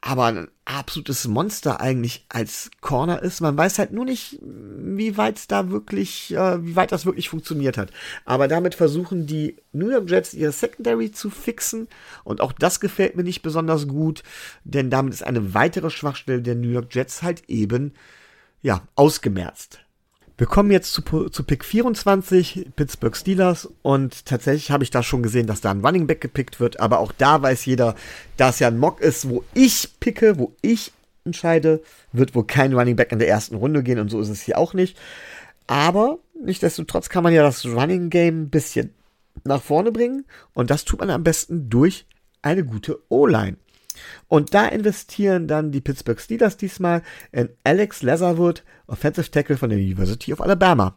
aber 0.02 0.24
ein 0.26 0.48
absolutes 0.64 1.28
Monster 1.28 1.80
eigentlich 1.80 2.24
als 2.30 2.70
Corner 2.80 3.22
ist. 3.22 3.40
Man 3.40 3.56
weiß 3.56 3.78
halt 3.78 3.92
nur 3.92 4.06
nicht, 4.06 4.38
wie 4.40 5.16
weit 5.18 5.50
da 5.50 5.70
wirklich, 5.70 6.34
äh, 6.34 6.64
wie 6.64 6.74
weit 6.74 6.92
das 6.92 7.04
wirklich 7.04 7.28
funktioniert 7.28 7.76
hat. 7.76 7.90
Aber 8.24 8.48
damit 8.48 8.74
versuchen 8.74 9.26
die 9.26 9.56
New 9.72 9.90
York 9.90 10.08
Jets 10.08 10.32
ihre 10.32 10.52
Secondary 10.52 11.10
zu 11.10 11.28
fixen 11.28 11.86
und 12.24 12.40
auch 12.40 12.52
das 12.52 12.80
gefällt 12.80 13.16
mir 13.16 13.24
nicht 13.24 13.42
besonders 13.42 13.88
gut, 13.88 14.22
denn 14.64 14.88
damit 14.88 15.12
ist 15.12 15.22
eine 15.22 15.52
weitere 15.52 15.90
Schwachstelle 15.90 16.40
der 16.40 16.54
New 16.54 16.70
York 16.70 16.94
Jets 16.94 17.22
halt 17.22 17.44
eben, 17.48 17.92
ja, 18.62 18.82
ausgemerzt. 18.94 19.80
Wir 20.40 20.46
kommen 20.46 20.70
jetzt 20.70 20.94
zu, 20.94 21.02
zu 21.28 21.42
Pick 21.44 21.66
24, 21.66 22.70
Pittsburgh 22.74 23.14
Steelers. 23.14 23.68
Und 23.82 24.24
tatsächlich 24.24 24.70
habe 24.70 24.82
ich 24.82 24.90
da 24.90 25.02
schon 25.02 25.22
gesehen, 25.22 25.46
dass 25.46 25.60
da 25.60 25.70
ein 25.70 25.84
Running 25.84 26.06
Back 26.06 26.22
gepickt 26.22 26.60
wird. 26.60 26.80
Aber 26.80 27.00
auch 27.00 27.12
da 27.12 27.42
weiß 27.42 27.66
jeder, 27.66 27.94
da 28.38 28.48
es 28.48 28.58
ja 28.58 28.68
ein 28.68 28.78
Mock 28.78 29.02
ist, 29.02 29.28
wo 29.28 29.44
ich 29.52 30.00
picke, 30.00 30.38
wo 30.38 30.54
ich 30.62 30.92
entscheide, 31.26 31.82
wird 32.12 32.34
wohl 32.34 32.46
kein 32.46 32.72
Running 32.72 32.96
Back 32.96 33.12
in 33.12 33.18
der 33.18 33.28
ersten 33.28 33.54
Runde 33.54 33.82
gehen. 33.82 33.98
Und 33.98 34.08
so 34.08 34.18
ist 34.18 34.30
es 34.30 34.40
hier 34.40 34.56
auch 34.56 34.72
nicht. 34.72 34.96
Aber 35.66 36.20
nichtsdestotrotz 36.42 37.10
kann 37.10 37.22
man 37.22 37.34
ja 37.34 37.42
das 37.42 37.66
Running 37.66 38.08
Game 38.08 38.44
ein 38.44 38.48
bisschen 38.48 38.94
nach 39.44 39.60
vorne 39.60 39.92
bringen. 39.92 40.24
Und 40.54 40.70
das 40.70 40.86
tut 40.86 41.00
man 41.00 41.10
am 41.10 41.22
besten 41.22 41.68
durch 41.68 42.06
eine 42.40 42.64
gute 42.64 42.98
O-Line. 43.10 43.58
Und 44.30 44.54
da 44.54 44.66
investieren 44.68 45.48
dann 45.48 45.72
die 45.72 45.80
Pittsburgh 45.80 46.20
Steelers 46.20 46.56
diesmal 46.56 47.02
in 47.32 47.48
Alex 47.64 48.02
Leatherwood, 48.02 48.62
Offensive 48.86 49.28
Tackle 49.28 49.56
von 49.56 49.70
der 49.70 49.78
University 49.80 50.32
of 50.32 50.40
Alabama. 50.40 50.94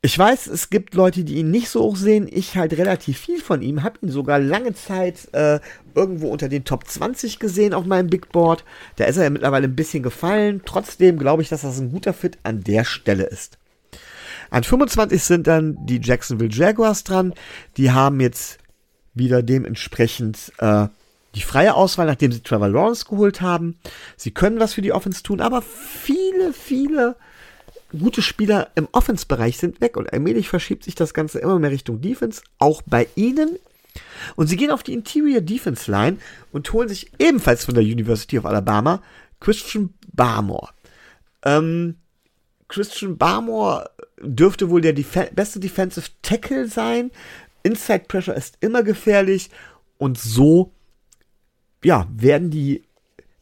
Ich 0.00 0.18
weiß, 0.18 0.48
es 0.48 0.68
gibt 0.68 0.94
Leute, 0.94 1.22
die 1.22 1.36
ihn 1.36 1.52
nicht 1.52 1.68
so 1.68 1.80
hoch 1.80 1.94
sehen. 1.94 2.28
Ich 2.28 2.56
halt 2.56 2.76
relativ 2.76 3.18
viel 3.18 3.40
von 3.40 3.62
ihm. 3.62 3.84
Hab 3.84 4.02
ihn 4.02 4.08
sogar 4.08 4.40
lange 4.40 4.74
Zeit 4.74 5.32
äh, 5.32 5.60
irgendwo 5.94 6.30
unter 6.30 6.48
den 6.48 6.64
Top 6.64 6.88
20 6.88 7.38
gesehen 7.38 7.72
auf 7.72 7.84
meinem 7.84 8.08
Big 8.08 8.32
Board. 8.32 8.64
Da 8.96 9.04
ist 9.04 9.16
er 9.16 9.22
ja 9.22 9.30
mittlerweile 9.30 9.68
ein 9.68 9.76
bisschen 9.76 10.02
gefallen. 10.02 10.62
Trotzdem 10.64 11.20
glaube 11.20 11.42
ich, 11.42 11.50
dass 11.50 11.62
das 11.62 11.78
ein 11.78 11.92
guter 11.92 12.14
Fit 12.14 12.36
an 12.42 12.64
der 12.64 12.84
Stelle 12.84 13.26
ist. 13.26 13.58
An 14.50 14.64
25 14.64 15.22
sind 15.22 15.46
dann 15.46 15.76
die 15.86 16.00
Jacksonville 16.02 16.50
Jaguars 16.50 17.04
dran. 17.04 17.32
Die 17.76 17.92
haben 17.92 18.18
jetzt 18.18 18.58
wieder 19.14 19.44
dementsprechend 19.44 20.52
äh, 20.58 20.88
die 21.34 21.42
freie 21.42 21.74
Auswahl, 21.74 22.06
nachdem 22.06 22.32
sie 22.32 22.42
Trevor 22.42 22.68
Lawrence 22.68 23.04
geholt 23.06 23.40
haben. 23.40 23.78
Sie 24.16 24.32
können 24.32 24.60
was 24.60 24.74
für 24.74 24.82
die 24.82 24.92
Offense 24.92 25.22
tun, 25.22 25.40
aber 25.40 25.62
viele, 25.62 26.52
viele 26.52 27.16
gute 27.98 28.22
Spieler 28.22 28.70
im 28.74 28.88
Offense-Bereich 28.92 29.58
sind 29.58 29.80
weg 29.80 29.96
und 29.96 30.12
allmählich 30.12 30.48
verschiebt 30.48 30.84
sich 30.84 30.94
das 30.94 31.14
Ganze 31.14 31.38
immer 31.38 31.58
mehr 31.58 31.70
Richtung 31.70 32.00
Defense, 32.00 32.42
auch 32.58 32.82
bei 32.82 33.06
ihnen. 33.14 33.58
Und 34.36 34.46
sie 34.46 34.56
gehen 34.56 34.70
auf 34.70 34.82
die 34.82 34.94
Interior 34.94 35.42
Defense 35.42 35.90
Line 35.90 36.16
und 36.50 36.72
holen 36.72 36.88
sich 36.88 37.12
ebenfalls 37.18 37.66
von 37.66 37.74
der 37.74 37.82
University 37.82 38.38
of 38.38 38.46
Alabama 38.46 39.02
Christian 39.40 39.92
Barmore. 40.12 40.70
Ähm, 41.44 41.96
Christian 42.68 43.18
Barmore 43.18 43.90
dürfte 44.20 44.70
wohl 44.70 44.80
der 44.80 44.94
Def 44.94 45.12
beste 45.34 45.60
Defensive 45.60 46.08
Tackle 46.22 46.68
sein. 46.68 47.10
Inside 47.62 48.04
Pressure 48.08 48.34
ist 48.34 48.56
immer 48.60 48.82
gefährlich 48.82 49.50
und 49.98 50.18
so 50.18 50.72
ja, 51.84 52.06
werden 52.14 52.50
die 52.50 52.82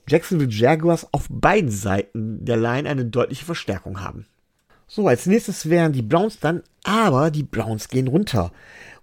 Jacksonville 0.08 0.50
Jaguars 0.50 1.06
auf 1.12 1.26
beiden 1.30 1.70
Seiten 1.70 2.44
der 2.44 2.56
Line 2.56 2.88
eine 2.88 3.04
deutliche 3.04 3.44
Verstärkung 3.44 4.00
haben. 4.00 4.26
So, 4.88 5.06
als 5.06 5.26
nächstes 5.26 5.68
wären 5.70 5.92
die 5.92 6.02
Browns 6.02 6.40
dann, 6.40 6.62
aber 6.82 7.30
die 7.30 7.44
Browns 7.44 7.88
gehen 7.88 8.08
runter. 8.08 8.52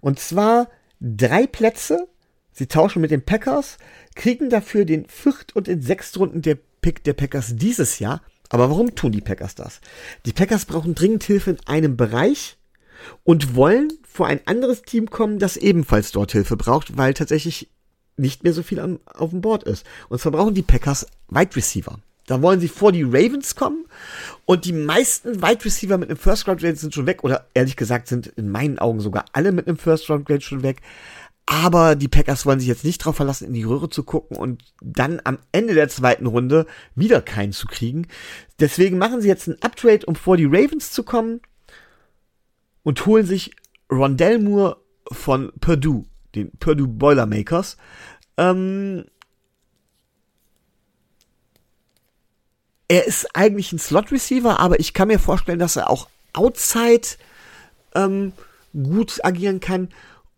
Und 0.00 0.20
zwar 0.20 0.68
drei 1.00 1.46
Plätze. 1.46 2.08
Sie 2.52 2.66
tauschen 2.66 3.00
mit 3.00 3.10
den 3.10 3.24
Packers, 3.24 3.78
kriegen 4.14 4.50
dafür 4.50 4.84
den 4.84 5.06
viert 5.06 5.56
und 5.56 5.66
den 5.66 5.80
Sechstrunden 5.80 6.42
der 6.42 6.58
Pick 6.82 7.04
der 7.04 7.14
Packers 7.14 7.56
dieses 7.56 8.00
Jahr. 8.00 8.20
Aber 8.50 8.68
warum 8.68 8.94
tun 8.94 9.12
die 9.12 9.20
Packers 9.20 9.54
das? 9.54 9.80
Die 10.26 10.32
Packers 10.32 10.66
brauchen 10.66 10.94
dringend 10.94 11.24
Hilfe 11.24 11.50
in 11.50 11.58
einem 11.66 11.96
Bereich 11.96 12.58
und 13.24 13.54
wollen 13.54 13.92
vor 14.06 14.26
ein 14.26 14.40
anderes 14.46 14.82
Team 14.82 15.08
kommen, 15.08 15.38
das 15.38 15.56
ebenfalls 15.56 16.12
dort 16.12 16.32
Hilfe 16.32 16.56
braucht, 16.56 16.96
weil 16.96 17.14
tatsächlich 17.14 17.70
nicht 18.18 18.44
mehr 18.44 18.52
so 18.52 18.62
viel 18.62 18.80
am, 18.80 19.00
auf 19.06 19.30
dem 19.30 19.40
Board 19.40 19.64
ist. 19.64 19.86
Und 20.08 20.20
zwar 20.20 20.32
brauchen 20.32 20.54
die 20.54 20.62
Packers 20.62 21.06
Wide 21.28 21.56
Receiver. 21.56 21.98
Da 22.28 22.42
wollen 22.42 22.60
sie 22.60 22.68
vor 22.68 22.92
die 22.92 23.04
Ravens 23.04 23.56
kommen 23.56 23.86
und 24.44 24.66
die 24.66 24.74
meisten 24.74 25.40
Wide 25.42 25.64
Receiver 25.64 25.96
mit 25.96 26.10
einem 26.10 26.18
First 26.18 26.46
Round 26.46 26.60
Grade 26.60 26.76
sind 26.76 26.94
schon 26.94 27.06
weg 27.06 27.24
oder 27.24 27.46
ehrlich 27.54 27.74
gesagt 27.74 28.06
sind 28.06 28.26
in 28.26 28.50
meinen 28.50 28.78
Augen 28.78 29.00
sogar 29.00 29.24
alle 29.32 29.50
mit 29.50 29.66
einem 29.66 29.78
First 29.78 30.10
Round 30.10 30.26
Grade 30.26 30.42
schon 30.42 30.62
weg. 30.62 30.82
Aber 31.46 31.96
die 31.96 32.08
Packers 32.08 32.44
wollen 32.44 32.60
sich 32.60 32.68
jetzt 32.68 32.84
nicht 32.84 33.00
darauf 33.00 33.16
verlassen, 33.16 33.46
in 33.46 33.54
die 33.54 33.64
Röhre 33.64 33.88
zu 33.88 34.02
gucken 34.02 34.36
und 34.36 34.62
dann 34.82 35.22
am 35.24 35.38
Ende 35.52 35.72
der 35.72 35.88
zweiten 35.88 36.26
Runde 36.26 36.66
wieder 36.94 37.22
keinen 37.22 37.52
zu 37.52 37.66
kriegen. 37.66 38.06
Deswegen 38.60 38.98
machen 38.98 39.22
sie 39.22 39.28
jetzt 39.28 39.48
ein 39.48 39.62
Uptrade, 39.62 40.04
um 40.04 40.14
vor 40.14 40.36
die 40.36 40.44
Ravens 40.44 40.92
zu 40.92 41.04
kommen 41.04 41.40
und 42.82 43.06
holen 43.06 43.24
sich 43.24 43.52
Rondell 43.90 44.38
Moore 44.38 44.76
von 45.10 45.50
Purdue 45.58 46.04
den 46.34 46.50
Purdue 46.58 46.88
Boilermakers. 46.88 47.76
Ähm, 48.36 49.04
er 52.88 53.06
ist 53.06 53.34
eigentlich 53.34 53.72
ein 53.72 53.78
Slot-Receiver, 53.78 54.58
aber 54.58 54.80
ich 54.80 54.94
kann 54.94 55.08
mir 55.08 55.18
vorstellen, 55.18 55.58
dass 55.58 55.76
er 55.76 55.90
auch 55.90 56.08
outside 56.32 57.06
ähm, 57.94 58.32
gut 58.72 59.24
agieren 59.24 59.60
kann. 59.60 59.88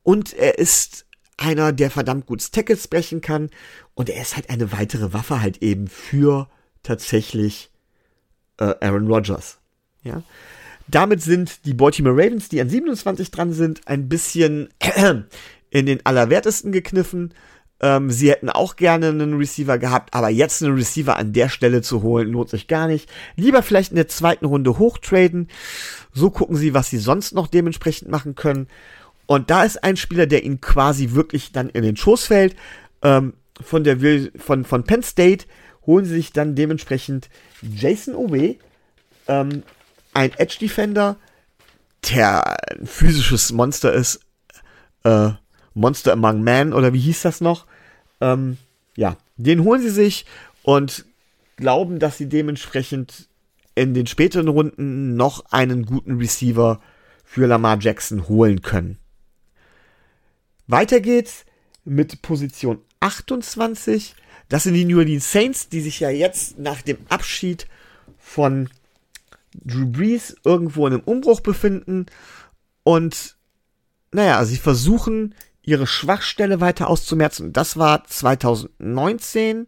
Und 0.03 0.33
er 0.33 0.59
ist 0.59 1.07
einer, 1.37 1.73
der 1.73 1.91
verdammt 1.91 2.27
gut 2.27 2.53
Tackles 2.53 2.89
brechen 2.89 3.21
kann. 3.21 3.51
Und 3.95 4.09
er 4.09 4.21
ist 4.21 4.37
halt 4.37 4.51
eine 4.51 4.73
weitere 4.73 5.13
Waffe 5.13 5.41
halt 5.41 5.63
eben 5.63 5.89
für 5.89 6.49
tatsächlich 6.83 7.71
äh, 8.59 8.75
Aaron 8.81 9.07
Rodgers. 9.07 9.59
Ja. 10.03 10.23
Damit 10.89 11.23
sind 11.23 11.65
die 11.67 11.75
Baltimore 11.75 12.17
Ravens, 12.17 12.49
die 12.49 12.61
an 12.61 12.69
27 12.69 13.31
dran 13.31 13.53
sind, 13.53 13.87
ein 13.87 14.09
bisschen 14.09 14.71
in 15.71 15.87
den 15.87 16.05
Allerwertesten 16.05 16.73
gekniffen. 16.73 17.33
Ähm, 17.81 18.11
sie 18.11 18.31
hätten 18.31 18.51
auch 18.51 18.77
gerne 18.77 19.09
einen 19.09 19.39
Receiver 19.39 19.79
gehabt, 19.79 20.13
aber 20.13 20.29
jetzt 20.29 20.63
einen 20.63 20.75
Receiver 20.75 21.17
an 21.17 21.33
der 21.33 21.49
Stelle 21.49 21.81
zu 21.81 22.03
holen, 22.03 22.29
lohnt 22.29 22.51
sich 22.51 22.69
gar 22.69 22.87
nicht. 22.87 23.09
Lieber 23.37 23.63
vielleicht 23.63 23.91
in 23.91 23.97
der 23.97 24.09
zweiten 24.09 24.45
Runde 24.45 24.79
hochtraden. 24.79 25.49
So 26.13 26.31
gucken 26.31 26.57
sie, 26.57 26.75
was 26.75 26.91
sie 26.91 26.99
sonst 26.99 27.33
noch 27.33 27.47
dementsprechend 27.47 28.11
machen 28.11 28.35
können. 28.35 28.67
Und 29.27 29.49
da 29.49 29.65
ist 29.65 29.83
ein 29.83 29.97
Spieler, 29.97 30.27
der 30.27 30.45
ihnen 30.45 30.61
quasi 30.61 31.13
wirklich 31.13 31.53
dann 31.53 31.71
in 31.71 31.83
den 31.83 31.97
Schoß 31.97 32.27
fällt. 32.27 32.57
Ähm, 33.03 33.35
von 33.63 33.85
der 33.85 33.97
von, 34.37 34.65
von 34.65 34.85
Penn 34.85 35.03
State 35.03 35.47
holen 35.87 36.05
sie 36.05 36.17
sich 36.17 36.33
dann 36.33 36.55
dementsprechend 36.55 37.31
Jason 37.63 38.15
Owe, 38.15 38.57
ähm, 39.29 39.63
ein 40.13 40.33
Edge 40.37 40.57
Defender, 40.61 41.17
der 42.11 42.57
ein 42.71 42.87
physisches 42.87 43.53
Monster 43.53 43.93
ist. 43.93 44.21
Äh, 45.05 45.31
Monster 45.75 46.13
Among 46.13 46.43
Men 46.43 46.73
oder 46.73 46.93
wie 46.93 47.01
hieß 47.01 47.23
das 47.23 47.41
noch? 47.41 47.67
Ähm, 48.21 48.59
ja, 48.97 49.17
den 49.37 49.65
holen 49.65 49.81
sie 49.81 49.91
sich 49.91 50.27
und 50.63 51.05
glauben, 51.57 51.99
dass 51.99 52.19
sie 52.19 52.29
dementsprechend 52.29 53.29
in 53.75 53.95
den 53.95 54.07
späteren 54.07 54.49
Runden 54.49 55.17
noch 55.17 55.45
einen 55.53 55.87
guten 55.87 56.19
Receiver 56.19 56.81
für 57.25 57.47
Lamar 57.47 57.79
Jackson 57.81 58.29
holen 58.29 58.63
können. 58.63 58.99
Weiter 60.67 61.01
geht's 61.01 61.45
mit 61.85 62.23
Position 62.23 62.81
28. 63.01 64.15
Das 64.49 64.65
sind 64.65 64.75
die 64.75 64.85
New 64.85 64.99
Orleans 64.99 65.31
Saints, 65.31 65.69
die 65.69 65.81
sich 65.81 66.01
ja 66.01 66.11
jetzt 66.11 66.59
nach 66.59 66.83
dem 66.83 66.99
Abschied 67.09 67.67
von 68.19 68.69
Drew 69.55 69.87
Brees 69.87 70.37
irgendwo 70.45 70.87
in 70.87 70.95
einem 70.95 71.03
Umbruch 71.05 71.41
befinden. 71.41 72.07
Und 72.83 73.37
naja, 74.13 74.45
sie 74.45 74.57
versuchen 74.57 75.35
ihre 75.63 75.87
Schwachstelle 75.87 76.61
weiter 76.61 76.89
auszumerzen. 76.89 77.53
Das 77.53 77.77
war 77.77 78.05
2019, 78.05 79.67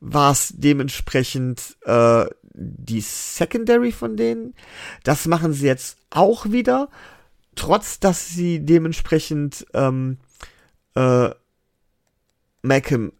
war 0.00 0.32
es 0.32 0.54
dementsprechend 0.56 1.76
äh, 1.84 2.26
die 2.54 3.00
Secondary 3.00 3.92
von 3.92 4.16
denen. 4.16 4.54
Das 5.04 5.26
machen 5.26 5.52
sie 5.52 5.66
jetzt 5.66 5.98
auch 6.10 6.46
wieder, 6.46 6.88
trotz 7.54 8.00
dass 8.00 8.28
sie 8.28 8.60
dementsprechend 8.64 9.66
ähm, 9.74 10.18
äh, 10.94 11.30
Malcolm 12.62 13.12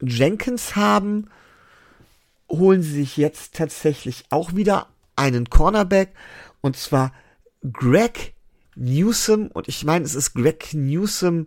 Jenkins 0.00 0.76
haben, 0.76 1.30
holen 2.48 2.82
sie 2.82 2.92
sich 3.00 3.16
jetzt 3.16 3.54
tatsächlich 3.54 4.24
auch 4.30 4.54
wieder 4.54 4.88
einen 5.16 5.48
Cornerback 5.48 6.14
und 6.60 6.76
zwar 6.76 7.12
Greg 7.72 8.34
Newsom 8.74 9.48
und 9.48 9.68
ich 9.68 9.84
meine, 9.84 10.04
es 10.04 10.14
ist 10.14 10.34
Greg 10.34 10.74
Newsom 10.74 11.46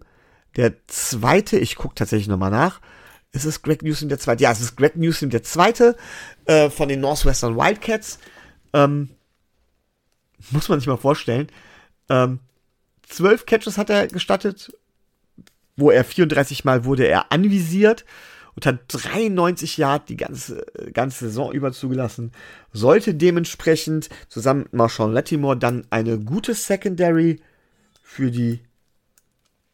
der 0.56 0.74
zweite, 0.88 1.58
ich 1.58 1.76
gucke 1.76 1.96
tatsächlich 1.96 2.28
nochmal 2.28 2.52
nach, 2.52 2.82
ist 3.32 3.46
es 3.46 3.62
Greg 3.62 3.84
Newsom 3.84 4.10
der 4.10 4.20
zweite? 4.20 4.44
Ja, 4.44 4.52
es 4.52 4.62
ist 4.62 4.78
Greg 4.78 4.96
Newsom 4.96 5.30
der 5.30 5.44
zweite 5.44 5.98
äh, 6.46 6.70
von 6.70 6.88
den 6.88 7.02
Northwestern 7.02 7.58
Wildcats. 7.58 8.20
Ähm, 8.74 9.10
muss 10.52 10.70
man 10.70 10.80
sich 10.80 10.88
mal 10.88 10.98
vorstellen. 10.98 11.48
Ähm, 12.10 12.40
zwölf 13.08 13.46
Catches 13.46 13.78
hat 13.78 13.90
er 13.90 14.08
gestattet, 14.08 14.72
wo 15.76 15.92
er 15.92 16.06
34 16.06 16.64
Mal 16.64 16.86
wurde 16.86 17.08
er 17.08 17.32
anvisiert 17.32 18.06
und 18.56 18.66
hat 18.66 18.80
93 18.88 19.78
Yard 19.78 20.10
die 20.10 20.18
ganze, 20.18 20.66
ganze 20.94 21.26
Saison 21.26 21.52
über 21.52 21.72
zugelassen. 21.74 22.32
Sollte 22.72 23.14
dementsprechend 23.14 24.10
zusammen 24.30 24.62
mit 24.62 24.74
Marshawn 24.74 25.14
Lattimore 25.14 25.58
dann 25.58 25.86
eine 25.90 26.18
gute 26.20 26.54
Secondary 26.54 27.42
für 28.02 28.32
die, 28.32 28.62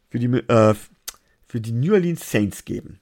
für 0.10 0.20
die, 0.20 0.26
äh, 0.26 0.74
für 1.48 1.62
die 1.62 1.72
New 1.72 1.94
Orleans 1.94 2.30
Saints 2.30 2.66
geben. 2.66 3.00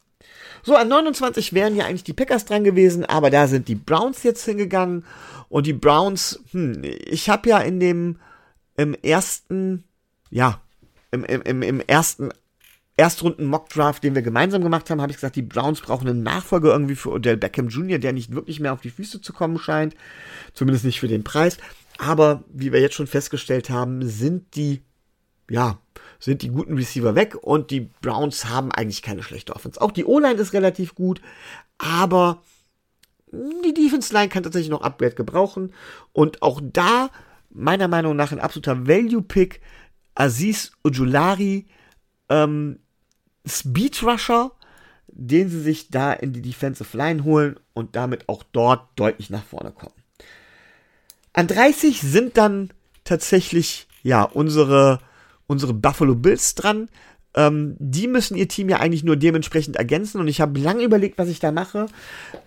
So, 0.63 0.75
an 0.75 0.89
29 0.89 1.53
wären 1.53 1.75
ja 1.75 1.85
eigentlich 1.85 2.03
die 2.03 2.13
Packers 2.13 2.45
dran 2.45 2.65
gewesen, 2.65 3.05
aber 3.05 3.29
da 3.29 3.47
sind 3.47 3.67
die 3.69 3.75
Browns 3.75 4.23
jetzt 4.23 4.43
hingegangen. 4.43 5.05
Und 5.47 5.65
die 5.65 5.73
Browns, 5.73 6.43
hm, 6.51 6.81
ich 6.83 7.29
habe 7.29 7.49
ja 7.49 7.59
in 7.59 7.79
dem, 7.79 8.19
im 8.75 8.93
ersten, 8.95 9.85
ja, 10.29 10.61
im, 11.11 11.23
im, 11.23 11.61
im 11.61 11.79
ersten 11.81 12.29
Erstrunden 12.99 13.45
Mockdraft, 13.45 14.03
den 14.03 14.13
wir 14.13 14.21
gemeinsam 14.21 14.61
gemacht 14.61 14.89
haben, 14.89 15.01
habe 15.01 15.09
ich 15.11 15.17
gesagt, 15.17 15.37
die 15.37 15.41
Browns 15.41 15.79
brauchen 15.79 16.09
einen 16.09 16.21
Nachfolger 16.21 16.73
irgendwie 16.73 16.95
für 16.95 17.11
Odell 17.11 17.37
Beckham 17.37 17.69
Jr., 17.69 17.97
der 17.97 18.11
nicht 18.11 18.35
wirklich 18.35 18.59
mehr 18.59 18.73
auf 18.73 18.81
die 18.81 18.89
Füße 18.89 19.21
zu 19.21 19.31
kommen 19.31 19.57
scheint. 19.57 19.95
Zumindest 20.53 20.83
nicht 20.83 20.99
für 20.99 21.07
den 21.07 21.23
Preis. 21.23 21.57
Aber 21.97 22.43
wie 22.51 22.73
wir 22.73 22.81
jetzt 22.81 22.95
schon 22.95 23.07
festgestellt 23.07 23.69
haben, 23.69 24.05
sind 24.05 24.53
die, 24.57 24.81
ja, 25.49 25.79
sind 26.19 26.41
die 26.41 26.49
guten 26.49 26.75
Receiver 26.75 27.15
weg 27.15 27.35
und 27.41 27.71
die 27.71 27.89
Browns 28.01 28.49
haben 28.49 28.69
eigentlich 28.73 29.01
keine 29.01 29.23
schlechte 29.23 29.55
Offense. 29.55 29.79
Auch 29.79 29.93
die 29.93 30.03
O-Line 30.03 30.39
ist 30.39 30.51
relativ 30.51 30.93
gut, 30.93 31.21
aber 31.77 32.43
die 33.31 33.73
Defense 33.73 34.13
Line 34.13 34.27
kann 34.27 34.43
tatsächlich 34.43 34.69
noch 34.69 34.81
Upgrade 34.81 35.15
gebrauchen 35.15 35.71
und 36.11 36.41
auch 36.41 36.59
da 36.61 37.11
meiner 37.49 37.87
Meinung 37.87 38.17
nach 38.17 38.33
ein 38.33 38.39
absoluter 38.39 38.87
Value 38.87 39.21
Pick 39.21 39.61
Aziz 40.15 40.73
Ujulari 40.83 41.67
ähm, 42.27 42.79
Speed 43.49 44.03
Rusher, 44.03 44.51
den 45.07 45.49
sie 45.49 45.61
sich 45.61 45.89
da 45.89 46.13
in 46.13 46.33
die 46.33 46.41
Defensive 46.41 46.95
Line 46.95 47.23
holen 47.23 47.59
und 47.73 47.95
damit 47.95 48.29
auch 48.29 48.43
dort 48.51 48.87
deutlich 48.95 49.29
nach 49.29 49.43
vorne 49.43 49.71
kommen. 49.71 49.93
An 51.33 51.47
30 51.47 52.01
sind 52.01 52.37
dann 52.37 52.69
tatsächlich 53.03 53.87
ja 54.03 54.23
unsere 54.23 54.99
unsere 55.47 55.73
Buffalo 55.73 56.15
Bills 56.15 56.53
dran. 56.55 56.89
Ähm, 57.35 57.75
die 57.79 58.07
müssen 58.07 58.37
ihr 58.37 58.47
Team 58.47 58.69
ja 58.69 58.77
eigentlich 58.77 59.03
nur 59.03 59.15
dementsprechend 59.15 59.75
ergänzen 59.75 60.19
und 60.19 60.27
ich 60.27 60.41
habe 60.41 60.59
lange 60.59 60.83
überlegt, 60.83 61.17
was 61.17 61.27
ich 61.27 61.39
da 61.39 61.51
mache. 61.51 61.87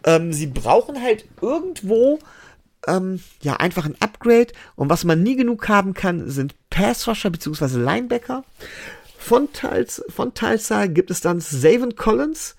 Ähm, 0.05 0.33
sie 0.33 0.47
brauchen 0.47 1.01
halt 1.03 1.25
irgendwo 1.41 2.19
ähm, 2.87 3.21
ja 3.43 3.57
einfach 3.57 3.87
ein 3.87 4.01
Upgrade 4.01 4.49
und 4.77 4.89
was 4.89 5.05
man 5.05 5.23
nie 5.23 5.37
genug 5.37 5.69
haben 5.69 5.95
kann, 5.95 6.29
sind 6.29 6.55
Pass 6.71 7.07
Rusher 7.07 7.31
bzw. 7.31 7.79
Linebacker. 7.79 8.45
Von, 9.23 9.53
Teils, 9.53 10.03
von 10.09 10.35
Teilzahl 10.35 10.89
gibt 10.89 11.13
es 11.13 11.21
dann 11.21 11.41
Savin 11.41 11.95
Collins, 11.95 12.57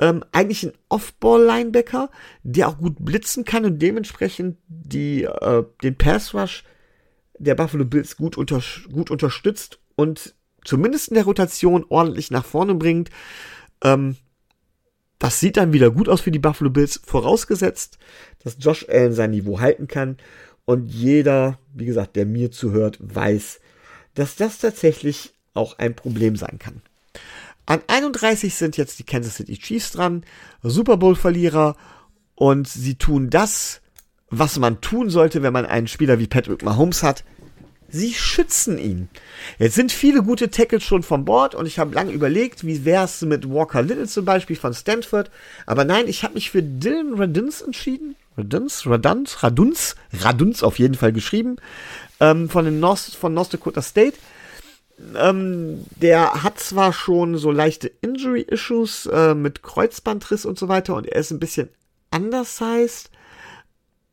ähm, 0.00 0.24
eigentlich 0.32 0.62
ein 0.62 0.72
Off-Ball-Linebacker, 0.88 2.10
der 2.42 2.68
auch 2.68 2.78
gut 2.78 2.96
blitzen 2.98 3.44
kann 3.44 3.66
und 3.66 3.82
dementsprechend 3.82 4.56
die, 4.68 5.24
äh, 5.24 5.64
den 5.82 5.98
Pass-Rush 5.98 6.64
der 7.38 7.54
Buffalo 7.54 7.84
Bills 7.84 8.16
gut, 8.16 8.38
unter, 8.38 8.62
gut 8.90 9.10
unterstützt 9.10 9.80
und 9.96 10.34
zumindest 10.64 11.08
in 11.08 11.16
der 11.16 11.24
Rotation 11.24 11.84
ordentlich 11.90 12.30
nach 12.30 12.46
vorne 12.46 12.74
bringt. 12.74 13.10
Ähm, 13.84 14.16
das 15.18 15.40
sieht 15.40 15.58
dann 15.58 15.74
wieder 15.74 15.90
gut 15.90 16.08
aus 16.08 16.22
für 16.22 16.30
die 16.30 16.38
Buffalo 16.38 16.70
Bills, 16.70 17.02
vorausgesetzt, 17.04 17.98
dass 18.42 18.56
Josh 18.58 18.88
Allen 18.88 19.12
sein 19.12 19.32
Niveau 19.32 19.60
halten 19.60 19.88
kann. 19.88 20.16
Und 20.64 20.88
jeder, 20.88 21.58
wie 21.74 21.84
gesagt, 21.84 22.16
der 22.16 22.24
mir 22.24 22.50
zuhört, 22.50 22.96
weiß, 22.98 23.60
dass 24.14 24.36
das 24.36 24.58
tatsächlich 24.58 25.34
auch 25.58 25.78
ein 25.78 25.94
Problem 25.94 26.36
sein 26.36 26.58
kann. 26.58 26.80
An 27.66 27.82
31 27.86 28.54
sind 28.54 28.78
jetzt 28.78 28.98
die 28.98 29.04
Kansas 29.04 29.36
City 29.36 29.58
Chiefs 29.58 29.92
dran, 29.92 30.24
Super 30.62 30.96
Bowl-Verlierer, 30.96 31.76
und 32.34 32.68
sie 32.68 32.94
tun 32.94 33.30
das, 33.30 33.80
was 34.30 34.58
man 34.58 34.80
tun 34.80 35.10
sollte, 35.10 35.42
wenn 35.42 35.52
man 35.52 35.66
einen 35.66 35.88
Spieler 35.88 36.18
wie 36.18 36.28
Patrick 36.28 36.62
Mahomes 36.62 37.02
hat. 37.02 37.24
Sie 37.90 38.12
schützen 38.12 38.78
ihn. 38.78 39.08
Jetzt 39.58 39.74
sind 39.74 39.92
viele 39.92 40.22
gute 40.22 40.50
Tackles 40.50 40.84
schon 40.84 41.02
von 41.02 41.24
Bord 41.24 41.54
und 41.54 41.66
ich 41.66 41.78
habe 41.78 41.94
lange 41.94 42.12
überlegt, 42.12 42.64
wie 42.64 42.84
wäre 42.84 43.04
es 43.04 43.22
mit 43.22 43.48
Walker 43.48 43.82
Little 43.82 44.06
zum 44.06 44.26
Beispiel 44.26 44.56
von 44.56 44.74
Stanford. 44.74 45.30
Aber 45.66 45.84
nein, 45.84 46.06
ich 46.06 46.22
habe 46.22 46.34
mich 46.34 46.50
für 46.50 46.62
Dylan 46.62 47.14
Raduns 47.14 47.62
entschieden. 47.62 48.14
Raduns, 48.36 48.86
Raduns, 48.86 49.42
Raduns, 49.42 49.96
Raduns 50.20 50.62
auf 50.62 50.78
jeden 50.78 50.94
Fall 50.94 51.12
geschrieben. 51.12 51.56
Ähm, 52.20 52.50
von 52.50 52.66
den 52.66 52.78
North, 52.78 53.16
von 53.18 53.32
North 53.32 53.52
Dakota 53.52 53.82
State. 53.82 54.18
Ähm, 55.16 55.84
der 55.96 56.42
hat 56.42 56.58
zwar 56.58 56.92
schon 56.92 57.36
so 57.36 57.50
leichte 57.50 57.88
Injury-Issues 57.88 59.06
äh, 59.06 59.34
mit 59.34 59.62
Kreuzbandriss 59.62 60.44
und 60.44 60.58
so 60.58 60.68
weiter 60.68 60.94
und 60.96 61.06
er 61.06 61.20
ist 61.20 61.30
ein 61.30 61.38
bisschen 61.38 61.68
undersized 62.14 63.10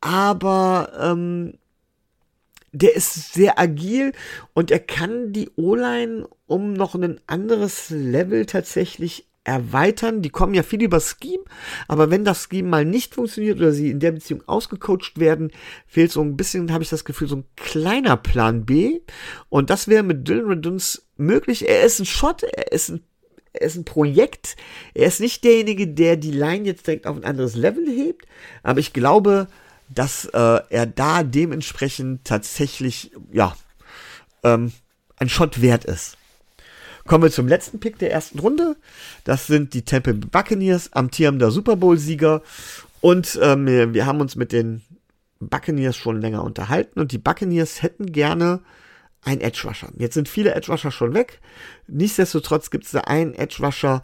aber 0.00 0.92
ähm, 1.00 1.58
der 2.72 2.94
ist 2.94 3.32
sehr 3.32 3.58
agil 3.58 4.12
und 4.54 4.70
er 4.70 4.80
kann 4.80 5.32
die 5.32 5.50
O-Line 5.56 6.28
um 6.46 6.74
noch 6.74 6.94
ein 6.94 7.20
anderes 7.26 7.90
Level 7.90 8.46
tatsächlich 8.46 9.26
erweitern. 9.46 10.22
Die 10.22 10.30
kommen 10.30 10.54
ja 10.54 10.62
viel 10.62 10.82
über 10.82 11.00
Scheme, 11.00 11.44
aber 11.88 12.10
wenn 12.10 12.24
das 12.24 12.48
Scheme 12.50 12.68
mal 12.68 12.84
nicht 12.84 13.14
funktioniert 13.14 13.58
oder 13.58 13.72
sie 13.72 13.90
in 13.90 14.00
der 14.00 14.12
Beziehung 14.12 14.42
ausgecoacht 14.46 15.18
werden, 15.18 15.52
fehlt 15.86 16.12
so 16.12 16.20
ein 16.20 16.36
bisschen, 16.36 16.72
habe 16.72 16.82
ich 16.82 16.90
das 16.90 17.04
Gefühl, 17.04 17.28
so 17.28 17.36
ein 17.36 17.44
kleiner 17.54 18.16
Plan 18.16 18.66
B. 18.66 19.00
Und 19.48 19.70
das 19.70 19.88
wäre 19.88 20.02
mit 20.02 20.26
Dylan 20.26 20.46
Reduns 20.46 21.06
möglich. 21.16 21.68
Er 21.68 21.84
ist 21.84 22.00
ein 22.00 22.06
Shot, 22.06 22.42
er 22.42 22.72
ist 22.72 22.90
ein 22.90 23.04
er 23.58 23.68
ist 23.68 23.76
ein 23.76 23.86
Projekt. 23.86 24.54
Er 24.92 25.06
ist 25.06 25.18
nicht 25.18 25.42
derjenige, 25.42 25.88
der 25.88 26.18
die 26.18 26.30
Line 26.30 26.66
jetzt 26.66 26.86
direkt 26.86 27.06
auf 27.06 27.16
ein 27.16 27.24
anderes 27.24 27.54
Level 27.54 27.86
hebt. 27.86 28.26
Aber 28.62 28.80
ich 28.80 28.92
glaube, 28.92 29.48
dass 29.88 30.26
äh, 30.26 30.60
er 30.68 30.84
da 30.84 31.22
dementsprechend 31.22 32.26
tatsächlich, 32.26 33.12
ja, 33.32 33.56
ähm, 34.42 34.72
ein 35.16 35.30
Shot 35.30 35.62
wert 35.62 35.86
ist. 35.86 36.18
Kommen 37.06 37.24
wir 37.24 37.30
zum 37.30 37.48
letzten 37.48 37.80
Pick 37.80 37.98
der 37.98 38.12
ersten 38.12 38.38
Runde. 38.38 38.76
Das 39.24 39.46
sind 39.46 39.74
die 39.74 39.82
Tampa 39.82 40.12
Buccaneers, 40.12 40.92
amtierender 40.92 41.50
Super 41.50 41.76
Bowl-Sieger. 41.76 42.42
Und 43.00 43.38
ähm, 43.42 43.94
wir 43.94 44.06
haben 44.06 44.20
uns 44.20 44.36
mit 44.36 44.52
den 44.52 44.82
Buccaneers 45.40 45.96
schon 45.96 46.20
länger 46.20 46.42
unterhalten 46.42 46.98
und 47.00 47.12
die 47.12 47.18
Buccaneers 47.18 47.82
hätten 47.82 48.10
gerne 48.12 48.60
einen 49.22 49.40
Edge 49.40 49.62
Rusher. 49.64 49.88
Jetzt 49.96 50.14
sind 50.14 50.28
viele 50.28 50.54
Edge 50.54 50.70
Rusher 50.70 50.90
schon 50.90 51.14
weg. 51.14 51.40
Nichtsdestotrotz 51.88 52.70
gibt 52.70 52.84
es 52.84 52.92
da 52.92 53.00
einen 53.02 53.34
Edge 53.34 53.58
Rusher, 53.60 54.02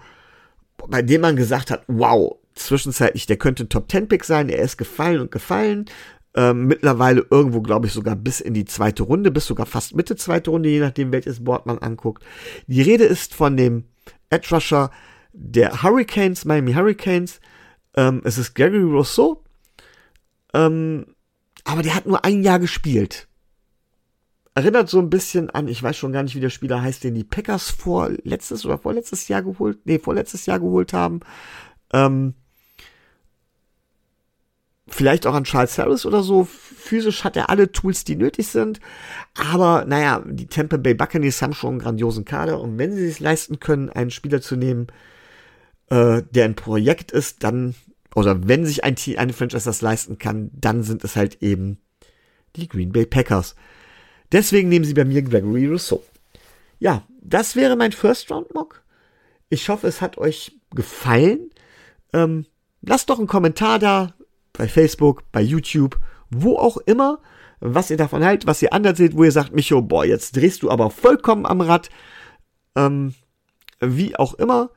bei 0.89 1.03
dem 1.03 1.21
man 1.21 1.37
gesagt 1.37 1.71
hat, 1.71 1.85
wow, 1.87 2.37
zwischenzeitlich, 2.55 3.27
der 3.27 3.37
könnte 3.37 3.65
ein 3.65 3.69
Top 3.69 3.91
10 3.91 4.09
Pick 4.09 4.25
sein, 4.25 4.49
er 4.49 4.63
ist 4.63 4.77
gefallen 4.77 5.21
und 5.21 5.31
gefallen. 5.31 5.87
Ähm, 6.35 6.67
mittlerweile 6.67 7.27
irgendwo, 7.31 7.61
glaube 7.61 7.87
ich, 7.87 7.93
sogar 7.93 8.17
bis 8.17 8.41
in 8.41 8.55
die 8.55 8.65
zweite 8.65 9.03
Runde, 9.03 9.31
bis 9.31 9.47
sogar 9.47 9.67
fast 9.67 9.95
Mitte 9.95 10.17
zweite 10.17 10.51
Runde, 10.51 10.71
je 10.71 10.81
nachdem, 10.81 11.13
welches 11.13 11.45
Board 11.45 11.67
man 11.67 11.79
anguckt. 11.79 12.25
Die 12.67 12.81
Rede 12.81 13.05
ist 13.05 13.35
von 13.35 13.57
dem 13.57 13.85
Edge 14.31 14.55
Rusher 14.55 14.91
der 15.33 15.83
Hurricanes, 15.83 16.45
Miami 16.45 16.73
Hurricanes. 16.73 17.41
Ähm, 17.97 18.23
es 18.25 18.39
ist 18.39 18.55
Gary 18.55 18.81
Rousseau. 18.81 19.43
Ähm, 20.55 21.07
aber 21.65 21.83
der 21.83 21.95
hat 21.95 22.07
nur 22.07 22.25
ein 22.25 22.43
Jahr 22.43 22.59
gespielt. 22.59 23.29
Erinnert 24.55 24.91
so 24.91 24.99
ein 24.99 25.09
bisschen 25.09 25.49
an, 25.51 25.69
ich 25.69 25.83
weiß 25.83 25.97
schon 25.97 26.13
gar 26.13 26.23
nicht, 26.23 26.35
wie 26.35 26.41
der 26.41 26.51
Spieler 26.51 26.83
heißt, 26.83 27.05
den 27.05 27.15
die 27.15 27.25
Packers 27.25 27.71
vor 27.71 28.11
letztes 28.23 28.67
oder 28.67 28.77
vorletztes 28.77 29.29
Jahr 29.29 29.43
geholt, 29.43 29.79
nee, 29.85 29.99
vorletztes 29.99 30.45
Jahr 30.45 30.61
geholt 30.61 30.93
haben. 30.93 31.21
Ähm, 31.93 32.35
vielleicht 34.89 35.27
auch 35.27 35.35
an 35.35 35.45
Charles 35.45 35.79
Harris 35.79 36.07
oder 36.07 36.23
so. 36.23 36.45
Physisch 36.45 37.25
hat 37.25 37.37
er 37.37 37.51
alle 37.51 37.71
Tools, 37.73 38.05
die 38.05 38.17
nötig 38.17 38.49
sind. 38.49 38.81
Aber 39.35 39.85
naja, 39.87 40.23
die 40.27 40.47
Tampa 40.47 40.77
Bay 40.77 40.95
Buccaneers 40.95 41.43
haben 41.43 41.55
schon 41.55 41.71
einen 41.71 41.79
grandiosen 41.79 42.25
Kader. 42.25 42.61
Und 42.61 42.79
wenn 42.79 42.95
sie 42.95 43.07
es 43.07 43.21
leisten 43.21 43.61
können, 43.61 43.91
einen 43.91 44.11
Spieler 44.11 44.41
zu 44.41 44.57
nehmen, 44.57 44.89
äh, 45.91 46.23
der 46.31 46.45
ein 46.45 46.57
Projekt 46.57 47.13
ist, 47.13 47.45
dann, 47.45 47.75
oder 48.15 48.49
wenn 48.49 48.67
sich 48.67 48.85
ein 48.85 48.97
Team, 48.97 49.19
eine 49.19 49.33
Franchise 49.33 49.65
das 49.65 49.83
leisten 49.83 50.19
kann, 50.19 50.51
dann 50.53 50.83
sind 50.83 51.05
es 51.05 51.17
halt 51.17 51.43
eben 51.43 51.79
die 52.57 52.69
Green 52.69 52.93
Bay 52.93 53.07
Packers. 53.07 53.55
Deswegen 54.33 54.69
nehmen 54.69 54.85
sie 54.85 54.95
bei 54.95 55.05
mir 55.05 55.23
Gregory 55.23 55.67
Rousseau. 55.67 56.03
Ja, 56.79 57.07
das 57.21 57.55
wäre 57.55 57.77
mein 57.77 57.93
First 57.93 58.31
Round 58.31 58.53
Mock. 58.55 58.83
Ich 59.49 59.69
hoffe, 59.69 59.87
es 59.87 60.01
hat 60.01 60.19
euch 60.19 60.59
gefallen. 60.75 61.51
Ähm, 62.13 62.47
lasst 62.81 63.11
doch 63.11 63.19
einen 63.19 63.29
Kommentar 63.29 63.79
da, 63.79 64.15
bei 64.53 64.69
Facebook, 64.69 65.25
bei 65.33 65.41
YouTube, 65.41 65.99
wo 66.31 66.57
auch 66.57 66.77
immer, 66.79 67.21
was 67.61 67.91
ihr 67.91 67.97
davon 67.97 68.25
haltet, 68.25 68.47
was 68.47 68.63
ihr 68.63 68.73
anders 68.73 68.99
seht, 68.99 69.17
wo 69.17 69.25
ihr 69.25 69.33
sagt, 69.33 69.55
Micho, 69.55 69.81
boah, 69.83 70.05
jetzt 70.05 70.37
drehst 70.37 70.63
du 70.63 70.71
aber 70.71 70.91
vollkommen 70.91 71.47
am 71.47 71.61
Rad. 71.61 71.91
Ähm, 72.75 73.15
wie 73.81 74.17
auch 74.17 74.35
immer. 74.35 74.71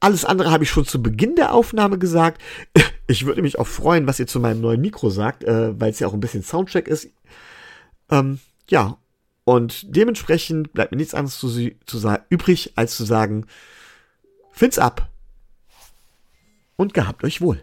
Alles 0.00 0.24
andere 0.24 0.50
habe 0.50 0.64
ich 0.64 0.70
schon 0.70 0.84
zu 0.84 1.02
Beginn 1.02 1.36
der 1.36 1.52
Aufnahme 1.54 1.98
gesagt. 1.98 2.40
Ich 3.08 3.26
würde 3.26 3.42
mich 3.42 3.58
auch 3.58 3.66
freuen, 3.66 4.06
was 4.06 4.20
ihr 4.20 4.28
zu 4.28 4.38
meinem 4.38 4.60
neuen 4.60 4.80
Mikro 4.80 5.10
sagt, 5.10 5.42
äh, 5.42 5.78
weil 5.78 5.90
es 5.90 5.98
ja 5.98 6.06
auch 6.06 6.14
ein 6.14 6.20
bisschen 6.20 6.44
Soundcheck 6.44 6.86
ist. 6.86 7.08
Ähm, 8.10 8.38
ja, 8.68 8.96
und 9.44 9.94
dementsprechend 9.94 10.72
bleibt 10.72 10.92
mir 10.92 10.98
nichts 10.98 11.12
anderes 11.12 11.38
zu, 11.38 11.48
zu 11.84 12.18
übrig, 12.30 12.72
als 12.76 12.96
zu 12.96 13.04
sagen, 13.04 13.46
find's 14.52 14.78
ab 14.78 15.10
und 16.76 16.94
gehabt 16.94 17.24
euch 17.24 17.40
wohl. 17.40 17.62